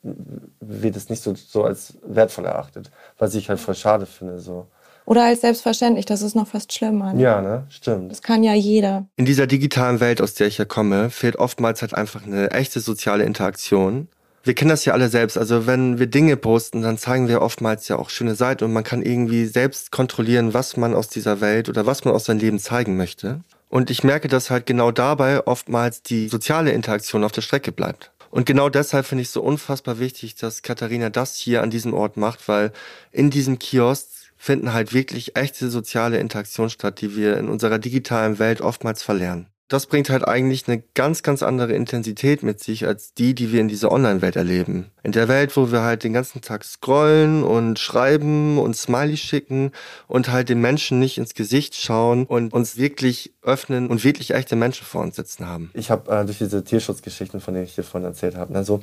wird 0.59 0.97
es 0.97 1.09
nicht 1.09 1.23
so, 1.23 1.33
so 1.33 1.63
als 1.63 1.93
wertvoll 2.03 2.45
erachtet, 2.45 2.91
was 3.17 3.33
ich 3.35 3.49
halt 3.49 3.59
voll 3.59 3.75
schade 3.75 4.05
finde. 4.05 4.39
So. 4.39 4.67
Oder 5.05 5.23
als 5.23 5.39
selbstverständlich, 5.41 6.05
das 6.05 6.21
ist 6.21 6.35
noch 6.35 6.47
fast 6.47 6.73
schlimmer. 6.73 7.13
Ne? 7.13 7.21
Ja, 7.21 7.41
ne? 7.41 7.63
Stimmt. 7.69 8.11
Das 8.11 8.21
kann 8.21 8.43
ja 8.43 8.53
jeder. 8.53 9.07
In 9.15 9.25
dieser 9.25 9.47
digitalen 9.47 10.01
Welt, 10.01 10.21
aus 10.21 10.33
der 10.33 10.47
ich 10.47 10.57
ja 10.57 10.65
komme, 10.65 11.09
fehlt 11.09 11.37
oftmals 11.37 11.81
halt 11.81 11.93
einfach 11.93 12.25
eine 12.25 12.51
echte 12.51 12.81
soziale 12.81 13.23
Interaktion 13.23 14.09
wir 14.43 14.53
kennen 14.53 14.69
das 14.69 14.85
ja 14.85 14.93
alle 14.93 15.09
selbst. 15.09 15.37
Also 15.37 15.67
wenn 15.67 15.99
wir 15.99 16.07
Dinge 16.07 16.37
posten, 16.37 16.81
dann 16.81 16.97
zeigen 16.97 17.27
wir 17.27 17.41
oftmals 17.41 17.87
ja 17.87 17.97
auch 17.97 18.09
schöne 18.09 18.35
Seiten 18.35 18.63
und 18.63 18.73
man 18.73 18.83
kann 18.83 19.01
irgendwie 19.01 19.45
selbst 19.45 19.91
kontrollieren, 19.91 20.53
was 20.53 20.77
man 20.77 20.93
aus 20.93 21.09
dieser 21.09 21.41
Welt 21.41 21.69
oder 21.69 21.85
was 21.85 22.05
man 22.05 22.13
aus 22.13 22.25
seinem 22.25 22.39
Leben 22.39 22.59
zeigen 22.59 22.97
möchte. 22.97 23.41
Und 23.67 23.91
ich 23.91 24.03
merke, 24.03 24.27
dass 24.27 24.49
halt 24.49 24.65
genau 24.65 24.91
dabei 24.91 25.45
oftmals 25.45 26.01
die 26.01 26.27
soziale 26.27 26.71
Interaktion 26.71 27.23
auf 27.23 27.31
der 27.31 27.41
Strecke 27.41 27.71
bleibt. 27.71 28.11
Und 28.31 28.45
genau 28.45 28.69
deshalb 28.69 29.05
finde 29.05 29.23
ich 29.23 29.27
es 29.27 29.33
so 29.33 29.41
unfassbar 29.41 29.99
wichtig, 29.99 30.35
dass 30.35 30.61
Katharina 30.61 31.09
das 31.09 31.35
hier 31.35 31.61
an 31.61 31.69
diesem 31.69 31.93
Ort 31.93 32.15
macht, 32.15 32.47
weil 32.47 32.71
in 33.11 33.29
diesem 33.31 33.59
Kiosk 33.59 34.07
finden 34.37 34.73
halt 34.73 34.93
wirklich 34.93 35.35
echte 35.35 35.69
soziale 35.69 36.19
Interaktionen 36.19 36.69
statt, 36.69 37.01
die 37.01 37.15
wir 37.15 37.37
in 37.37 37.49
unserer 37.49 37.79
digitalen 37.79 38.39
Welt 38.39 38.61
oftmals 38.61 39.03
verlernen 39.03 39.47
das 39.69 39.85
bringt 39.85 40.09
halt 40.09 40.27
eigentlich 40.27 40.67
eine 40.67 40.81
ganz, 40.95 41.21
ganz 41.21 41.43
andere 41.43 41.73
Intensität 41.73 42.41
mit 42.41 42.59
sich 42.59 42.87
als 42.87 43.13
die, 43.13 43.35
die 43.35 43.53
wir 43.53 43.61
in 43.61 43.67
dieser 43.67 43.91
Online-Welt 43.91 44.35
erleben. 44.35 44.87
In 45.03 45.11
der 45.11 45.27
Welt, 45.27 45.55
wo 45.55 45.71
wir 45.71 45.83
halt 45.83 46.03
den 46.03 46.11
ganzen 46.11 46.41
Tag 46.41 46.65
scrollen 46.65 47.43
und 47.43 47.77
schreiben 47.77 48.57
und 48.57 48.75
Smiley 48.75 49.15
schicken 49.15 49.71
und 50.07 50.31
halt 50.31 50.49
den 50.49 50.59
Menschen 50.59 50.97
nicht 50.97 51.19
ins 51.19 51.35
Gesicht 51.35 51.75
schauen 51.75 52.25
und 52.25 52.51
uns 52.51 52.77
wirklich 52.77 53.31
öffnen 53.43 53.89
und 53.89 54.03
wirklich 54.03 54.33
echte 54.33 54.55
Menschen 54.55 54.85
vor 54.85 55.01
uns 55.03 55.15
sitzen 55.15 55.45
haben. 55.45 55.69
Ich 55.75 55.91
habe 55.91 56.11
äh, 56.11 56.25
durch 56.25 56.39
diese 56.39 56.63
Tierschutzgeschichten, 56.63 57.39
von 57.39 57.53
denen 57.53 57.67
ich 57.67 57.75
dir 57.75 57.83
vorhin 57.83 58.09
erzählt 58.09 58.35
habe, 58.35 58.55
also 58.55 58.81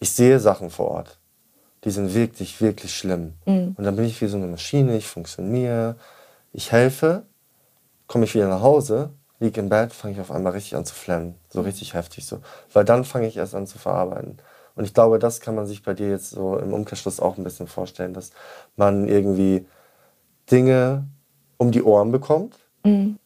ich 0.00 0.12
sehe 0.12 0.38
Sachen 0.38 0.68
vor 0.68 0.88
Ort. 0.90 1.18
Die 1.84 1.90
sind 1.90 2.14
wirklich, 2.14 2.60
wirklich 2.60 2.94
schlimm. 2.94 3.32
Mhm. 3.46 3.74
Und 3.78 3.84
dann 3.84 3.96
bin 3.96 4.04
ich 4.04 4.20
wie 4.20 4.26
so 4.26 4.36
eine 4.36 4.48
Maschine, 4.48 4.98
ich 4.98 5.06
funktioniere, 5.06 5.96
ich 6.52 6.72
helfe, 6.72 7.24
komme 8.06 8.26
ich 8.26 8.34
wieder 8.34 8.48
nach 8.48 8.60
Hause 8.60 9.14
liege 9.38 9.60
im 9.60 9.68
Bett, 9.68 9.92
fange 9.92 10.14
ich 10.14 10.20
auf 10.20 10.30
einmal 10.30 10.52
richtig 10.52 10.76
an 10.76 10.84
zu 10.84 10.94
flennen. 10.94 11.34
So 11.48 11.60
richtig 11.60 11.94
heftig 11.94 12.26
so. 12.26 12.40
Weil 12.72 12.84
dann 12.84 13.04
fange 13.04 13.26
ich 13.26 13.36
erst 13.36 13.54
an 13.54 13.66
zu 13.66 13.78
verarbeiten. 13.78 14.38
Und 14.74 14.84
ich 14.84 14.94
glaube, 14.94 15.18
das 15.18 15.40
kann 15.40 15.54
man 15.54 15.66
sich 15.66 15.82
bei 15.82 15.94
dir 15.94 16.10
jetzt 16.10 16.30
so 16.30 16.58
im 16.58 16.72
Umkehrschluss 16.72 17.20
auch 17.20 17.38
ein 17.38 17.44
bisschen 17.44 17.66
vorstellen, 17.66 18.12
dass 18.12 18.30
man 18.76 19.08
irgendwie 19.08 19.66
Dinge 20.50 21.06
um 21.56 21.70
die 21.70 21.82
Ohren 21.82 22.12
bekommt. 22.12 22.56
Mhm. 22.84 23.18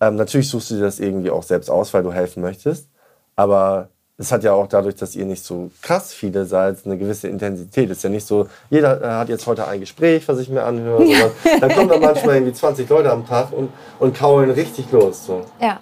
Ähm, 0.00 0.16
natürlich 0.16 0.48
suchst 0.48 0.70
du 0.70 0.76
dir 0.76 0.82
das 0.82 1.00
irgendwie 1.00 1.30
auch 1.30 1.42
selbst 1.42 1.70
aus, 1.70 1.92
weil 1.94 2.02
du 2.02 2.12
helfen 2.12 2.42
möchtest. 2.42 2.88
Aber 3.36 3.90
es 4.16 4.30
hat 4.30 4.44
ja 4.44 4.52
auch 4.52 4.68
dadurch, 4.68 4.94
dass 4.94 5.16
ihr 5.16 5.24
nicht 5.24 5.42
so 5.42 5.70
krass 5.82 6.12
viele 6.12 6.44
seid, 6.44 6.78
eine 6.84 6.96
gewisse 6.96 7.26
Intensität. 7.26 7.90
Es 7.90 7.98
ist 7.98 8.04
ja 8.04 8.10
nicht 8.10 8.26
so, 8.26 8.46
jeder 8.70 9.02
äh, 9.02 9.06
hat 9.06 9.28
jetzt 9.28 9.46
heute 9.46 9.66
ein 9.66 9.80
Gespräch, 9.80 10.26
was 10.28 10.38
ich 10.38 10.48
mir 10.48 10.62
anhöre. 10.62 11.04
Ja. 11.14 11.30
Dann 11.60 11.70
kommen 11.70 11.88
da 11.88 11.98
manchmal 11.98 12.36
irgendwie 12.36 12.52
20 12.52 12.88
Leute 12.88 13.10
am 13.10 13.26
Tag 13.26 13.52
und, 13.52 13.70
und 13.98 14.16
kaulen 14.16 14.50
richtig 14.50 14.90
los. 14.90 15.26
So. 15.26 15.44
Ja. 15.60 15.80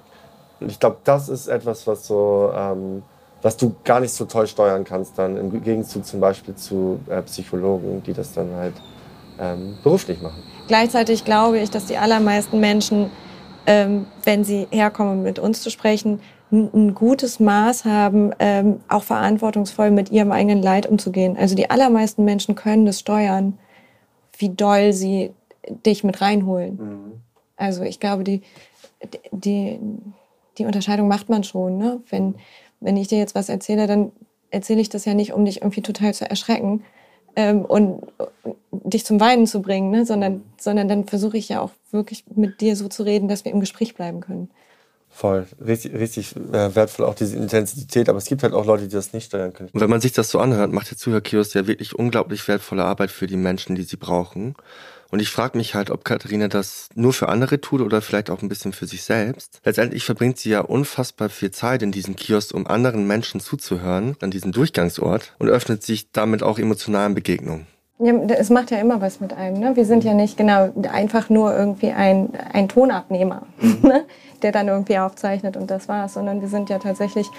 Und 0.60 0.70
ich 0.70 0.78
glaube, 0.78 0.96
das 1.04 1.28
ist 1.28 1.48
etwas, 1.48 1.86
was 1.86 2.06
so, 2.06 2.52
ähm, 2.54 3.02
was 3.40 3.56
du 3.56 3.74
gar 3.84 4.00
nicht 4.00 4.12
so 4.12 4.24
toll 4.24 4.46
steuern 4.46 4.84
kannst, 4.84 5.18
dann 5.18 5.36
im 5.36 5.62
Gegenzug 5.62 6.04
zum 6.04 6.20
Beispiel 6.20 6.54
zu 6.54 7.00
äh, 7.08 7.22
Psychologen, 7.22 8.02
die 8.02 8.12
das 8.12 8.32
dann 8.32 8.54
halt 8.54 8.74
ähm, 9.38 9.78
beruflich 9.82 10.20
machen. 10.20 10.42
Gleichzeitig 10.68 11.24
glaube 11.24 11.58
ich, 11.58 11.70
dass 11.70 11.86
die 11.86 11.96
allermeisten 11.96 12.60
Menschen, 12.60 13.10
ähm, 13.66 14.06
wenn 14.24 14.44
sie 14.44 14.66
herkommen, 14.70 15.22
mit 15.22 15.38
uns 15.38 15.62
zu 15.62 15.70
sprechen, 15.70 16.20
ein 16.52 16.94
gutes 16.94 17.40
Maß 17.40 17.86
haben, 17.86 18.32
ähm, 18.38 18.80
auch 18.88 19.02
verantwortungsvoll 19.02 19.90
mit 19.90 20.10
ihrem 20.10 20.32
eigenen 20.32 20.62
Leid 20.62 20.86
umzugehen. 20.86 21.36
Also 21.36 21.54
die 21.54 21.70
allermeisten 21.70 22.24
Menschen 22.24 22.54
können 22.54 22.84
das 22.84 23.00
steuern, 23.00 23.58
wie 24.36 24.50
doll 24.50 24.92
sie 24.92 25.32
dich 25.86 26.04
mit 26.04 26.20
reinholen. 26.20 26.76
Mhm. 26.76 27.12
Also 27.56 27.82
ich 27.82 28.00
glaube, 28.00 28.22
die, 28.22 28.42
die, 29.30 29.78
die 30.58 30.64
Unterscheidung 30.66 31.08
macht 31.08 31.30
man 31.30 31.42
schon. 31.42 31.78
Ne? 31.78 32.02
Wenn, 32.10 32.34
wenn 32.80 32.96
ich 32.96 33.08
dir 33.08 33.18
jetzt 33.18 33.34
was 33.34 33.48
erzähle, 33.48 33.86
dann 33.86 34.12
erzähle 34.50 34.80
ich 34.80 34.90
das 34.90 35.06
ja 35.06 35.14
nicht, 35.14 35.32
um 35.32 35.44
dich 35.44 35.62
irgendwie 35.62 35.82
total 35.82 36.12
zu 36.12 36.28
erschrecken 36.28 36.82
ähm, 37.34 37.64
und 37.64 38.02
dich 38.70 39.06
zum 39.06 39.20
Weinen 39.20 39.46
zu 39.46 39.62
bringen, 39.62 39.90
ne? 39.90 40.04
sondern, 40.04 40.42
sondern 40.58 40.88
dann 40.88 41.04
versuche 41.04 41.38
ich 41.38 41.48
ja 41.48 41.60
auch 41.60 41.70
wirklich 41.90 42.24
mit 42.34 42.60
dir 42.60 42.76
so 42.76 42.88
zu 42.88 43.04
reden, 43.04 43.28
dass 43.28 43.46
wir 43.46 43.52
im 43.52 43.60
Gespräch 43.60 43.94
bleiben 43.94 44.20
können. 44.20 44.50
Voll, 45.14 45.46
richtig, 45.64 45.92
richtig 45.94 46.34
äh, 46.36 46.74
wertvoll 46.74 47.06
auch 47.06 47.14
diese 47.14 47.36
Intensität, 47.36 48.08
aber 48.08 48.18
es 48.18 48.24
gibt 48.24 48.42
halt 48.42 48.54
auch 48.54 48.64
Leute, 48.64 48.84
die 48.84 48.94
das 48.94 49.12
nicht 49.12 49.26
steuern 49.26 49.52
können. 49.52 49.68
Und 49.72 49.80
wenn 49.80 49.90
man 49.90 50.00
sich 50.00 50.12
das 50.12 50.30
so 50.30 50.40
anhört, 50.40 50.72
macht 50.72 50.90
der 50.90 50.96
Zuhörkiosk 50.96 51.54
ja 51.54 51.66
wirklich 51.66 51.94
unglaublich 51.94 52.48
wertvolle 52.48 52.84
Arbeit 52.84 53.10
für 53.10 53.26
die 53.26 53.36
Menschen, 53.36 53.76
die 53.76 53.82
sie 53.82 53.96
brauchen. 53.96 54.56
Und 55.10 55.20
ich 55.20 55.28
frage 55.28 55.58
mich 55.58 55.74
halt, 55.74 55.90
ob 55.90 56.06
Katharina 56.06 56.48
das 56.48 56.88
nur 56.94 57.12
für 57.12 57.28
andere 57.28 57.60
tut 57.60 57.82
oder 57.82 58.00
vielleicht 58.00 58.30
auch 58.30 58.40
ein 58.40 58.48
bisschen 58.48 58.72
für 58.72 58.86
sich 58.86 59.02
selbst. 59.02 59.60
Letztendlich 59.62 60.04
verbringt 60.04 60.38
sie 60.38 60.48
ja 60.48 60.60
unfassbar 60.60 61.28
viel 61.28 61.50
Zeit 61.50 61.82
in 61.82 61.92
diesem 61.92 62.16
Kiosk, 62.16 62.54
um 62.54 62.66
anderen 62.66 63.06
Menschen 63.06 63.38
zuzuhören, 63.38 64.16
an 64.22 64.30
diesem 64.30 64.52
Durchgangsort 64.52 65.34
und 65.38 65.50
öffnet 65.50 65.82
sich 65.82 66.10
damit 66.12 66.42
auch 66.42 66.58
emotionalen 66.58 67.14
Begegnungen. 67.14 67.66
Ja, 67.98 68.12
es 68.38 68.50
macht 68.50 68.70
ja 68.70 68.78
immer 68.78 69.00
was 69.00 69.20
mit 69.20 69.32
einem. 69.32 69.60
Ne? 69.60 69.76
Wir 69.76 69.84
sind 69.84 70.02
ja 70.02 70.14
nicht 70.14 70.36
genau 70.36 70.70
einfach 70.90 71.30
nur 71.30 71.56
irgendwie 71.56 71.90
ein, 71.90 72.30
ein 72.52 72.68
Tonabnehmer, 72.68 73.42
mhm. 73.60 73.78
ne? 73.82 74.04
der 74.42 74.50
dann 74.50 74.68
irgendwie 74.68 74.98
aufzeichnet 74.98 75.56
und 75.56 75.70
das 75.70 75.88
war's, 75.88 76.14
sondern 76.14 76.40
wir 76.40 76.48
sind 76.48 76.68
ja 76.68 76.78
tatsächlich 76.78 77.30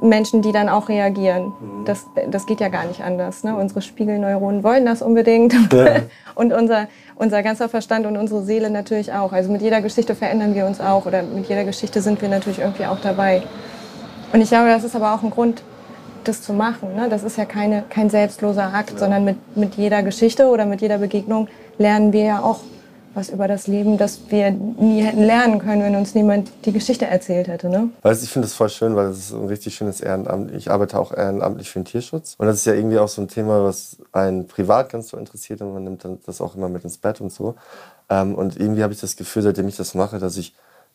Menschen, 0.00 0.42
die 0.42 0.52
dann 0.52 0.68
auch 0.68 0.88
reagieren. 0.88 1.46
Mhm. 1.46 1.84
Das, 1.84 2.06
das 2.30 2.46
geht 2.46 2.60
ja 2.60 2.68
gar 2.68 2.86
nicht 2.86 3.02
anders. 3.02 3.42
Ne? 3.44 3.54
Unsere 3.56 3.82
Spiegelneuronen 3.82 4.62
wollen 4.62 4.86
das 4.86 5.02
unbedingt. 5.02 5.54
Ja. 5.72 6.02
und 6.34 6.52
unser, 6.52 6.88
unser 7.16 7.42
ganzer 7.42 7.68
Verstand 7.68 8.06
und 8.06 8.16
unsere 8.16 8.42
Seele 8.42 8.70
natürlich 8.70 9.12
auch. 9.12 9.32
Also 9.32 9.50
mit 9.50 9.60
jeder 9.60 9.82
Geschichte 9.82 10.14
verändern 10.14 10.54
wir 10.54 10.66
uns 10.66 10.80
auch 10.80 11.06
oder 11.06 11.22
mit 11.22 11.48
jeder 11.48 11.64
Geschichte 11.64 12.00
sind 12.00 12.22
wir 12.22 12.28
natürlich 12.28 12.60
irgendwie 12.60 12.86
auch 12.86 13.00
dabei. 13.00 13.42
Und 14.32 14.40
ich 14.40 14.48
glaube, 14.48 14.68
das 14.68 14.84
ist 14.84 14.96
aber 14.96 15.14
auch 15.14 15.22
ein 15.22 15.30
Grund, 15.30 15.62
das 16.24 16.42
zu 16.42 16.52
machen. 16.52 16.94
Ne? 16.94 17.08
Das 17.08 17.22
ist 17.22 17.36
ja 17.36 17.44
keine, 17.44 17.84
kein 17.88 18.10
selbstloser 18.10 18.72
Akt, 18.74 18.92
ja. 18.92 18.98
sondern 18.98 19.24
mit, 19.24 19.56
mit 19.56 19.74
jeder 19.74 20.02
Geschichte 20.02 20.46
oder 20.46 20.66
mit 20.66 20.80
jeder 20.80 20.98
Begegnung 20.98 21.48
lernen 21.78 22.12
wir 22.12 22.24
ja 22.24 22.40
auch 22.42 22.60
was 23.14 23.28
über 23.28 23.46
das 23.46 23.66
Leben, 23.66 23.98
das 23.98 24.20
wir 24.30 24.50
nie 24.50 25.02
hätten 25.02 25.22
lernen 25.22 25.58
können, 25.58 25.82
wenn 25.82 25.96
uns 25.96 26.14
niemand 26.14 26.50
die 26.64 26.72
Geschichte 26.72 27.06
erzählt 27.06 27.48
hätte. 27.48 27.68
Ne? 27.68 27.90
Weißt, 28.02 28.22
ich 28.22 28.30
finde 28.30 28.46
das 28.46 28.54
voll 28.54 28.70
schön, 28.70 28.96
weil 28.96 29.06
es 29.06 29.18
ist 29.18 29.32
ein 29.32 29.46
richtig 29.46 29.74
schönes 29.74 30.00
Ehrenamt. 30.00 30.52
Ich 30.52 30.70
arbeite 30.70 30.98
auch 30.98 31.12
ehrenamtlich 31.12 31.70
für 31.70 31.80
den 31.80 31.84
Tierschutz. 31.84 32.34
Und 32.38 32.46
das 32.46 32.56
ist 32.56 32.64
ja 32.64 32.72
irgendwie 32.72 32.98
auch 32.98 33.08
so 33.08 33.20
ein 33.20 33.28
Thema, 33.28 33.64
was 33.64 33.98
einen 34.12 34.46
privat 34.46 34.90
ganz 34.90 35.08
so 35.08 35.18
interessiert 35.18 35.60
und 35.60 35.74
man 35.74 35.84
nimmt 35.84 36.04
dann 36.04 36.20
das 36.24 36.40
auch 36.40 36.54
immer 36.54 36.68
mit 36.68 36.84
ins 36.84 36.98
Bett 36.98 37.20
und 37.20 37.30
so. 37.30 37.54
Ähm, 38.08 38.34
und 38.34 38.58
irgendwie 38.58 38.82
habe 38.82 38.94
ich 38.94 39.00
das 39.00 39.16
Gefühl, 39.16 39.42
seitdem 39.42 39.68
ich 39.68 39.76
das 39.76 39.94
mache, 39.94 40.18
dass 40.18 40.36
ich 40.36 40.54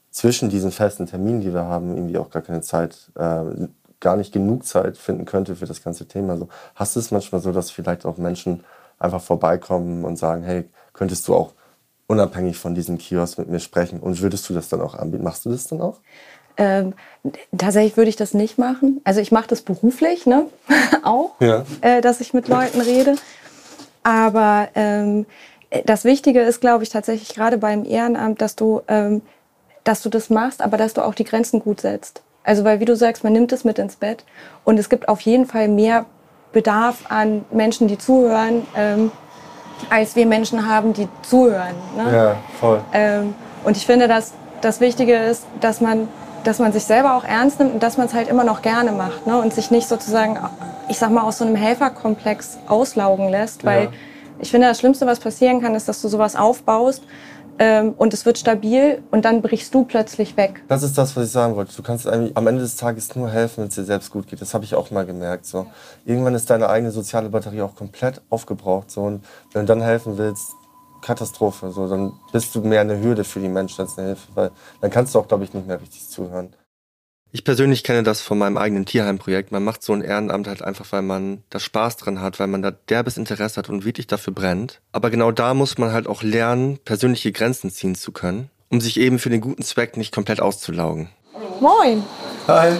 zwischen 0.09 0.49
diesen 0.49 0.71
festen 0.71 1.05
Terminen, 1.05 1.41
die 1.41 1.53
wir 1.53 1.65
haben, 1.65 1.95
irgendwie 1.95 2.17
auch 2.17 2.31
gar 2.31 2.41
keine 2.41 2.61
Zeit, 2.61 3.11
äh, 3.15 3.67
gar 3.99 4.15
nicht 4.15 4.33
genug 4.33 4.65
Zeit 4.65 4.97
finden 4.97 5.25
könnte 5.25 5.55
für 5.55 5.65
das 5.65 5.83
ganze 5.83 6.07
Thema. 6.07 6.37
So, 6.37 6.49
hast 6.75 6.95
du 6.95 6.99
es 6.99 7.11
manchmal 7.11 7.41
so, 7.41 7.51
dass 7.51 7.71
vielleicht 7.71 8.05
auch 8.05 8.17
Menschen 8.17 8.63
einfach 8.99 9.21
vorbeikommen 9.21 10.05
und 10.05 10.17
sagen, 10.17 10.43
hey, 10.43 10.65
könntest 10.93 11.27
du 11.27 11.35
auch 11.35 11.53
unabhängig 12.07 12.57
von 12.57 12.73
diesem 12.73 12.97
Kiosk 12.97 13.37
mit 13.37 13.49
mir 13.49 13.59
sprechen. 13.59 13.99
Und 13.99 14.21
würdest 14.21 14.49
du 14.49 14.53
das 14.53 14.69
dann 14.69 14.81
auch 14.81 14.95
anbieten? 14.95 15.23
Machst 15.23 15.45
du 15.45 15.49
das 15.49 15.65
dann 15.65 15.81
auch? 15.81 15.99
Ähm, 16.55 16.93
tatsächlich 17.55 17.97
würde 17.97 18.09
ich 18.09 18.15
das 18.15 18.33
nicht 18.33 18.57
machen. 18.57 19.01
Also 19.03 19.19
ich 19.19 19.31
mache 19.31 19.47
das 19.47 19.61
beruflich, 19.61 20.25
ne? 20.25 20.45
auch, 21.03 21.39
ja. 21.39 21.65
äh, 21.81 22.01
dass 22.01 22.21
ich 22.21 22.33
mit 22.33 22.47
Leuten 22.47 22.81
rede. 22.81 23.15
Aber 24.03 24.69
ähm, 24.73 25.25
das 25.85 26.05
Wichtige 26.05 26.41
ist, 26.41 26.61
glaube 26.61 26.83
ich, 26.83 26.89
tatsächlich 26.89 27.35
gerade 27.35 27.57
beim 27.57 27.85
Ehrenamt, 27.85 28.41
dass 28.41 28.55
du, 28.55 28.81
ähm, 28.87 29.21
dass 29.83 30.01
du 30.01 30.09
das 30.09 30.29
machst, 30.29 30.61
aber 30.61 30.77
dass 30.77 30.93
du 30.93 31.03
auch 31.03 31.13
die 31.13 31.25
Grenzen 31.25 31.59
gut 31.59 31.81
setzt. 31.81 32.23
Also 32.47 32.63
weil, 32.63 32.79
wie 32.79 32.85
du 32.85 32.95
sagst, 32.95 33.25
man 33.25 33.33
nimmt 33.33 33.51
es 33.51 33.65
mit 33.65 33.77
ins 33.77 33.97
Bett 33.97 34.23
und 34.63 34.79
es 34.79 34.87
gibt 34.87 35.09
auf 35.09 35.19
jeden 35.19 35.45
Fall 35.45 35.67
mehr 35.67 36.05
Bedarf 36.53 36.99
an 37.09 37.43
Menschen, 37.51 37.89
die 37.89 37.97
zuhören, 37.97 38.65
ähm, 38.73 39.11
als 39.89 40.15
wir 40.15 40.25
Menschen 40.25 40.65
haben, 40.65 40.93
die 40.93 41.09
zuhören. 41.23 41.75
Ne? 41.97 42.15
Ja, 42.15 42.35
voll. 42.57 42.79
Ähm, 42.93 43.35
und 43.65 43.75
ich 43.75 43.85
finde, 43.85 44.07
dass 44.07 44.31
das 44.61 44.79
Wichtige 44.79 45.17
ist, 45.17 45.45
dass 45.59 45.81
man, 45.81 46.07
dass 46.45 46.59
man 46.59 46.71
sich 46.71 46.85
selber 46.85 47.17
auch 47.17 47.25
ernst 47.25 47.59
nimmt 47.59 47.73
und 47.73 47.83
dass 47.83 47.97
man 47.97 48.07
es 48.07 48.13
halt 48.13 48.29
immer 48.29 48.45
noch 48.45 48.61
gerne 48.61 48.93
macht 48.93 49.27
ne? 49.27 49.37
und 49.37 49.53
sich 49.53 49.69
nicht 49.69 49.89
sozusagen, 49.89 50.39
ich 50.87 50.97
sag 50.97 51.11
mal, 51.11 51.23
aus 51.23 51.39
so 51.39 51.45
einem 51.45 51.55
Helferkomplex 51.55 52.59
auslaugen 52.69 53.27
lässt, 53.27 53.65
weil 53.65 53.83
ja. 53.83 53.89
ich 54.39 54.51
finde, 54.51 54.67
das 54.67 54.79
Schlimmste, 54.79 55.05
was 55.05 55.19
passieren 55.19 55.61
kann, 55.61 55.75
ist, 55.75 55.89
dass 55.89 56.01
du 56.01 56.07
sowas 56.07 56.37
aufbaust 56.37 57.03
ähm, 57.59 57.93
und 57.97 58.13
es 58.13 58.25
wird 58.25 58.37
stabil 58.37 59.01
und 59.11 59.25
dann 59.25 59.41
brichst 59.41 59.73
du 59.73 59.83
plötzlich 59.83 60.37
weg. 60.37 60.63
Das 60.67 60.83
ist 60.83 60.97
das, 60.97 61.15
was 61.15 61.25
ich 61.25 61.31
sagen 61.31 61.55
wollte. 61.55 61.75
Du 61.75 61.83
kannst 61.83 62.07
eigentlich 62.07 62.35
am 62.37 62.47
Ende 62.47 62.61
des 62.61 62.75
Tages 62.75 63.15
nur 63.15 63.29
helfen, 63.29 63.61
wenn 63.61 63.67
es 63.69 63.75
dir 63.75 63.83
selbst 63.83 64.11
gut 64.11 64.27
geht. 64.27 64.41
Das 64.41 64.53
habe 64.53 64.63
ich 64.63 64.75
auch 64.75 64.91
mal 64.91 65.05
gemerkt. 65.05 65.45
So. 65.45 65.67
Irgendwann 66.05 66.35
ist 66.35 66.49
deine 66.49 66.69
eigene 66.69 66.91
soziale 66.91 67.29
Batterie 67.29 67.61
auch 67.61 67.75
komplett 67.75 68.21
aufgebraucht. 68.29 68.91
So. 68.91 69.01
Und 69.01 69.25
wenn 69.53 69.65
du 69.65 69.67
dann 69.67 69.81
helfen 69.81 70.17
willst, 70.17 70.51
Katastrophe. 71.01 71.71
So. 71.71 71.87
Dann 71.87 72.13
bist 72.31 72.53
du 72.53 72.61
mehr 72.61 72.81
eine 72.81 73.01
Hürde 73.01 73.23
für 73.23 73.39
die 73.39 73.49
Menschen 73.49 73.81
als 73.81 73.97
eine 73.97 74.07
Hilfe. 74.07 74.27
Weil 74.35 74.51
dann 74.81 74.91
kannst 74.91 75.15
du 75.15 75.19
auch, 75.19 75.27
glaube 75.27 75.43
ich, 75.43 75.53
nicht 75.53 75.67
mehr 75.67 75.81
richtig 75.81 76.07
zuhören. 76.09 76.53
Ich 77.33 77.43
persönlich 77.43 77.83
kenne 77.83 78.03
das 78.03 78.21
von 78.21 78.37
meinem 78.37 78.57
eigenen 78.57 78.85
Tierheimprojekt. 78.85 79.51
Man 79.51 79.63
macht 79.63 79.83
so 79.83 79.91
ein 79.91 80.01
Ehrenamt 80.01 80.47
halt 80.47 80.61
einfach, 80.61 80.85
weil 80.91 81.01
man 81.01 81.43
da 81.49 81.59
Spaß 81.59 81.97
dran 81.97 82.21
hat, 82.21 82.39
weil 82.39 82.47
man 82.47 82.61
da 82.61 82.71
derbes 82.71 83.17
Interesse 83.17 83.57
hat 83.57 83.69
und 83.69 83.83
wirklich 83.83 84.07
dafür 84.07 84.33
brennt. 84.33 84.79
Aber 84.93 85.09
genau 85.09 85.31
da 85.31 85.53
muss 85.53 85.77
man 85.77 85.91
halt 85.91 86.07
auch 86.07 86.23
lernen, 86.23 86.79
persönliche 86.85 87.33
Grenzen 87.33 87.69
ziehen 87.69 87.95
zu 87.95 88.13
können, 88.13 88.49
um 88.69 88.79
sich 88.79 88.97
eben 88.97 89.19
für 89.19 89.29
den 89.29 89.41
guten 89.41 89.61
Zweck 89.63 89.97
nicht 89.97 90.13
komplett 90.13 90.41
auszulaugen. 90.41 91.09
Moin. 91.59 92.03
Hi. 92.47 92.77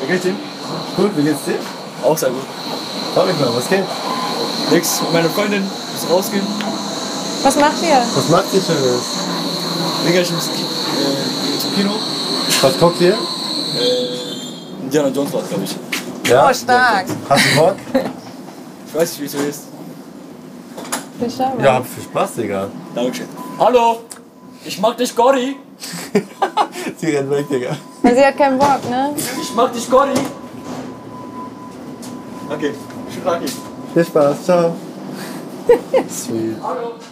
Wie 0.00 0.06
geht's 0.06 0.22
dir? 0.22 0.34
Gut, 0.96 1.16
wie 1.16 1.22
geht's 1.22 1.44
dir? 1.44 1.58
Auch 2.02 2.16
sehr 2.16 2.30
gut. 2.30 2.46
Frag 3.14 3.26
mich 3.26 3.38
mal, 3.38 3.54
was 3.54 3.68
geht? 3.68 3.84
Nix, 4.70 5.02
meine 5.12 5.28
Freundin 5.28 5.62
muss 5.62 6.10
rausgehen. 6.10 6.46
Was 7.42 7.56
macht 7.56 7.82
ihr? 7.82 8.02
Was 8.14 8.28
macht 8.30 8.54
ihr 8.54 8.62
Schönes? 8.62 9.02
Digga, 10.06 10.20
ich 10.20 10.30
muss 10.32 10.46
äh, 10.48 11.58
zum 11.58 11.74
Kino. 11.74 11.90
Was 12.62 12.78
guckt 12.78 13.00
ihr? 13.00 13.16
Äh, 13.76 14.82
Indiana 14.84 15.08
Jones 15.08 15.32
war 15.32 15.42
glaube 15.42 15.64
ich. 15.64 15.76
Ja? 16.28 16.48
Oh, 16.48 16.54
stark. 16.54 17.06
Hast 17.28 17.44
du 17.44 17.60
Bock? 17.60 17.76
ich 18.86 18.94
weiß 18.94 19.10
nicht, 19.10 19.20
wie 19.20 19.24
es 19.26 19.32
so 19.32 19.38
ist. 19.38 19.62
Ja, 21.62 21.74
hab 21.74 21.86
viel 21.86 22.02
Spaß, 22.02 22.34
Digga. 22.34 22.68
Dankeschön. 22.94 23.26
Hallo! 23.58 24.00
Ich 24.64 24.80
mag 24.80 24.96
dich, 24.96 25.14
Gotti! 25.14 25.56
sie 26.96 27.06
rennt 27.06 27.30
weg, 27.30 27.48
Digga. 27.48 27.76
Ja, 28.02 28.14
sie 28.14 28.24
hat 28.24 28.36
keinen 28.38 28.58
Bock, 28.58 28.88
ne? 28.88 29.14
Ich 29.40 29.54
mag 29.54 29.72
dich, 29.72 29.88
Gotti! 29.90 30.20
Okay, 32.48 32.72
schönen 33.12 33.24
Tag 33.24 33.42
Viel 33.94 34.04
Spaß, 34.04 34.44
ciao. 34.44 34.74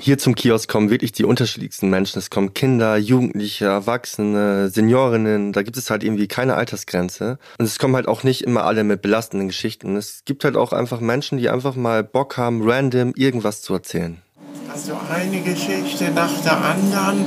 Hier 0.00 0.18
zum 0.18 0.34
Kiosk 0.34 0.68
kommen 0.68 0.90
wirklich 0.90 1.12
die 1.12 1.24
unterschiedlichsten 1.24 1.90
Menschen. 1.90 2.18
Es 2.18 2.30
kommen 2.30 2.54
Kinder, 2.54 2.96
Jugendliche, 2.96 3.66
Erwachsene, 3.66 4.70
Seniorinnen. 4.70 5.52
Da 5.52 5.62
gibt 5.62 5.76
es 5.76 5.90
halt 5.90 6.02
irgendwie 6.02 6.28
keine 6.28 6.54
Altersgrenze. 6.54 7.38
Und 7.58 7.64
es 7.64 7.78
kommen 7.78 7.94
halt 7.94 8.08
auch 8.08 8.22
nicht 8.22 8.42
immer 8.42 8.64
alle 8.64 8.84
mit 8.84 9.02
belastenden 9.02 9.48
Geschichten. 9.48 9.96
Es 9.96 10.22
gibt 10.24 10.44
halt 10.44 10.56
auch 10.56 10.72
einfach 10.72 11.00
Menschen, 11.00 11.38
die 11.38 11.48
einfach 11.48 11.74
mal 11.74 12.04
Bock 12.04 12.36
haben, 12.36 12.68
random 12.68 13.12
irgendwas 13.16 13.62
zu 13.62 13.74
erzählen. 13.74 14.22
Also 14.72 14.92
eine 15.12 15.40
Geschichte 15.40 16.10
nach 16.10 16.32
der 16.44 16.56
anderen. 16.56 17.24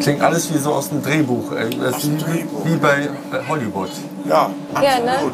Klingt 0.00 0.20
alles 0.20 0.52
wie 0.52 0.58
so 0.58 0.72
aus 0.72 0.90
dem 0.90 1.02
Drehbuch. 1.02 1.52
Äh, 1.52 1.70
aus 1.88 2.02
dem 2.02 2.18
Drehbuch. 2.18 2.64
Wie 2.64 2.76
bei 2.76 3.04
äh, 3.04 3.08
Hollywood. 3.48 3.90
Ja, 4.28 4.50
absolut. 4.74 4.84
Ja, 4.84 5.04
ne? 5.04 5.32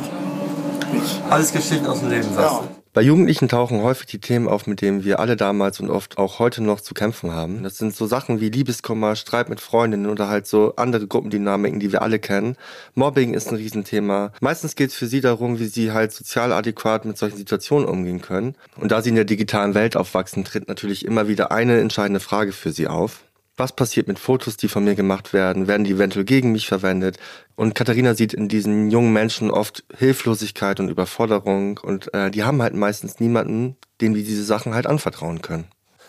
Alles 1.31 1.53
Geschichten 1.53 1.87
aus 1.87 2.01
dem 2.01 2.11
Leben, 2.11 2.33
sagst 2.35 2.53
ja. 2.53 2.61
du. 2.61 2.82
Bei 2.95 3.01
Jugendlichen 3.01 3.49
tauchen 3.49 3.81
häufig 3.81 4.05
die 4.05 4.19
Themen 4.19 4.47
auf, 4.47 4.67
mit 4.67 4.83
denen 4.83 5.03
wir 5.03 5.19
alle 5.19 5.35
damals 5.35 5.81
und 5.81 5.89
oft 5.89 6.19
auch 6.19 6.39
heute 6.39 6.63
noch 6.63 6.83
zu 6.83 6.93
kämpfen 6.93 7.33
haben. 7.33 7.63
Das 7.63 7.79
sind 7.79 7.97
so 7.97 8.07
Sachen 8.07 8.39
wie 8.43 8.51
Liebeskummer, 8.51 9.17
Streit 9.17 9.49
mit 9.49 9.61
Freundinnen 9.61 10.11
oder 10.11 10.29
halt 10.29 10.47
so 10.47 10.77
andere 10.77 11.07
Gruppendynamiken, 11.07 11.81
die 11.81 11.91
wir 11.91 12.03
alle 12.03 12.19
kennen. 12.19 12.55
Mobbing 12.95 13.33
ist 13.33 13.49
ein 13.49 13.57
Riesenthema. 13.57 14.33
Meistens 14.43 14.77
geht 14.77 14.91
es 14.91 14.95
für 14.95 15.07
sie 15.07 15.23
darum, 15.23 15.59
wie 15.59 15.69
sie 15.69 15.93
halt 15.93 16.13
sozial 16.13 16.53
adäquat 16.53 17.07
mit 17.07 17.17
solchen 17.17 17.39
Situationen 17.39 17.89
umgehen 17.89 18.21
können. 18.21 18.57
Und 18.77 18.93
da 18.93 19.01
sie 19.01 19.09
in 19.09 19.15
der 19.15 19.25
digitalen 19.25 19.73
Welt 19.73 19.97
aufwachsen, 19.97 20.45
tritt 20.45 20.69
natürlich 20.69 21.07
immer 21.07 21.29
wieder 21.29 21.51
eine 21.51 21.81
entscheidende 21.81 22.21
Frage 22.21 22.53
für 22.53 22.73
sie 22.73 22.89
auf 22.89 23.23
was 23.57 23.73
passiert 23.73 24.09
mit 24.09 24.19
Fotos, 24.19 24.57
die 24.57 24.69
von 24.69 24.85
mir 24.85 24.95
gemacht 24.95 25.33
werden? 25.33 25.69
Werden 25.69 25.85
die 25.85 25.93
eventuell 25.93 26.25
gegen 26.25 26.53
mich 26.53 26.67
verwendet? 26.67 27.19
Und 27.55 27.75
Katharina 27.75 28.15
sieht 28.15 28.33
in 28.33 28.49
diesen 28.49 28.91
jungen 28.91 29.13
Menschen 29.13 29.51
oft 29.51 29.85
Hilflosigkeit 29.97 30.81
und 30.81 30.89
Überforderung 30.89 31.79
und 31.79 32.13
äh, 32.15 32.31
die 32.31 32.45
haben 32.45 32.63
halt 32.63 32.75
meistens 32.75 33.21
niemanden, 33.21 33.77
dem 34.01 34.15
die 34.15 34.25
diese 34.25 34.45
Sachen 34.45 34.75
halt 34.75 34.87
anvertrauen 34.87 35.43
können. 35.43 35.67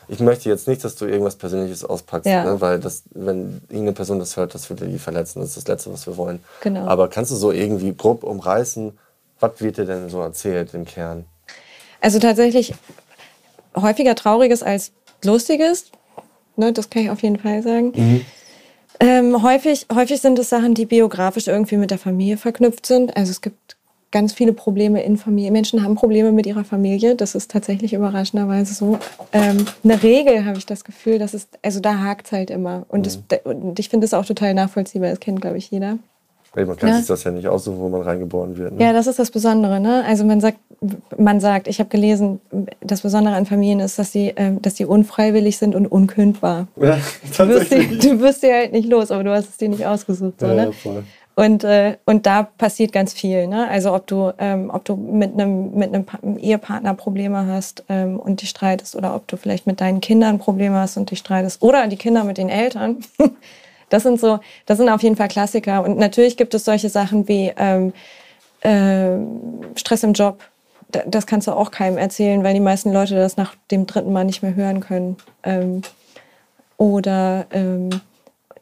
Ich 0.08 0.20
möchte 0.20 0.50
jetzt 0.50 0.68
nicht, 0.68 0.84
dass 0.84 0.96
du 0.96 1.06
irgendwas 1.06 1.36
Persönliches 1.36 1.86
auspackst, 1.86 2.28
ja. 2.28 2.44
ne? 2.44 2.62
weil 2.62 2.80
das, 2.80 3.04
wenn 3.12 3.62
irgendeine 3.70 3.94
Person 3.94 4.20
das 4.20 4.36
hört, 4.36 4.54
das 4.54 4.70
würde 4.70 4.88
die 4.88 5.00
verletzen. 5.00 5.40
Das 5.40 5.50
ist 5.50 5.58
das 5.58 5.68
Letzte, 5.68 5.94
was 5.94 6.06
wir 6.08 6.18
wollen. 6.18 6.40
Genau. 6.62 6.86
Aber 6.88 7.08
kannst 7.10 7.32
du 7.32 7.36
so 7.36 7.52
irgendwie 7.52 7.94
grob 7.96 8.24
umreißen, 8.24 8.98
was 9.40 9.52
wird 9.60 9.78
dir 9.78 9.86
denn 9.86 10.10
so 10.10 10.22
erzählt 10.22 10.74
im 10.74 10.86
Kern? 10.86 11.26
Also 12.02 12.20
tatsächlich 12.20 12.74
häufiger 13.76 14.16
Trauriges 14.16 14.62
als 14.62 14.92
lustig 15.24 15.62
ist. 15.62 15.92
Ne, 16.56 16.72
das 16.74 16.90
kann 16.90 17.04
ich 17.04 17.10
auf 17.10 17.22
jeden 17.24 17.38
Fall 17.38 17.64
sagen. 17.64 17.94
Mhm. 17.96 18.22
Ähm, 19.00 19.44
häufig, 19.44 19.88
häufig 19.94 20.22
sind 20.22 20.38
es 20.40 20.50
Sachen, 20.50 20.76
die 20.76 20.86
biografisch 20.86 21.48
irgendwie 21.48 21.78
mit 21.78 21.92
der 21.92 21.98
Familie 21.98 22.38
verknüpft 22.38 22.86
sind. 22.86 23.18
Also 23.18 23.32
es 23.32 23.42
gibt 23.42 23.76
ganz 24.12 24.32
viele 24.32 24.54
Probleme 24.54 25.04
in 25.04 25.18
Familie. 25.18 25.52
Menschen 25.52 25.84
haben 25.84 25.96
Probleme 25.96 26.32
mit 26.32 26.46
ihrer 26.46 26.64
Familie. 26.64 27.16
Das 27.16 27.34
ist 27.36 27.52
tatsächlich 27.52 27.94
überraschenderweise 27.94 28.74
so. 28.74 29.00
Ähm, 29.34 29.66
eine 29.84 30.02
Regel 30.04 30.46
habe 30.46 30.58
ich 30.58 30.66
das 30.68 30.84
Gefühl, 30.84 31.18
dass 31.18 31.34
es, 31.34 31.48
also 31.64 31.80
da 31.80 31.98
hakt 31.98 32.28
es 32.28 32.32
halt 32.32 32.52
immer. 32.52 32.86
Und, 32.88 33.00
mhm. 33.00 33.04
das, 33.04 33.40
und 33.44 33.80
ich 33.80 33.90
finde 33.90 34.06
es 34.06 34.14
auch 34.14 34.26
total 34.26 34.54
nachvollziehbar. 34.54 35.10
Das 35.10 35.20
kennt, 35.20 35.42
glaube 35.42 35.58
ich, 35.58 35.72
jeder. 35.72 35.98
Man 36.56 36.78
kann 36.78 36.90
ja. 36.90 36.98
sich 36.98 37.08
das 37.08 37.24
ja 37.24 37.32
nicht 37.32 37.48
aussuchen, 37.48 37.80
wo 37.80 37.90
man 37.90 38.02
reingeboren 38.02 38.56
wird. 38.58 38.74
Ne? 38.74 38.84
Ja, 38.84 38.94
das 38.94 39.08
ist 39.08 39.18
das 39.18 39.32
Besondere. 39.32 39.80
Ne? 39.80 40.04
Also 40.06 40.24
man 40.24 40.40
sagt, 40.40 40.60
man 41.18 41.40
sagt, 41.40 41.68
ich 41.68 41.80
habe 41.80 41.90
gelesen, 41.90 42.42
das 42.80 43.02
Besondere 43.02 43.34
an 43.36 43.48
Familien 43.48 43.80
ist, 43.80 43.98
dass 43.98 44.12
sie, 44.12 44.30
äh, 44.30 44.52
dass 44.62 44.76
die 44.76 44.86
unfreiwillig 44.86 45.58
sind 45.58 45.74
und 45.74 45.88
unkündbar. 45.88 46.68
Ja, 46.76 46.98
du, 47.38 47.48
wirst 47.50 47.72
die, 47.72 47.98
du 47.98 48.20
wirst 48.20 48.44
dir 48.44 48.54
halt 48.54 48.72
nicht 48.72 48.88
los, 48.88 49.10
aber 49.10 49.24
du 49.24 49.32
hast 49.32 49.50
es 49.50 49.58
dir 49.58 49.70
nicht 49.70 49.86
ausgesucht. 49.86 50.40
So, 50.40 50.46
ja, 50.46 50.54
ne? 50.54 50.74
voll. 50.74 51.04
Und, 51.36 51.64
äh, 51.64 51.98
und 52.06 52.28
da 52.28 52.44
passiert 52.44 52.92
ganz 52.92 53.14
viel. 53.14 53.48
Ne? 53.48 53.68
Also 53.68 53.94
ob 53.94 54.06
du, 54.06 54.32
ähm, 54.38 54.70
ob 54.72 54.86
du 54.86 54.96
mit 54.96 55.34
einem 55.34 55.74
mit 55.74 55.92
einem 55.92 56.06
Ehepartner 56.38 56.94
Probleme 56.94 57.48
hast 57.48 57.84
ähm, 57.90 58.20
und 58.20 58.44
dich 58.44 58.50
streitest 58.50 58.96
oder 58.96 59.16
ob 59.16 59.28
du 59.28 59.38
vielleicht 59.38 59.66
mit 59.66 59.82
deinen 59.82 60.00
Kindern 60.00 60.38
Probleme 60.38 60.76
hast 60.76 60.98
und 60.98 61.10
dich 61.10 61.20
streitest 61.20 61.64
oder 61.64 61.88
die 61.88 61.98
Kinder 61.98 62.24
mit 62.24 62.38
den 62.38 62.50
Eltern. 62.50 62.98
das 63.94 64.02
sind 64.02 64.20
so, 64.20 64.40
das 64.66 64.80
sind 64.80 64.90
auf 64.90 65.04
jeden 65.04 65.16
Fall 65.16 65.28
Klassiker. 65.28 65.84
Und 65.84 66.00
natürlich 66.00 66.36
gibt 66.36 66.56
es 66.56 66.66
solche 66.66 66.90
Sachen 66.90 67.28
wie 67.28 67.54
ähm, 67.56 67.94
äh, 68.62 69.18
Stress 69.76 70.02
im 70.02 70.14
Job. 70.14 70.40
Das 71.06 71.28
kannst 71.28 71.48
du 71.48 71.52
auch 71.52 71.70
keinem 71.70 72.00
erzählen, 72.00 72.44
weil 72.44 72.56
die 72.56 72.60
meisten 72.60 72.92
Leute 72.92 73.16
das 73.16 73.38
nach 73.38 73.54
dem 73.70 73.86
dritten 73.86 74.12
Mal 74.12 74.26
nicht 74.26 74.42
mehr 74.42 74.56
hören 74.56 74.80
können. 74.80 75.18
Ähm, 75.44 75.84
oder 76.78 77.46
ähm, 77.52 77.90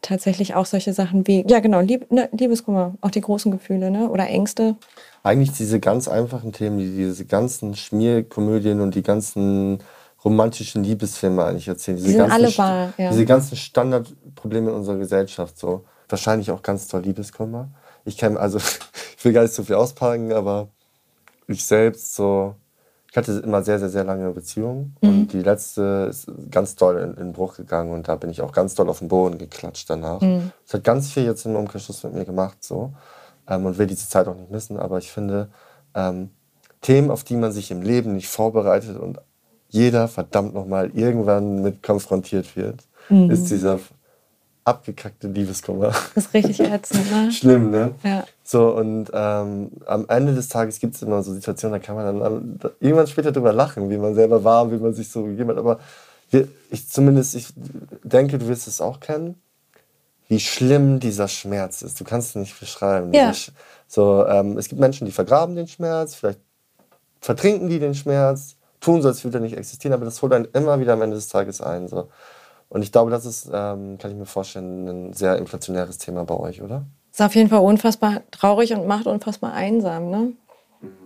tatsächlich 0.02 0.54
auch 0.54 0.66
solche 0.66 0.92
Sachen 0.92 1.26
wie, 1.26 1.46
ja 1.48 1.60
genau, 1.60 1.80
Lieb, 1.80 2.12
ne, 2.12 2.28
Liebeskummer, 2.32 2.94
auch 3.00 3.10
die 3.10 3.22
großen 3.22 3.50
Gefühle 3.50 3.90
ne? 3.90 4.10
oder 4.10 4.28
Ängste. 4.28 4.76
Eigentlich 5.22 5.52
diese 5.52 5.80
ganz 5.80 6.08
einfachen 6.08 6.52
Themen, 6.52 6.78
die 6.78 6.94
diese 6.94 7.24
ganzen 7.24 7.74
Schmierkomödien 7.74 8.82
und 8.82 8.94
die 8.94 9.02
ganzen 9.02 9.78
romantischen 10.24 10.84
Liebesfilme 10.84 11.44
eigentlich 11.44 11.68
erzählen. 11.68 11.96
Diese 11.96 12.08
die 12.08 12.14
sind 12.14 12.30
alle 12.30 12.56
wahr, 12.58 12.92
ja. 12.96 13.10
Diese 13.10 13.26
ganzen 13.26 13.56
Standardprobleme 13.56 14.70
in 14.70 14.76
unserer 14.76 14.96
Gesellschaft 14.96 15.58
so. 15.58 15.84
Wahrscheinlich 16.08 16.50
auch 16.50 16.62
ganz 16.62 16.88
toll 16.88 17.02
Liebeskummer. 17.02 17.70
Ich 18.04 18.16
kenne, 18.16 18.38
also 18.38 18.58
ich 19.16 19.24
will 19.24 19.32
gar 19.32 19.42
nicht 19.42 19.54
so 19.54 19.62
viel 19.64 19.76
auspacken, 19.76 20.32
aber 20.32 20.68
ich 21.46 21.64
selbst 21.64 22.14
so 22.14 22.54
ich 23.12 23.16
hatte 23.18 23.32
immer 23.44 23.62
sehr, 23.62 23.78
sehr, 23.78 23.90
sehr 23.90 24.04
lange 24.04 24.30
Beziehungen 24.30 24.96
mhm. 25.02 25.08
und 25.08 25.32
die 25.34 25.42
letzte 25.42 26.06
ist 26.08 26.32
ganz 26.50 26.76
doll 26.76 26.96
in, 26.96 27.22
in 27.22 27.32
Bruch 27.34 27.56
gegangen 27.56 27.92
und 27.92 28.08
da 28.08 28.16
bin 28.16 28.30
ich 28.30 28.40
auch 28.40 28.52
ganz 28.52 28.74
doll 28.74 28.88
auf 28.88 29.00
den 29.00 29.08
Boden 29.08 29.36
geklatscht 29.36 29.90
danach. 29.90 30.22
Mhm. 30.22 30.50
Es 30.66 30.72
hat 30.72 30.82
ganz 30.82 31.12
viel 31.12 31.24
jetzt 31.24 31.44
im 31.44 31.54
Umkehrschluss 31.54 32.02
mit 32.04 32.14
mir 32.14 32.24
gemacht 32.24 32.64
so 32.64 32.94
ähm, 33.46 33.66
und 33.66 33.76
will 33.76 33.86
diese 33.86 34.08
Zeit 34.08 34.28
auch 34.28 34.34
nicht 34.34 34.50
missen, 34.50 34.78
aber 34.78 34.96
ich 34.96 35.12
finde 35.12 35.50
ähm, 35.94 36.30
Themen, 36.80 37.10
auf 37.10 37.22
die 37.22 37.36
man 37.36 37.52
sich 37.52 37.70
im 37.70 37.82
Leben 37.82 38.14
nicht 38.14 38.28
vorbereitet 38.28 38.98
und 38.98 39.20
jeder 39.72 40.06
verdammt 40.06 40.54
nochmal 40.54 40.90
irgendwann 40.94 41.62
mit 41.62 41.82
konfrontiert 41.82 42.56
wird, 42.56 42.84
mhm. 43.08 43.30
ist 43.30 43.50
dieser 43.50 43.80
abgekackte 44.64 45.28
Liebeskummer. 45.28 45.92
Das 46.14 46.26
ist 46.26 46.34
richtig 46.34 46.60
ätzend, 46.60 47.10
ne? 47.10 47.32
Schlimm, 47.32 47.70
ne? 47.70 47.94
Ja. 48.04 48.24
So, 48.44 48.76
und 48.76 49.10
ähm, 49.12 49.70
am 49.86 50.04
Ende 50.08 50.34
des 50.34 50.48
Tages 50.48 50.78
gibt 50.78 50.94
es 50.94 51.02
immer 51.02 51.22
so 51.22 51.32
Situationen, 51.32 51.80
da 51.80 51.84
kann 51.84 51.96
man 51.96 52.20
dann 52.20 52.60
irgendwann 52.80 53.06
später 53.06 53.32
drüber 53.32 53.52
lachen, 53.52 53.88
wie 53.88 53.96
man 53.96 54.14
selber 54.14 54.44
war, 54.44 54.70
wie 54.70 54.76
man 54.76 54.92
sich 54.92 55.08
so 55.08 55.24
gegeben 55.24 55.48
hat. 55.50 55.56
Aber 55.56 55.80
wir, 56.30 56.48
ich 56.70 56.88
zumindest, 56.88 57.34
ich 57.34 57.48
denke, 58.04 58.38
du 58.38 58.48
wirst 58.48 58.68
es 58.68 58.80
auch 58.80 59.00
kennen, 59.00 59.40
wie 60.28 60.38
schlimm 60.38 61.00
dieser 61.00 61.28
Schmerz 61.28 61.80
ist. 61.82 61.98
Du 61.98 62.04
kannst 62.04 62.30
es 62.30 62.34
nicht 62.36 62.60
beschreiben. 62.60 63.12
Ja. 63.14 63.32
So, 63.88 64.26
ähm, 64.26 64.58
es 64.58 64.68
gibt 64.68 64.80
Menschen, 64.80 65.06
die 65.06 65.12
vergraben 65.12 65.56
den 65.56 65.66
Schmerz, 65.66 66.14
vielleicht 66.14 66.40
vertrinken 67.20 67.68
die 67.68 67.78
den 67.78 67.94
Schmerz, 67.94 68.56
tun 68.82 69.00
so, 69.00 69.08
als 69.08 69.24
würde 69.24 69.38
er 69.38 69.40
nicht 69.40 69.56
existieren, 69.56 69.94
aber 69.94 70.04
das 70.04 70.20
holt 70.20 70.32
einen 70.32 70.48
immer 70.52 70.78
wieder 70.80 70.92
am 70.92 71.02
Ende 71.02 71.16
des 71.16 71.28
Tages 71.28 71.62
ein. 71.62 71.88
So. 71.88 72.08
Und 72.68 72.82
ich 72.82 72.92
glaube, 72.92 73.10
das 73.10 73.24
ist, 73.24 73.46
ähm, 73.52 73.96
kann 73.98 74.10
ich 74.10 74.16
mir 74.16 74.26
vorstellen, 74.26 74.88
ein 74.88 75.12
sehr 75.12 75.36
inflationäres 75.38 75.98
Thema 75.98 76.24
bei 76.24 76.34
euch, 76.34 76.62
oder? 76.62 76.84
Ist 77.10 77.22
auf 77.22 77.34
jeden 77.34 77.48
Fall 77.48 77.60
unfassbar 77.60 78.22
traurig 78.30 78.72
und 78.72 78.86
macht 78.86 79.06
unfassbar 79.06 79.52
einsam, 79.52 80.10
ne? 80.10 80.32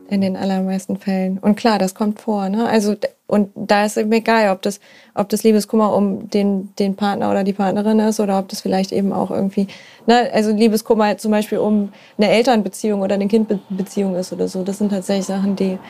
In 0.08 0.20
den 0.20 0.36
allermeisten 0.36 0.96
Fällen. 0.96 1.38
Und 1.38 1.56
klar, 1.56 1.80
das 1.80 1.96
kommt 1.96 2.20
vor, 2.20 2.48
ne? 2.48 2.68
Also, 2.68 2.94
und 3.26 3.50
da 3.56 3.84
ist 3.84 3.96
eben 3.96 4.12
egal, 4.12 4.52
ob 4.54 4.62
das, 4.62 4.78
ob 5.16 5.28
das 5.28 5.42
Liebeskummer 5.42 5.92
um 5.92 6.30
den, 6.30 6.72
den 6.78 6.94
Partner 6.94 7.28
oder 7.28 7.42
die 7.42 7.52
Partnerin 7.52 7.98
ist 7.98 8.20
oder 8.20 8.38
ob 8.38 8.48
das 8.48 8.60
vielleicht 8.60 8.92
eben 8.92 9.12
auch 9.12 9.32
irgendwie, 9.32 9.66
ne? 10.06 10.30
Also 10.32 10.52
Liebeskummer 10.52 11.18
zum 11.18 11.32
Beispiel 11.32 11.58
um 11.58 11.92
eine 12.16 12.30
Elternbeziehung 12.30 13.02
oder 13.02 13.16
eine 13.16 13.26
Kindbeziehung 13.26 14.14
ist 14.14 14.32
oder 14.32 14.46
so. 14.46 14.62
Das 14.62 14.78
sind 14.78 14.90
tatsächlich 14.90 15.26
Sachen, 15.26 15.56
die, 15.56 15.80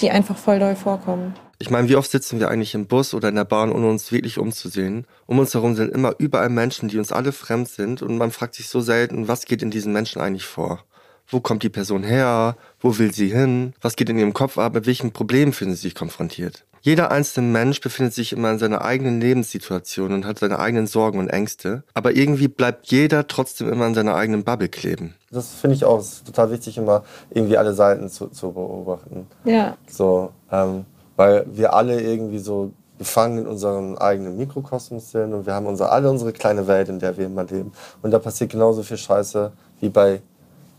die 0.00 0.10
einfach 0.10 0.36
voll 0.36 0.58
doll 0.58 0.76
vorkommen. 0.76 1.34
Ich 1.58 1.70
meine, 1.70 1.88
wie 1.88 1.96
oft 1.96 2.10
sitzen 2.10 2.40
wir 2.40 2.48
eigentlich 2.48 2.74
im 2.74 2.86
Bus 2.86 3.14
oder 3.14 3.28
in 3.28 3.36
der 3.36 3.44
Bahn, 3.44 3.70
ohne 3.70 3.88
uns 3.88 4.10
wirklich 4.10 4.38
umzusehen? 4.38 5.06
Um 5.26 5.38
uns 5.38 5.54
herum 5.54 5.76
sind 5.76 5.92
immer 5.92 6.14
überall 6.18 6.48
Menschen, 6.48 6.88
die 6.88 6.98
uns 6.98 7.12
alle 7.12 7.30
fremd 7.30 7.68
sind 7.68 8.02
und 8.02 8.18
man 8.18 8.32
fragt 8.32 8.56
sich 8.56 8.68
so 8.68 8.80
selten, 8.80 9.28
was 9.28 9.44
geht 9.44 9.62
in 9.62 9.70
diesen 9.70 9.92
Menschen 9.92 10.20
eigentlich 10.20 10.46
vor? 10.46 10.84
Wo 11.28 11.40
kommt 11.40 11.62
die 11.62 11.68
Person 11.68 12.02
her? 12.02 12.56
Wo 12.80 12.98
will 12.98 13.12
sie 13.12 13.28
hin? 13.28 13.74
Was 13.80 13.96
geht 13.96 14.08
in 14.08 14.18
ihrem 14.18 14.34
Kopf 14.34 14.58
ab? 14.58 14.74
Mit 14.74 14.86
welchen 14.86 15.12
Problemen 15.12 15.52
fühlen 15.52 15.74
sie 15.74 15.82
sich 15.82 15.94
konfrontiert? 15.94 16.64
Jeder 16.84 17.12
einzelne 17.12 17.46
Mensch 17.46 17.80
befindet 17.80 18.12
sich 18.12 18.32
immer 18.32 18.50
in 18.50 18.58
seiner 18.58 18.82
eigenen 18.82 19.20
Lebenssituation 19.20 20.12
und 20.12 20.26
hat 20.26 20.40
seine 20.40 20.58
eigenen 20.58 20.88
Sorgen 20.88 21.20
und 21.20 21.28
Ängste. 21.28 21.84
Aber 21.94 22.10
irgendwie 22.16 22.48
bleibt 22.48 22.88
jeder 22.88 23.28
trotzdem 23.28 23.68
immer 23.68 23.86
in 23.86 23.94
seiner 23.94 24.16
eigenen 24.16 24.42
Bubble 24.42 24.68
kleben. 24.68 25.14
Das 25.30 25.52
finde 25.52 25.76
ich 25.76 25.84
auch 25.84 26.04
total 26.26 26.50
wichtig, 26.50 26.78
immer 26.78 27.04
irgendwie 27.30 27.56
alle 27.56 27.72
Seiten 27.72 28.08
zu, 28.08 28.26
zu 28.26 28.50
beobachten. 28.50 29.28
Ja. 29.44 29.76
So, 29.88 30.32
ähm, 30.50 30.84
weil 31.14 31.46
wir 31.52 31.72
alle 31.72 32.00
irgendwie 32.00 32.40
so 32.40 32.72
gefangen 32.98 33.38
in 33.38 33.46
unserem 33.46 33.96
eigenen 33.96 34.36
Mikrokosmos 34.36 35.12
sind 35.12 35.32
und 35.34 35.46
wir 35.46 35.54
haben 35.54 35.66
unsere, 35.66 35.90
alle 35.90 36.10
unsere 36.10 36.32
kleine 36.32 36.66
Welt, 36.66 36.88
in 36.88 36.98
der 36.98 37.16
wir 37.16 37.26
immer 37.26 37.44
leben. 37.44 37.72
Und 38.02 38.10
da 38.10 38.18
passiert 38.18 38.50
genauso 38.50 38.82
viel 38.82 38.96
Scheiße 38.96 39.52
wie 39.80 39.88
bei 39.88 40.20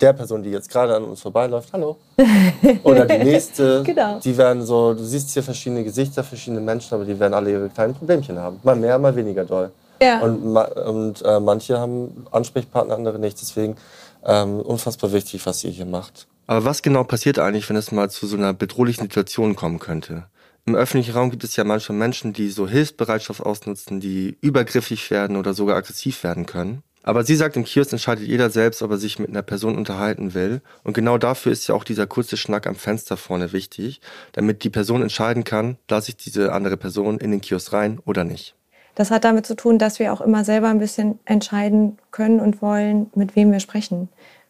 der 0.01 0.13
Person, 0.13 0.43
die 0.43 0.49
jetzt 0.49 0.69
gerade 0.69 0.95
an 0.95 1.03
uns 1.03 1.21
vorbeiläuft. 1.21 1.71
Hallo. 1.73 1.97
Oder 2.83 3.05
die 3.05 3.23
nächste. 3.23 3.83
genau. 3.83 4.19
Die 4.19 4.37
werden 4.37 4.65
so, 4.65 4.93
du 4.93 5.03
siehst 5.03 5.31
hier 5.31 5.43
verschiedene 5.43 5.83
Gesichter, 5.83 6.23
verschiedene 6.23 6.61
Menschen, 6.61 6.93
aber 6.93 7.05
die 7.05 7.19
werden 7.19 7.33
alle 7.33 7.51
ihre 7.51 7.69
kleinen 7.69 7.93
Problemchen 7.93 8.37
haben. 8.39 8.59
Mal 8.63 8.75
mehr, 8.75 8.97
mal 8.99 9.15
weniger 9.15 9.45
doll. 9.45 9.71
Ja. 10.01 10.21
Und, 10.21 10.55
und 10.55 11.21
äh, 11.23 11.39
manche 11.39 11.79
haben 11.79 12.25
Ansprechpartner, 12.31 12.95
andere 12.95 13.19
nicht. 13.19 13.39
Deswegen 13.41 13.77
ähm, 14.25 14.59
unfassbar 14.59 15.13
wichtig, 15.13 15.45
was 15.45 15.63
ihr 15.63 15.71
hier 15.71 15.85
macht. 15.85 16.27
Aber 16.47 16.65
was 16.65 16.81
genau 16.81 17.03
passiert 17.03 17.39
eigentlich, 17.39 17.69
wenn 17.69 17.77
es 17.77 17.91
mal 17.91 18.09
zu 18.09 18.27
so 18.27 18.35
einer 18.35 18.53
bedrohlichen 18.53 19.03
Situation 19.03 19.55
kommen 19.55 19.79
könnte? 19.79 20.25
Im 20.65 20.75
öffentlichen 20.75 21.13
Raum 21.13 21.29
gibt 21.29 21.43
es 21.43 21.55
ja 21.55 21.63
manchmal 21.63 21.97
Menschen, 21.97 22.31
die 22.31 22.49
so 22.49 22.67
Hilfsbereitschaft 22.67 23.41
ausnutzen, 23.41 23.99
die 23.99 24.37
übergriffig 24.39 25.11
werden 25.11 25.35
oder 25.35 25.53
sogar 25.53 25.75
aggressiv 25.75 26.23
werden 26.23 26.45
können. 26.45 26.83
Aber 27.03 27.23
sie 27.23 27.35
sagt, 27.35 27.57
im 27.57 27.65
Kiosk 27.65 27.91
entscheidet 27.91 28.25
jeder 28.25 28.49
selbst, 28.49 28.81
ob 28.81 28.91
er 28.91 28.97
sich 28.97 29.19
mit 29.19 29.29
einer 29.29 29.41
Person 29.41 29.77
unterhalten 29.77 30.33
will. 30.33 30.61
Und 30.83 30.93
genau 30.93 31.17
dafür 31.17 31.51
ist 31.51 31.67
ja 31.67 31.75
auch 31.75 31.83
dieser 31.83 32.07
kurze 32.07 32.37
Schnack 32.37 32.65
am 32.65 32.75
Fenster 32.75 33.17
vorne 33.17 33.51
wichtig, 33.51 34.01
damit 34.31 34.63
die 34.63 34.69
Person 34.69 35.01
entscheiden 35.01 35.43
kann, 35.43 35.77
lasse 35.89 36.09
ich 36.09 36.17
diese 36.17 36.53
andere 36.53 36.77
Person 36.77 37.19
in 37.19 37.31
den 37.31 37.41
Kiosk 37.41 37.73
rein 37.73 37.99
oder 38.05 38.23
nicht. 38.23 38.55
Das 38.95 39.11
hat 39.11 39.23
damit 39.23 39.45
zu 39.45 39.55
tun, 39.55 39.79
dass 39.79 39.99
wir 39.99 40.13
auch 40.13 40.21
immer 40.21 40.45
selber 40.45 40.69
ein 40.69 40.79
bisschen 40.79 41.19
entscheiden 41.25 41.97
können 42.11 42.39
und 42.39 42.61
wollen, 42.61 43.09
mit 43.15 43.35
wem 43.35 43.51
wir 43.51 43.59
sprechen. 43.59 44.09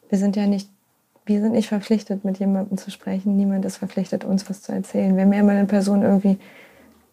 Wir 0.10 0.20
sind 0.20 0.36
ja 0.36 0.46
nicht 0.46 0.70
wir 1.26 1.42
sind 1.42 1.54
nicht 1.54 1.70
verpflichtet, 1.70 2.26
mit 2.26 2.40
jemandem 2.40 2.78
zu 2.78 2.92
sprechen. 2.92 3.38
Niemand 3.38 3.64
ist 3.66 3.78
verpflichtet, 3.78 4.26
uns 4.26 4.50
was 4.50 4.62
zu 4.62 4.72
erzählen. 4.72 5.16
Wenn 5.16 5.30
mir 5.30 5.44
mal 5.44 5.56
eine 5.56 5.68
Person 5.68 6.02
irgendwie 6.02 6.38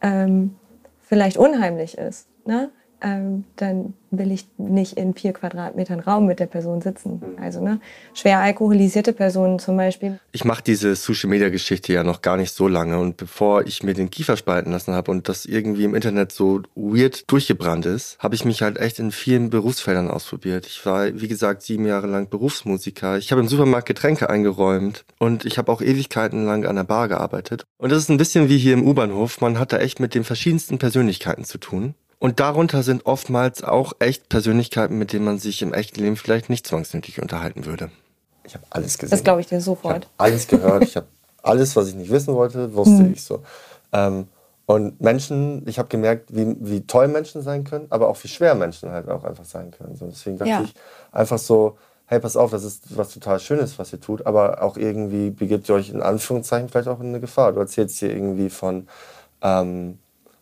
ähm, 0.01 0.57
vielleicht 1.03 1.37
unheimlich 1.37 1.97
ist, 1.97 2.27
ne? 2.47 2.71
Ähm, 3.03 3.45
dann 3.57 3.95
will 4.11 4.33
ich 4.33 4.47
nicht 4.59 4.95
in 4.95 5.15
vier 5.15 5.33
Quadratmetern 5.33 6.01
Raum 6.01 6.27
mit 6.27 6.41
der 6.41 6.47
Person 6.47 6.81
sitzen. 6.81 7.23
Mhm. 7.23 7.43
Also 7.43 7.63
ne, 7.63 7.81
schwer 8.13 8.41
alkoholisierte 8.41 9.13
Personen 9.13 9.59
zum 9.59 9.77
Beispiel. 9.77 10.19
Ich 10.33 10.45
mache 10.45 10.63
diese 10.63 10.97
Social-Media-Geschichte 10.97 11.93
ja 11.93 12.03
noch 12.03 12.23
gar 12.23 12.37
nicht 12.37 12.53
so 12.53 12.67
lange 12.67 12.99
und 12.99 13.17
bevor 13.17 13.67
ich 13.67 13.83
mir 13.83 13.95
den 13.95 14.11
Kiefer 14.11 14.37
spalten 14.37 14.73
lassen 14.73 14.95
habe 14.95 15.11
und 15.11 15.29
das 15.29 15.45
irgendwie 15.45 15.85
im 15.85 15.95
Internet 15.95 16.33
so 16.33 16.63
weird 16.75 17.31
durchgebrannt 17.31 17.87
ist, 17.87 18.19
habe 18.19 18.35
ich 18.35 18.45
mich 18.45 18.63
halt 18.63 18.79
echt 18.79 18.99
in 18.99 19.13
vielen 19.13 19.51
Berufsfeldern 19.51 20.11
ausprobiert. 20.11 20.67
Ich 20.67 20.85
war, 20.85 21.21
wie 21.21 21.29
gesagt, 21.29 21.63
sieben 21.63 21.87
Jahre 21.87 22.09
lang 22.09 22.29
Berufsmusiker. 22.29 23.19
Ich 23.19 23.31
habe 23.31 23.41
im 23.41 23.49
Supermarkt 23.49 23.87
Getränke 23.87 24.29
eingeräumt 24.29 25.05
und 25.19 25.45
ich 25.45 25.57
habe 25.59 25.71
auch 25.71 25.83
Ewigkeiten 25.83 26.45
lang 26.45 26.67
an 26.67 26.77
der 26.77 26.85
Bar 26.85 27.09
gearbeitet. 27.09 27.65
Und 27.79 27.93
das 27.93 28.01
ist 28.01 28.11
ein 28.11 28.19
bisschen 28.19 28.49
wie 28.49 28.59
hier 28.59 28.75
im 28.75 28.87
U-Bahnhof. 28.87 29.41
Man 29.41 29.59
hat 29.59 29.73
da 29.73 29.79
echt 29.79 30.01
mit 30.01 30.15
den 30.15 30.25
verschiedensten 30.25 30.79
Persönlichkeiten 30.79 31.45
zu 31.45 31.59
tun. 31.59 31.95
Und 32.21 32.39
darunter 32.39 32.83
sind 32.83 33.07
oftmals 33.07 33.65
auch 33.65 33.95
echt 33.99 34.29
Persönlichkeiten, 34.29 34.99
mit 34.99 35.15
denen 35.15 35.25
man 35.25 35.39
sich 35.39 35.63
im 35.63 35.73
echten 35.73 36.01
Leben 36.01 36.17
vielleicht 36.17 36.51
nicht 36.51 36.67
zwangsnötig 36.67 37.21
unterhalten 37.21 37.65
würde. 37.65 37.91
Ich 38.45 38.55
habe 38.55 38.65
alles 38.69 38.99
gesehen. 38.99 39.11
Das 39.11 39.25
glaube 39.25 39.41
ich 39.41 39.47
dir 39.47 39.61
sofort. 39.61 40.05
Ich 40.05 40.11
alles 40.19 40.47
gehört. 40.47 40.85
ich 40.85 40.97
habe 40.97 41.07
alles, 41.43 41.75
was 41.77 41.89
ich 41.89 41.95
nicht 41.95 42.11
wissen 42.11 42.35
wollte, 42.35 42.75
wusste 42.75 42.99
hm. 42.99 43.13
ich 43.15 43.25
so. 43.25 43.43
Ähm, 43.93 44.29
Und 44.67 45.01
Menschen, 45.01 45.67
ich 45.67 45.79
habe 45.79 45.89
gemerkt, 45.89 46.29
wie, 46.33 46.57
wie 46.61 46.87
toll 46.87 47.09
Menschen 47.09 47.41
sein 47.41 47.65
können, 47.65 47.87
aber 47.89 48.09
auch 48.09 48.23
wie 48.23 48.29
schwer 48.29 48.55
Menschen 48.55 48.91
halt 48.91 49.09
auch 49.09 49.25
einfach 49.25 49.47
sein 49.47 49.71
können. 49.71 49.97
So, 49.97 50.07
deswegen 50.07 50.37
dachte 50.37 50.51
ja. 50.51 50.63
ich 50.63 50.75
einfach 51.13 51.39
so, 51.39 51.79
hey, 52.05 52.21
pass 52.21 52.37
auf, 52.37 52.51
das 52.51 52.65
ist 52.65 52.97
was 52.97 53.15
total 53.15 53.41
Schönes, 53.41 53.79
was 53.79 53.95
ihr 53.95 54.01
tut, 54.01 54.27
aber 54.27 54.63
auch 54.63 54.77
irgendwie 54.77 55.31
begebt 55.31 55.71
ihr 55.71 55.75
euch 55.75 55.89
in 55.89 56.03
Anführungszeichen 56.03 56.69
vielleicht 56.69 56.89
auch 56.89 57.01
in 57.01 57.09
eine 57.09 57.21
Gefahr. 57.21 57.53
Du 57.53 57.61
erzählst 57.61 57.99
hier 57.99 58.11
irgendwie 58.11 58.51
von, 58.51 58.87
ähm, 59.41 59.99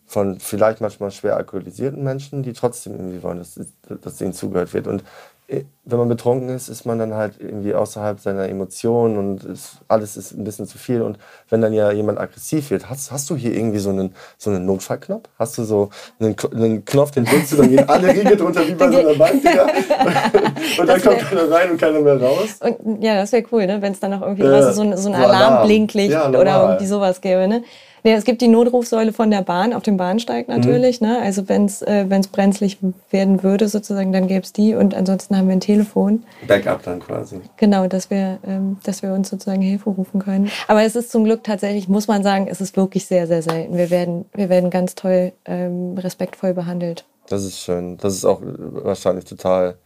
von 0.08 0.40
vielleicht 0.40 0.80
manchmal 0.80 1.10
schwer 1.10 1.36
alkoholisierten 1.36 2.02
Menschen, 2.02 2.42
die 2.42 2.54
trotzdem 2.54 2.94
irgendwie 2.94 3.22
wollen, 3.22 3.38
dass, 3.38 3.60
dass 4.00 4.20
ihnen 4.20 4.32
zugehört 4.32 4.74
wird. 4.74 4.88
Und 4.88 5.04
wenn 5.50 5.98
man 5.98 6.08
betrunken 6.08 6.50
ist, 6.50 6.68
ist 6.68 6.84
man 6.84 6.98
dann 6.98 7.14
halt 7.14 7.36
irgendwie 7.38 7.74
außerhalb 7.74 8.20
seiner 8.20 8.46
Emotionen 8.50 9.16
und 9.16 9.44
ist, 9.44 9.78
alles 9.88 10.18
ist 10.18 10.32
ein 10.32 10.44
bisschen 10.44 10.66
zu 10.66 10.76
viel. 10.76 11.00
Und 11.00 11.18
wenn 11.48 11.62
dann 11.62 11.72
ja 11.72 11.90
jemand 11.90 12.20
aggressiv 12.20 12.70
wird, 12.70 12.90
hast, 12.90 13.10
hast 13.10 13.30
du 13.30 13.36
hier 13.36 13.54
irgendwie 13.54 13.78
so 13.78 13.88
einen, 13.88 14.14
so 14.36 14.50
einen 14.50 14.66
Notfallknopf? 14.66 15.26
Hast 15.38 15.56
du 15.56 15.64
so 15.64 15.88
einen, 16.20 16.36
einen 16.54 16.84
Knopf, 16.84 17.12
den 17.12 17.24
drückst 17.24 17.52
du, 17.52 17.56
dann 17.56 17.70
gehen 17.70 17.88
alle 17.88 18.08
Riegel 18.08 18.36
drunter 18.36 18.68
wie 18.68 18.74
bei 18.74 18.92
so 18.92 18.98
einer 18.98 19.14
Bank, 19.14 19.42
und 20.78 20.86
dann 20.86 21.00
kommt 21.00 21.18
keiner 21.20 21.50
rein 21.50 21.70
und 21.70 21.80
keiner 21.80 22.00
mehr 22.00 22.20
raus. 22.20 22.58
Und, 22.60 23.02
ja, 23.02 23.14
das 23.14 23.32
wäre 23.32 23.44
cool, 23.50 23.66
ne? 23.66 23.80
wenn 23.80 23.92
es 23.92 24.00
dann 24.00 24.10
noch 24.10 24.20
irgendwie 24.20 24.42
äh, 24.42 24.72
so, 24.74 24.96
so 24.96 25.08
ein 25.08 25.14
Alarm, 25.14 25.30
Alarmblinklicht 25.30 26.12
ja, 26.12 26.28
oder 26.28 26.62
irgendwie 26.62 26.86
sowas 26.86 27.22
gäbe. 27.22 27.48
Ne? 27.48 27.64
Nee, 28.04 28.12
es 28.12 28.24
gibt 28.24 28.40
die 28.40 28.48
Notrufsäule 28.48 29.12
von 29.12 29.30
der 29.30 29.42
Bahn 29.42 29.72
auf 29.72 29.82
dem 29.82 29.96
Bahnsteig 29.96 30.48
mhm. 30.48 30.54
natürlich. 30.54 31.00
Mhm. 31.00 31.08
Ne? 31.08 31.20
Also 31.20 31.48
wenn 31.48 31.66
es 31.66 31.82
äh, 31.82 32.06
brenzlig 32.32 32.78
werden 33.10 33.42
würde 33.42 33.68
sozusagen, 33.68 34.12
dann 34.12 34.28
gäbe 34.28 34.42
es 34.42 34.52
die. 34.52 34.74
Und 34.74 34.94
ansonsten 34.94 35.36
haben 35.36 35.48
wir 35.48 35.56
ein 35.56 35.60
Telefon. 35.60 36.24
Backup 36.46 36.82
dann 36.82 37.00
quasi. 37.00 37.40
Genau, 37.56 37.86
dass 37.86 38.10
wir, 38.10 38.38
ähm, 38.46 38.78
dass 38.84 39.02
wir 39.02 39.12
uns 39.12 39.30
sozusagen 39.30 39.62
Hilfe 39.62 39.90
rufen 39.90 40.20
können. 40.20 40.50
Aber 40.66 40.82
es 40.82 40.96
ist 40.96 41.10
zum 41.10 41.24
Glück 41.24 41.44
tatsächlich, 41.44 41.88
muss 41.88 42.08
man 42.08 42.22
sagen, 42.22 42.48
es 42.48 42.60
ist 42.60 42.76
wirklich 42.76 43.06
sehr, 43.06 43.26
sehr 43.26 43.42
selten. 43.42 43.76
Wir 43.76 43.90
werden, 43.90 44.24
wir 44.34 44.48
werden 44.48 44.70
ganz 44.70 44.94
toll, 44.94 45.32
ähm, 45.44 45.96
respektvoll 45.98 46.54
behandelt. 46.54 47.04
Das 47.28 47.44
ist 47.44 47.60
schön. 47.60 47.98
Das 47.98 48.14
ist 48.14 48.24
auch 48.24 48.40
wahrscheinlich 48.42 49.24
total 49.24 49.76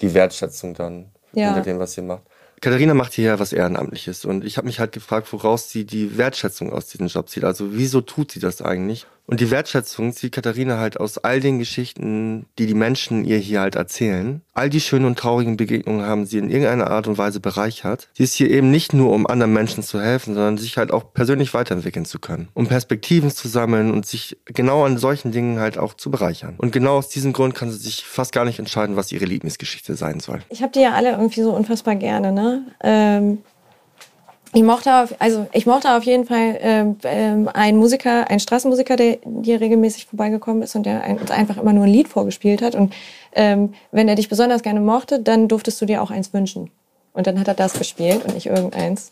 die 0.00 0.14
Wertschätzung 0.14 0.74
dann 0.74 1.06
ja. 1.32 1.46
hinter 1.46 1.62
dem, 1.62 1.78
was 1.78 1.96
ihr 1.96 2.02
macht. 2.02 2.22
Katharina 2.60 2.94
macht 2.94 3.14
hier 3.14 3.24
ja 3.24 3.38
was 3.38 3.52
Ehrenamtliches 3.52 4.24
und 4.24 4.44
ich 4.44 4.56
habe 4.56 4.66
mich 4.66 4.80
halt 4.80 4.92
gefragt, 4.92 5.32
woraus 5.32 5.70
sie 5.70 5.84
die 5.84 6.16
Wertschätzung 6.16 6.72
aus 6.72 6.86
diesem 6.86 7.06
Job 7.06 7.28
zieht. 7.28 7.44
Also 7.44 7.72
wieso 7.72 8.00
tut 8.00 8.32
sie 8.32 8.40
das 8.40 8.62
eigentlich? 8.62 9.06
Und 9.28 9.40
die 9.40 9.50
Wertschätzung 9.50 10.14
zieht 10.14 10.32
Katharina 10.32 10.78
halt 10.78 10.98
aus 10.98 11.18
all 11.18 11.40
den 11.40 11.58
Geschichten, 11.58 12.46
die 12.58 12.66
die 12.66 12.72
Menschen 12.72 13.26
ihr 13.26 13.36
hier 13.36 13.60
halt 13.60 13.74
erzählen. 13.74 14.40
All 14.54 14.70
die 14.70 14.80
schönen 14.80 15.04
und 15.04 15.18
traurigen 15.18 15.58
Begegnungen 15.58 16.06
haben 16.06 16.24
sie 16.24 16.38
in 16.38 16.48
irgendeiner 16.48 16.90
Art 16.90 17.06
und 17.08 17.18
Weise 17.18 17.38
bereichert. 17.38 18.08
Sie 18.14 18.24
ist 18.24 18.32
hier 18.32 18.50
eben 18.50 18.70
nicht 18.70 18.94
nur, 18.94 19.12
um 19.12 19.26
anderen 19.26 19.52
Menschen 19.52 19.82
zu 19.82 20.00
helfen, 20.00 20.32
sondern 20.32 20.56
sich 20.56 20.78
halt 20.78 20.90
auch 20.92 21.12
persönlich 21.12 21.52
weiterentwickeln 21.52 22.06
zu 22.06 22.18
können. 22.18 22.48
Um 22.54 22.68
Perspektiven 22.68 23.30
zu 23.30 23.48
sammeln 23.48 23.90
und 23.90 24.06
sich 24.06 24.38
genau 24.46 24.84
an 24.86 24.96
solchen 24.96 25.30
Dingen 25.30 25.60
halt 25.60 25.76
auch 25.76 25.92
zu 25.92 26.10
bereichern. 26.10 26.54
Und 26.56 26.72
genau 26.72 26.96
aus 26.96 27.10
diesem 27.10 27.34
Grund 27.34 27.54
kann 27.54 27.70
sie 27.70 27.76
sich 27.76 28.04
fast 28.06 28.32
gar 28.32 28.46
nicht 28.46 28.58
entscheiden, 28.58 28.96
was 28.96 29.12
ihre 29.12 29.26
Lieblingsgeschichte 29.26 29.94
sein 29.94 30.20
soll. 30.20 30.40
Ich 30.48 30.62
habe 30.62 30.72
die 30.72 30.80
ja 30.80 30.92
alle 30.92 31.10
irgendwie 31.10 31.42
so 31.42 31.54
unfassbar 31.54 31.96
gerne, 31.96 32.32
ne? 32.32 32.62
Ähm 32.82 33.38
ich 34.54 34.62
mochte 34.62 34.94
auf, 34.94 35.14
also 35.18 35.46
ich 35.52 35.66
mochte 35.66 35.90
auf 35.94 36.04
jeden 36.04 36.24
Fall 36.24 36.58
ähm, 36.60 36.96
ähm, 37.02 37.48
einen 37.52 37.78
Musiker, 37.78 38.30
einen 38.30 38.40
Straßenmusiker, 38.40 38.96
der 38.96 39.18
hier 39.42 39.60
regelmäßig 39.60 40.06
vorbeigekommen 40.06 40.62
ist 40.62 40.74
und 40.74 40.86
der 40.86 41.04
uns 41.20 41.30
einfach 41.30 41.58
immer 41.58 41.72
nur 41.72 41.84
ein 41.84 41.90
Lied 41.90 42.08
vorgespielt 42.08 42.62
hat. 42.62 42.74
Und 42.74 42.94
ähm, 43.32 43.74
wenn 43.92 44.08
er 44.08 44.14
dich 44.14 44.28
besonders 44.28 44.62
gerne 44.62 44.80
mochte, 44.80 45.20
dann 45.20 45.48
durftest 45.48 45.80
du 45.80 45.86
dir 45.86 46.02
auch 46.02 46.10
eins 46.10 46.32
wünschen. 46.32 46.70
Und 47.12 47.26
dann 47.26 47.38
hat 47.38 47.48
er 47.48 47.54
das 47.54 47.74
gespielt 47.74 48.24
und 48.24 48.34
nicht 48.34 48.46
irgendeins. 48.46 49.10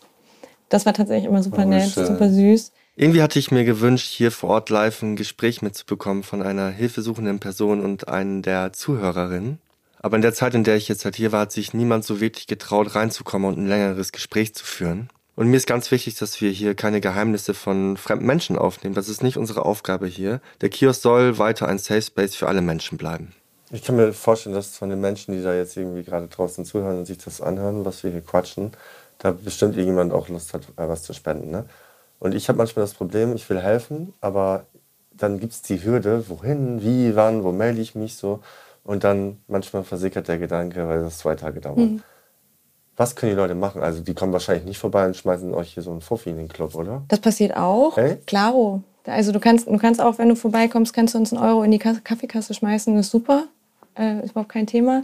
Das 0.69 0.85
war 0.85 0.93
tatsächlich 0.93 1.29
immer 1.29 1.43
super 1.43 1.63
oh, 1.65 1.69
nett, 1.69 1.91
schön. 1.91 2.05
super 2.05 2.29
süß. 2.29 2.71
Irgendwie 2.95 3.21
hatte 3.21 3.37
ich 3.37 3.51
mir 3.51 3.63
gewünscht, 3.63 4.07
hier 4.07 4.31
vor 4.31 4.49
Ort 4.49 4.69
live 4.71 5.03
ein 5.03 5.15
Gespräch 5.15 5.61
mitzubekommen 5.61 6.23
von 6.23 6.41
einer 6.41 6.69
hilfesuchenden 6.69 7.39
Person 7.39 7.85
und 7.85 8.07
einen 8.07 8.41
der 8.41 8.73
Zuhörerinnen. 8.73 9.59
Aber 9.99 10.15
in 10.15 10.21
der 10.21 10.33
Zeit, 10.33 10.55
in 10.55 10.63
der 10.63 10.77
ich 10.77 10.87
jetzt 10.87 11.05
halt 11.05 11.15
hier 11.15 11.31
war, 11.31 11.41
hat 11.41 11.51
sich 11.51 11.73
niemand 11.73 12.05
so 12.05 12.19
wirklich 12.21 12.47
getraut, 12.47 12.95
reinzukommen 12.95 13.47
und 13.47 13.59
ein 13.59 13.67
längeres 13.67 14.11
Gespräch 14.11 14.55
zu 14.55 14.65
führen. 14.65 15.09
Und 15.37 15.49
mir 15.49 15.57
ist 15.57 15.67
ganz 15.67 15.91
wichtig, 15.91 16.15
dass 16.15 16.41
wir 16.41 16.49
hier 16.49 16.73
keine 16.73 16.99
Geheimnisse 16.99 17.53
von 17.53 17.95
fremden 17.95 18.25
Menschen 18.25 18.57
aufnehmen. 18.57 18.95
Das 18.95 19.07
ist 19.07 19.21
nicht 19.21 19.37
unsere 19.37 19.65
Aufgabe 19.65 20.07
hier. 20.07 20.41
Der 20.61 20.69
Kiosk 20.69 21.03
soll 21.03 21.37
weiter 21.37 21.67
ein 21.67 21.77
Safe 21.77 22.01
Space 22.01 22.33
für 22.33 22.47
alle 22.47 22.61
Menschen 22.61 22.97
bleiben. 22.97 23.33
Ich 23.69 23.83
kann 23.83 23.97
mir 23.97 24.13
vorstellen, 24.13 24.55
dass 24.55 24.75
von 24.75 24.89
den 24.89 24.99
Menschen, 24.99 25.35
die 25.35 25.43
da 25.43 25.53
jetzt 25.53 25.77
irgendwie 25.77 26.01
gerade 26.01 26.27
draußen 26.27 26.65
zuhören 26.65 26.97
und 26.97 27.05
sich 27.05 27.19
das 27.19 27.39
anhören, 27.39 27.85
was 27.85 28.03
wir 28.03 28.09
hier 28.09 28.21
quatschen, 28.21 28.71
da 29.19 29.29
bestimmt 29.29 29.75
irgendjemand 29.75 30.11
auch 30.11 30.27
Lust 30.27 30.55
hat, 30.55 30.63
äh, 30.75 30.89
was 30.89 31.03
zu 31.03 31.13
spenden. 31.13 31.51
Ne? 31.51 31.65
Und 32.17 32.33
ich 32.33 32.49
habe 32.49 32.57
manchmal 32.57 32.83
das 32.83 32.95
Problem, 32.95 33.35
ich 33.35 33.47
will 33.47 33.59
helfen, 33.61 34.15
aber 34.21 34.65
dann 35.11 35.39
gibt 35.39 35.53
es 35.53 35.61
die 35.61 35.83
Hürde, 35.83 36.27
wohin, 36.29 36.81
wie, 36.81 37.15
wann, 37.15 37.43
wo 37.43 37.51
melde 37.51 37.79
ich 37.79 37.93
mich 37.93 38.15
so. 38.15 38.39
Und 38.83 39.03
dann 39.03 39.37
manchmal 39.47 39.83
versickert 39.83 40.29
der 40.29 40.39
Gedanke, 40.39 40.87
weil 40.87 41.03
das 41.03 41.19
zwei 41.19 41.35
Tage 41.35 41.61
dauert. 41.61 41.77
Mhm. 41.77 42.01
Was 42.97 43.15
können 43.15 43.31
die 43.31 43.35
Leute 43.35 43.53
machen? 43.53 43.81
Also 43.81 44.01
die 44.01 44.15
kommen 44.15 44.33
wahrscheinlich 44.33 44.65
nicht 44.65 44.79
vorbei 44.79 45.05
und 45.05 45.15
schmeißen 45.15 45.53
euch 45.53 45.75
hier 45.75 45.83
so 45.83 45.91
einen 45.91 46.01
Fuffi 46.01 46.31
in 46.31 46.37
den 46.37 46.47
Club, 46.47 46.73
oder? 46.75 47.03
Das 47.07 47.19
passiert 47.19 47.55
auch. 47.55 47.95
Hey? 47.95 48.17
Klaro. 48.25 48.81
Also 49.05 49.31
du 49.31 49.39
kannst, 49.39 49.67
du 49.67 49.77
kannst 49.77 50.01
auch, 50.01 50.17
wenn 50.17 50.29
du 50.29 50.35
vorbeikommst, 50.35 50.93
kannst 50.93 51.13
du 51.13 51.19
uns 51.19 51.31
einen 51.31 51.41
Euro 51.41 51.63
in 51.63 51.71
die 51.71 51.79
Kaffeekasse 51.79 52.53
schmeißen. 52.53 52.95
Das 52.95 53.05
ist 53.05 53.11
super. 53.11 53.45
Äh, 53.97 54.23
ist 54.23 54.31
überhaupt 54.31 54.49
kein 54.51 54.67
Thema. 54.67 55.03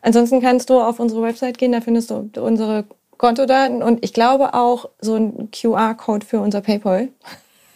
Ansonsten 0.00 0.40
kannst 0.40 0.70
du 0.70 0.80
auf 0.80 0.98
unsere 0.98 1.22
Website 1.22 1.58
gehen, 1.58 1.72
da 1.72 1.80
findest 1.80 2.10
du 2.10 2.30
unsere 2.40 2.84
Kontodaten 3.16 3.82
und 3.82 4.04
ich 4.04 4.12
glaube 4.12 4.54
auch 4.54 4.90
so 5.00 5.14
ein 5.14 5.50
QR-Code 5.50 6.26
für 6.26 6.40
unser 6.40 6.60
PayPal. 6.60 7.08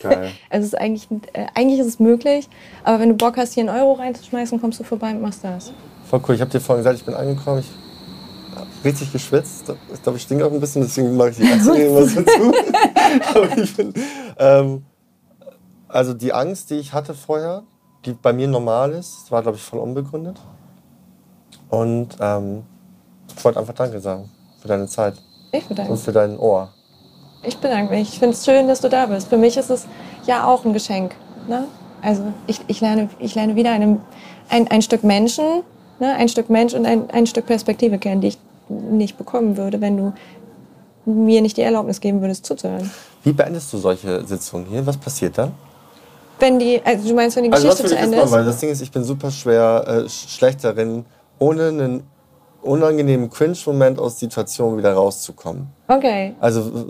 Geil. 0.00 0.30
Also 0.50 0.66
es 0.66 0.72
ist 0.72 0.78
eigentlich, 0.78 1.08
äh, 1.32 1.46
eigentlich 1.54 1.80
ist 1.80 1.86
es 1.86 1.98
möglich, 1.98 2.48
aber 2.84 3.00
wenn 3.00 3.08
du 3.08 3.14
Bock 3.14 3.36
hast, 3.36 3.54
hier 3.54 3.68
einen 3.68 3.76
Euro 3.80 3.94
reinzuschmeißen, 3.94 4.60
kommst 4.60 4.78
du 4.78 4.84
vorbei 4.84 5.10
und 5.10 5.22
machst 5.22 5.42
das. 5.42 5.72
Voll 6.08 6.20
cool. 6.28 6.34
Ich 6.34 6.40
habe 6.40 6.50
dir 6.50 6.60
vorhin 6.60 6.84
gesagt, 6.84 6.98
ich 6.98 7.04
bin 7.04 7.14
angekommen. 7.14 7.60
Ich 7.60 7.87
richtig 8.84 9.12
geschwitzt. 9.12 9.72
Ich 9.92 10.02
glaube, 10.02 10.18
ich 10.18 10.24
stinke 10.24 10.46
auch 10.46 10.52
ein 10.52 10.60
bisschen, 10.60 10.82
deswegen 10.82 11.16
mache 11.16 11.30
ich 11.30 11.36
die 11.36 11.50
Angst 11.50 11.68
immer 11.74 12.04
so 12.04 12.22
zu. 12.22 12.52
Aber 13.34 13.58
ich 13.58 13.76
bin, 13.76 13.94
ähm, 14.38 14.84
also 15.88 16.14
die 16.14 16.32
Angst, 16.32 16.70
die 16.70 16.76
ich 16.76 16.92
hatte 16.92 17.14
vorher, 17.14 17.62
die 18.04 18.12
bei 18.12 18.32
mir 18.32 18.48
normal 18.48 18.92
ist, 18.92 19.30
war, 19.30 19.42
glaube 19.42 19.56
ich, 19.56 19.62
voll 19.62 19.80
unbegründet. 19.80 20.40
Und 21.68 22.16
ähm, 22.20 22.62
ich 23.36 23.44
wollte 23.44 23.58
einfach 23.58 23.74
Danke 23.74 24.00
sagen 24.00 24.30
für 24.60 24.68
deine 24.68 24.86
Zeit. 24.86 25.14
Ich 25.52 25.66
bedanke 25.66 25.92
mich. 25.92 25.98
Und 25.98 26.04
für 26.04 26.12
dein 26.12 26.38
Ohr. 26.38 26.72
Ich 27.42 27.58
bedanke 27.58 27.94
mich. 27.94 28.12
Ich 28.12 28.18
finde 28.18 28.34
es 28.34 28.44
schön, 28.44 28.68
dass 28.68 28.80
du 28.80 28.88
da 28.88 29.06
bist. 29.06 29.28
Für 29.28 29.36
mich 29.36 29.56
ist 29.56 29.70
es 29.70 29.86
ja 30.26 30.46
auch 30.46 30.64
ein 30.64 30.72
Geschenk. 30.72 31.14
Ne? 31.46 31.64
Also 32.02 32.22
ich, 32.46 32.60
ich, 32.66 32.80
lerne, 32.80 33.08
ich 33.18 33.34
lerne 33.34 33.56
wieder 33.56 33.70
einem, 33.70 34.00
ein, 34.48 34.68
ein 34.68 34.82
Stück 34.82 35.04
Menschen, 35.04 35.62
ne? 35.98 36.14
ein 36.14 36.28
Stück 36.28 36.50
Mensch 36.50 36.74
und 36.74 36.86
ein, 36.86 37.10
ein 37.10 37.26
Stück 37.26 37.46
Perspektive 37.46 37.98
kennen, 37.98 38.20
die 38.20 38.28
ich 38.28 38.38
nicht 38.68 39.18
bekommen 39.18 39.56
würde, 39.56 39.80
wenn 39.80 39.96
du 39.96 40.12
mir 41.04 41.40
nicht 41.40 41.56
die 41.56 41.62
Erlaubnis 41.62 42.00
geben 42.00 42.20
würdest, 42.20 42.44
zuzuhören. 42.44 42.90
Wie 43.24 43.32
beendest 43.32 43.72
du 43.72 43.78
solche 43.78 44.24
Sitzungen 44.24 44.66
hier? 44.66 44.86
Was 44.86 44.96
passiert 44.96 45.38
dann? 45.38 45.52
Wenn 46.38 46.58
die, 46.58 46.80
also 46.84 47.08
du 47.08 47.14
meinst, 47.14 47.36
wenn 47.36 47.44
die 47.44 47.52
also 47.52 47.68
Geschichte 47.68 47.88
zu 47.88 47.96
Ende 47.96 48.18
ist? 48.18 48.30
Weil 48.30 48.44
das 48.44 48.58
Ding 48.58 48.70
ist, 48.70 48.80
ich 48.80 48.92
bin 48.92 49.02
super 49.02 49.30
schwer, 49.30 50.04
äh, 50.04 50.08
schlecht 50.08 50.62
darin, 50.62 51.04
ohne 51.38 51.68
einen 51.68 52.02
unangenehmen 52.62 53.30
Cringe-Moment 53.30 53.98
aus 53.98 54.18
Situationen 54.18 54.78
wieder 54.78 54.92
rauszukommen. 54.92 55.68
Okay. 55.86 56.34
Also 56.40 56.88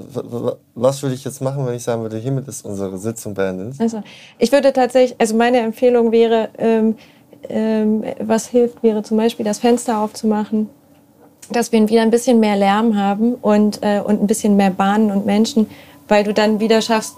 was 0.74 1.02
würde 1.02 1.14
ich 1.14 1.24
jetzt 1.24 1.40
machen, 1.40 1.66
wenn 1.66 1.74
ich 1.74 1.82
sagen 1.82 2.02
würde, 2.02 2.16
hiermit 2.18 2.48
ist 2.48 2.64
unsere 2.64 2.98
Sitzung 2.98 3.34
beendet? 3.34 3.74
Also 3.78 4.02
ich 4.38 4.50
würde 4.50 4.72
tatsächlich, 4.72 5.18
also 5.20 5.36
meine 5.36 5.58
Empfehlung 5.60 6.10
wäre, 6.10 6.48
ähm, 6.58 6.96
ähm, 7.48 8.04
was 8.20 8.46
hilft, 8.48 8.82
wäre 8.82 9.02
zum 9.02 9.16
Beispiel 9.18 9.44
das 9.44 9.58
Fenster 9.58 9.98
aufzumachen 9.98 10.68
dass 11.54 11.72
wir 11.72 11.88
wieder 11.88 12.02
ein 12.02 12.10
bisschen 12.10 12.40
mehr 12.40 12.56
Lärm 12.56 12.96
haben 12.96 13.34
und, 13.34 13.82
äh, 13.82 14.00
und 14.00 14.22
ein 14.22 14.26
bisschen 14.26 14.56
mehr 14.56 14.70
Bahnen 14.70 15.10
und 15.10 15.26
Menschen, 15.26 15.68
weil 16.08 16.24
du 16.24 16.32
dann 16.32 16.60
wieder 16.60 16.80
schaffst, 16.80 17.16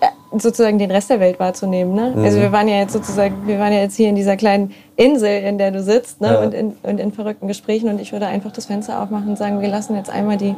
äh, 0.00 0.06
sozusagen 0.38 0.78
den 0.78 0.90
Rest 0.90 1.10
der 1.10 1.20
Welt 1.20 1.38
wahrzunehmen. 1.40 1.94
Ne? 1.94 2.12
Mhm. 2.14 2.24
Also 2.24 2.40
wir 2.40 2.52
waren 2.52 2.68
ja 2.68 2.76
jetzt 2.76 2.92
sozusagen, 2.92 3.46
wir 3.46 3.58
waren 3.58 3.72
ja 3.72 3.80
jetzt 3.80 3.96
hier 3.96 4.08
in 4.08 4.16
dieser 4.16 4.36
kleinen 4.36 4.74
Insel, 4.96 5.42
in 5.42 5.58
der 5.58 5.70
du 5.70 5.82
sitzt 5.82 6.20
ne? 6.20 6.28
Ja. 6.28 6.40
und, 6.40 6.54
in, 6.54 6.76
und 6.82 6.98
in 6.98 7.12
verrückten 7.12 7.48
Gesprächen 7.48 7.88
und 7.88 8.00
ich 8.00 8.12
würde 8.12 8.26
einfach 8.26 8.52
das 8.52 8.66
Fenster 8.66 9.02
aufmachen 9.02 9.30
und 9.30 9.38
sagen, 9.38 9.60
wir 9.60 9.68
lassen 9.68 9.96
jetzt 9.96 10.10
einmal 10.10 10.36
die, 10.36 10.54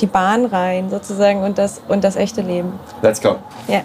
die 0.00 0.06
Bahn 0.06 0.46
rein 0.46 0.90
sozusagen 0.90 1.42
und 1.42 1.58
das, 1.58 1.80
und 1.88 2.04
das 2.04 2.16
echte 2.16 2.42
Leben. 2.42 2.72
Let's 3.02 3.20
go. 3.20 3.36
Ja. 3.68 3.82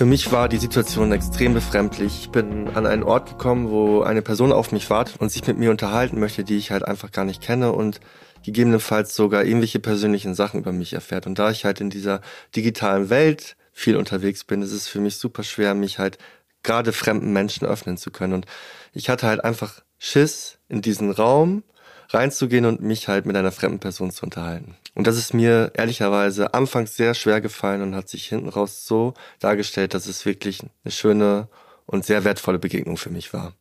Für 0.00 0.06
mich 0.06 0.32
war 0.32 0.48
die 0.48 0.56
Situation 0.56 1.12
extrem 1.12 1.52
befremdlich. 1.52 2.20
Ich 2.20 2.30
bin 2.30 2.70
an 2.70 2.86
einen 2.86 3.02
Ort 3.02 3.28
gekommen, 3.28 3.68
wo 3.68 4.00
eine 4.00 4.22
Person 4.22 4.50
auf 4.50 4.72
mich 4.72 4.88
wartet 4.88 5.20
und 5.20 5.30
sich 5.30 5.46
mit 5.46 5.58
mir 5.58 5.70
unterhalten 5.70 6.18
möchte, 6.18 6.42
die 6.42 6.56
ich 6.56 6.70
halt 6.70 6.88
einfach 6.88 7.12
gar 7.12 7.26
nicht 7.26 7.42
kenne 7.42 7.72
und 7.72 8.00
gegebenenfalls 8.42 9.14
sogar 9.14 9.44
irgendwelche 9.44 9.78
persönlichen 9.78 10.34
Sachen 10.34 10.60
über 10.60 10.72
mich 10.72 10.94
erfährt. 10.94 11.26
Und 11.26 11.38
da 11.38 11.50
ich 11.50 11.66
halt 11.66 11.82
in 11.82 11.90
dieser 11.90 12.22
digitalen 12.56 13.10
Welt 13.10 13.58
viel 13.74 13.94
unterwegs 13.98 14.44
bin, 14.44 14.62
ist 14.62 14.72
es 14.72 14.88
für 14.88 15.00
mich 15.00 15.18
super 15.18 15.42
schwer, 15.42 15.74
mich 15.74 15.98
halt 15.98 16.16
gerade 16.62 16.94
fremden 16.94 17.34
Menschen 17.34 17.66
öffnen 17.66 17.98
zu 17.98 18.10
können. 18.10 18.32
Und 18.32 18.46
ich 18.94 19.10
hatte 19.10 19.26
halt 19.26 19.44
einfach 19.44 19.82
Schiss, 19.98 20.56
in 20.70 20.80
diesen 20.80 21.10
Raum 21.10 21.62
reinzugehen 22.12 22.64
und 22.64 22.82
mich 22.82 23.08
halt 23.08 23.26
mit 23.26 23.36
einer 23.36 23.52
fremden 23.52 23.78
Person 23.78 24.10
zu 24.10 24.24
unterhalten. 24.24 24.76
Und 24.94 25.06
das 25.06 25.16
ist 25.16 25.32
mir 25.34 25.72
ehrlicherweise 25.74 26.54
anfangs 26.54 26.96
sehr 26.96 27.14
schwer 27.14 27.40
gefallen 27.40 27.82
und 27.82 27.94
hat 27.94 28.08
sich 28.08 28.26
hinten 28.26 28.48
raus 28.48 28.84
so 28.84 29.14
dargestellt, 29.38 29.94
dass 29.94 30.06
es 30.06 30.26
wirklich 30.26 30.60
eine 30.84 30.92
schöne 30.92 31.48
und 31.86 32.04
sehr 32.04 32.24
wertvolle 32.24 32.58
Begegnung 32.58 32.96
für 32.96 33.10
mich 33.10 33.32
war. 33.32 33.54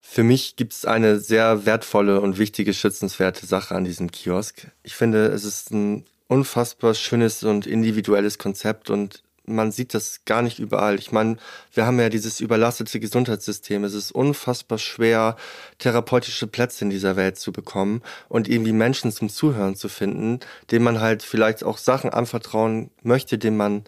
Für 0.00 0.22
mich 0.22 0.56
gibt 0.56 0.72
es 0.72 0.86
eine 0.86 1.20
sehr 1.20 1.66
wertvolle 1.66 2.20
und 2.20 2.38
wichtige, 2.38 2.74
schützenswerte 2.74 3.46
Sache 3.46 3.74
an 3.74 3.84
diesem 3.84 4.10
Kiosk. 4.10 4.70
Ich 4.82 4.94
finde, 4.94 5.26
es 5.26 5.44
ist 5.44 5.70
ein 5.70 6.04
unfassbar 6.26 6.94
schönes 6.94 7.44
und 7.44 7.66
individuelles 7.66 8.38
Konzept 8.38 8.88
und 8.88 9.22
man 9.54 9.72
sieht 9.72 9.94
das 9.94 10.24
gar 10.24 10.42
nicht 10.42 10.58
überall. 10.58 10.98
Ich 10.98 11.12
meine, 11.12 11.36
wir 11.72 11.86
haben 11.86 11.98
ja 11.98 12.08
dieses 12.08 12.40
überlastete 12.40 13.00
Gesundheitssystem. 13.00 13.84
Es 13.84 13.94
ist 13.94 14.12
unfassbar 14.12 14.78
schwer, 14.78 15.36
therapeutische 15.78 16.46
Plätze 16.46 16.84
in 16.84 16.90
dieser 16.90 17.16
Welt 17.16 17.38
zu 17.38 17.52
bekommen 17.52 18.02
und 18.28 18.48
irgendwie 18.48 18.72
Menschen 18.72 19.12
zum 19.12 19.28
Zuhören 19.28 19.76
zu 19.76 19.88
finden, 19.88 20.40
denen 20.70 20.84
man 20.84 21.00
halt 21.00 21.22
vielleicht 21.22 21.64
auch 21.64 21.78
Sachen 21.78 22.10
anvertrauen 22.10 22.90
möchte, 23.02 23.38
denen 23.38 23.56
man 23.56 23.84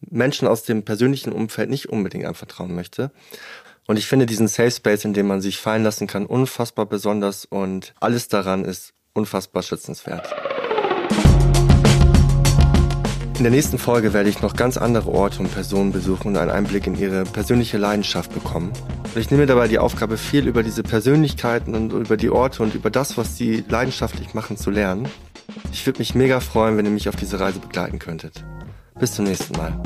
Menschen 0.00 0.48
aus 0.48 0.64
dem 0.64 0.84
persönlichen 0.84 1.32
Umfeld 1.32 1.70
nicht 1.70 1.88
unbedingt 1.88 2.26
anvertrauen 2.26 2.74
möchte. 2.74 3.10
Und 3.86 3.98
ich 3.98 4.06
finde 4.06 4.26
diesen 4.26 4.48
Safe 4.48 4.70
Space, 4.70 5.04
in 5.04 5.14
dem 5.14 5.26
man 5.26 5.40
sich 5.40 5.58
fallen 5.58 5.82
lassen 5.82 6.06
kann, 6.06 6.26
unfassbar 6.26 6.86
besonders 6.86 7.44
und 7.44 7.94
alles 8.00 8.28
daran 8.28 8.64
ist 8.64 8.94
unfassbar 9.12 9.62
schützenswert. 9.62 10.61
In 13.42 13.44
der 13.44 13.50
nächsten 13.50 13.76
Folge 13.76 14.12
werde 14.12 14.28
ich 14.28 14.40
noch 14.40 14.54
ganz 14.54 14.76
andere 14.76 15.10
Orte 15.10 15.40
und 15.40 15.52
Personen 15.52 15.90
besuchen 15.90 16.28
und 16.28 16.36
einen 16.36 16.52
Einblick 16.52 16.86
in 16.86 16.96
ihre 16.96 17.24
persönliche 17.24 17.76
Leidenschaft 17.76 18.32
bekommen. 18.32 18.72
Und 19.02 19.20
ich 19.20 19.32
nehme 19.32 19.46
dabei 19.46 19.66
die 19.66 19.80
Aufgabe, 19.80 20.16
viel 20.16 20.46
über 20.46 20.62
diese 20.62 20.84
Persönlichkeiten 20.84 21.74
und 21.74 21.90
über 21.90 22.16
die 22.16 22.30
Orte 22.30 22.62
und 22.62 22.76
über 22.76 22.88
das, 22.88 23.18
was 23.18 23.36
sie 23.36 23.64
leidenschaftlich 23.68 24.32
machen, 24.32 24.56
zu 24.56 24.70
lernen. 24.70 25.08
Ich 25.72 25.84
würde 25.84 25.98
mich 25.98 26.14
mega 26.14 26.38
freuen, 26.38 26.76
wenn 26.76 26.84
ihr 26.84 26.92
mich 26.92 27.08
auf 27.08 27.16
diese 27.16 27.40
Reise 27.40 27.58
begleiten 27.58 27.98
könntet. 27.98 28.44
Bis 29.00 29.12
zum 29.12 29.24
nächsten 29.24 29.56
Mal. 29.56 29.82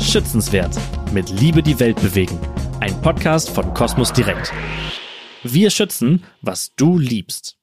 Schützenswert. 0.00 0.76
Mit 1.12 1.30
Liebe 1.30 1.62
die 1.62 1.78
Welt 1.78 2.02
bewegen. 2.02 2.36
Ein 2.80 3.00
Podcast 3.00 3.50
von 3.50 3.72
Kosmos 3.74 4.12
Direkt. 4.12 4.52
Wir 5.44 5.70
schützen, 5.70 6.24
was 6.42 6.74
du 6.74 6.98
liebst. 6.98 7.58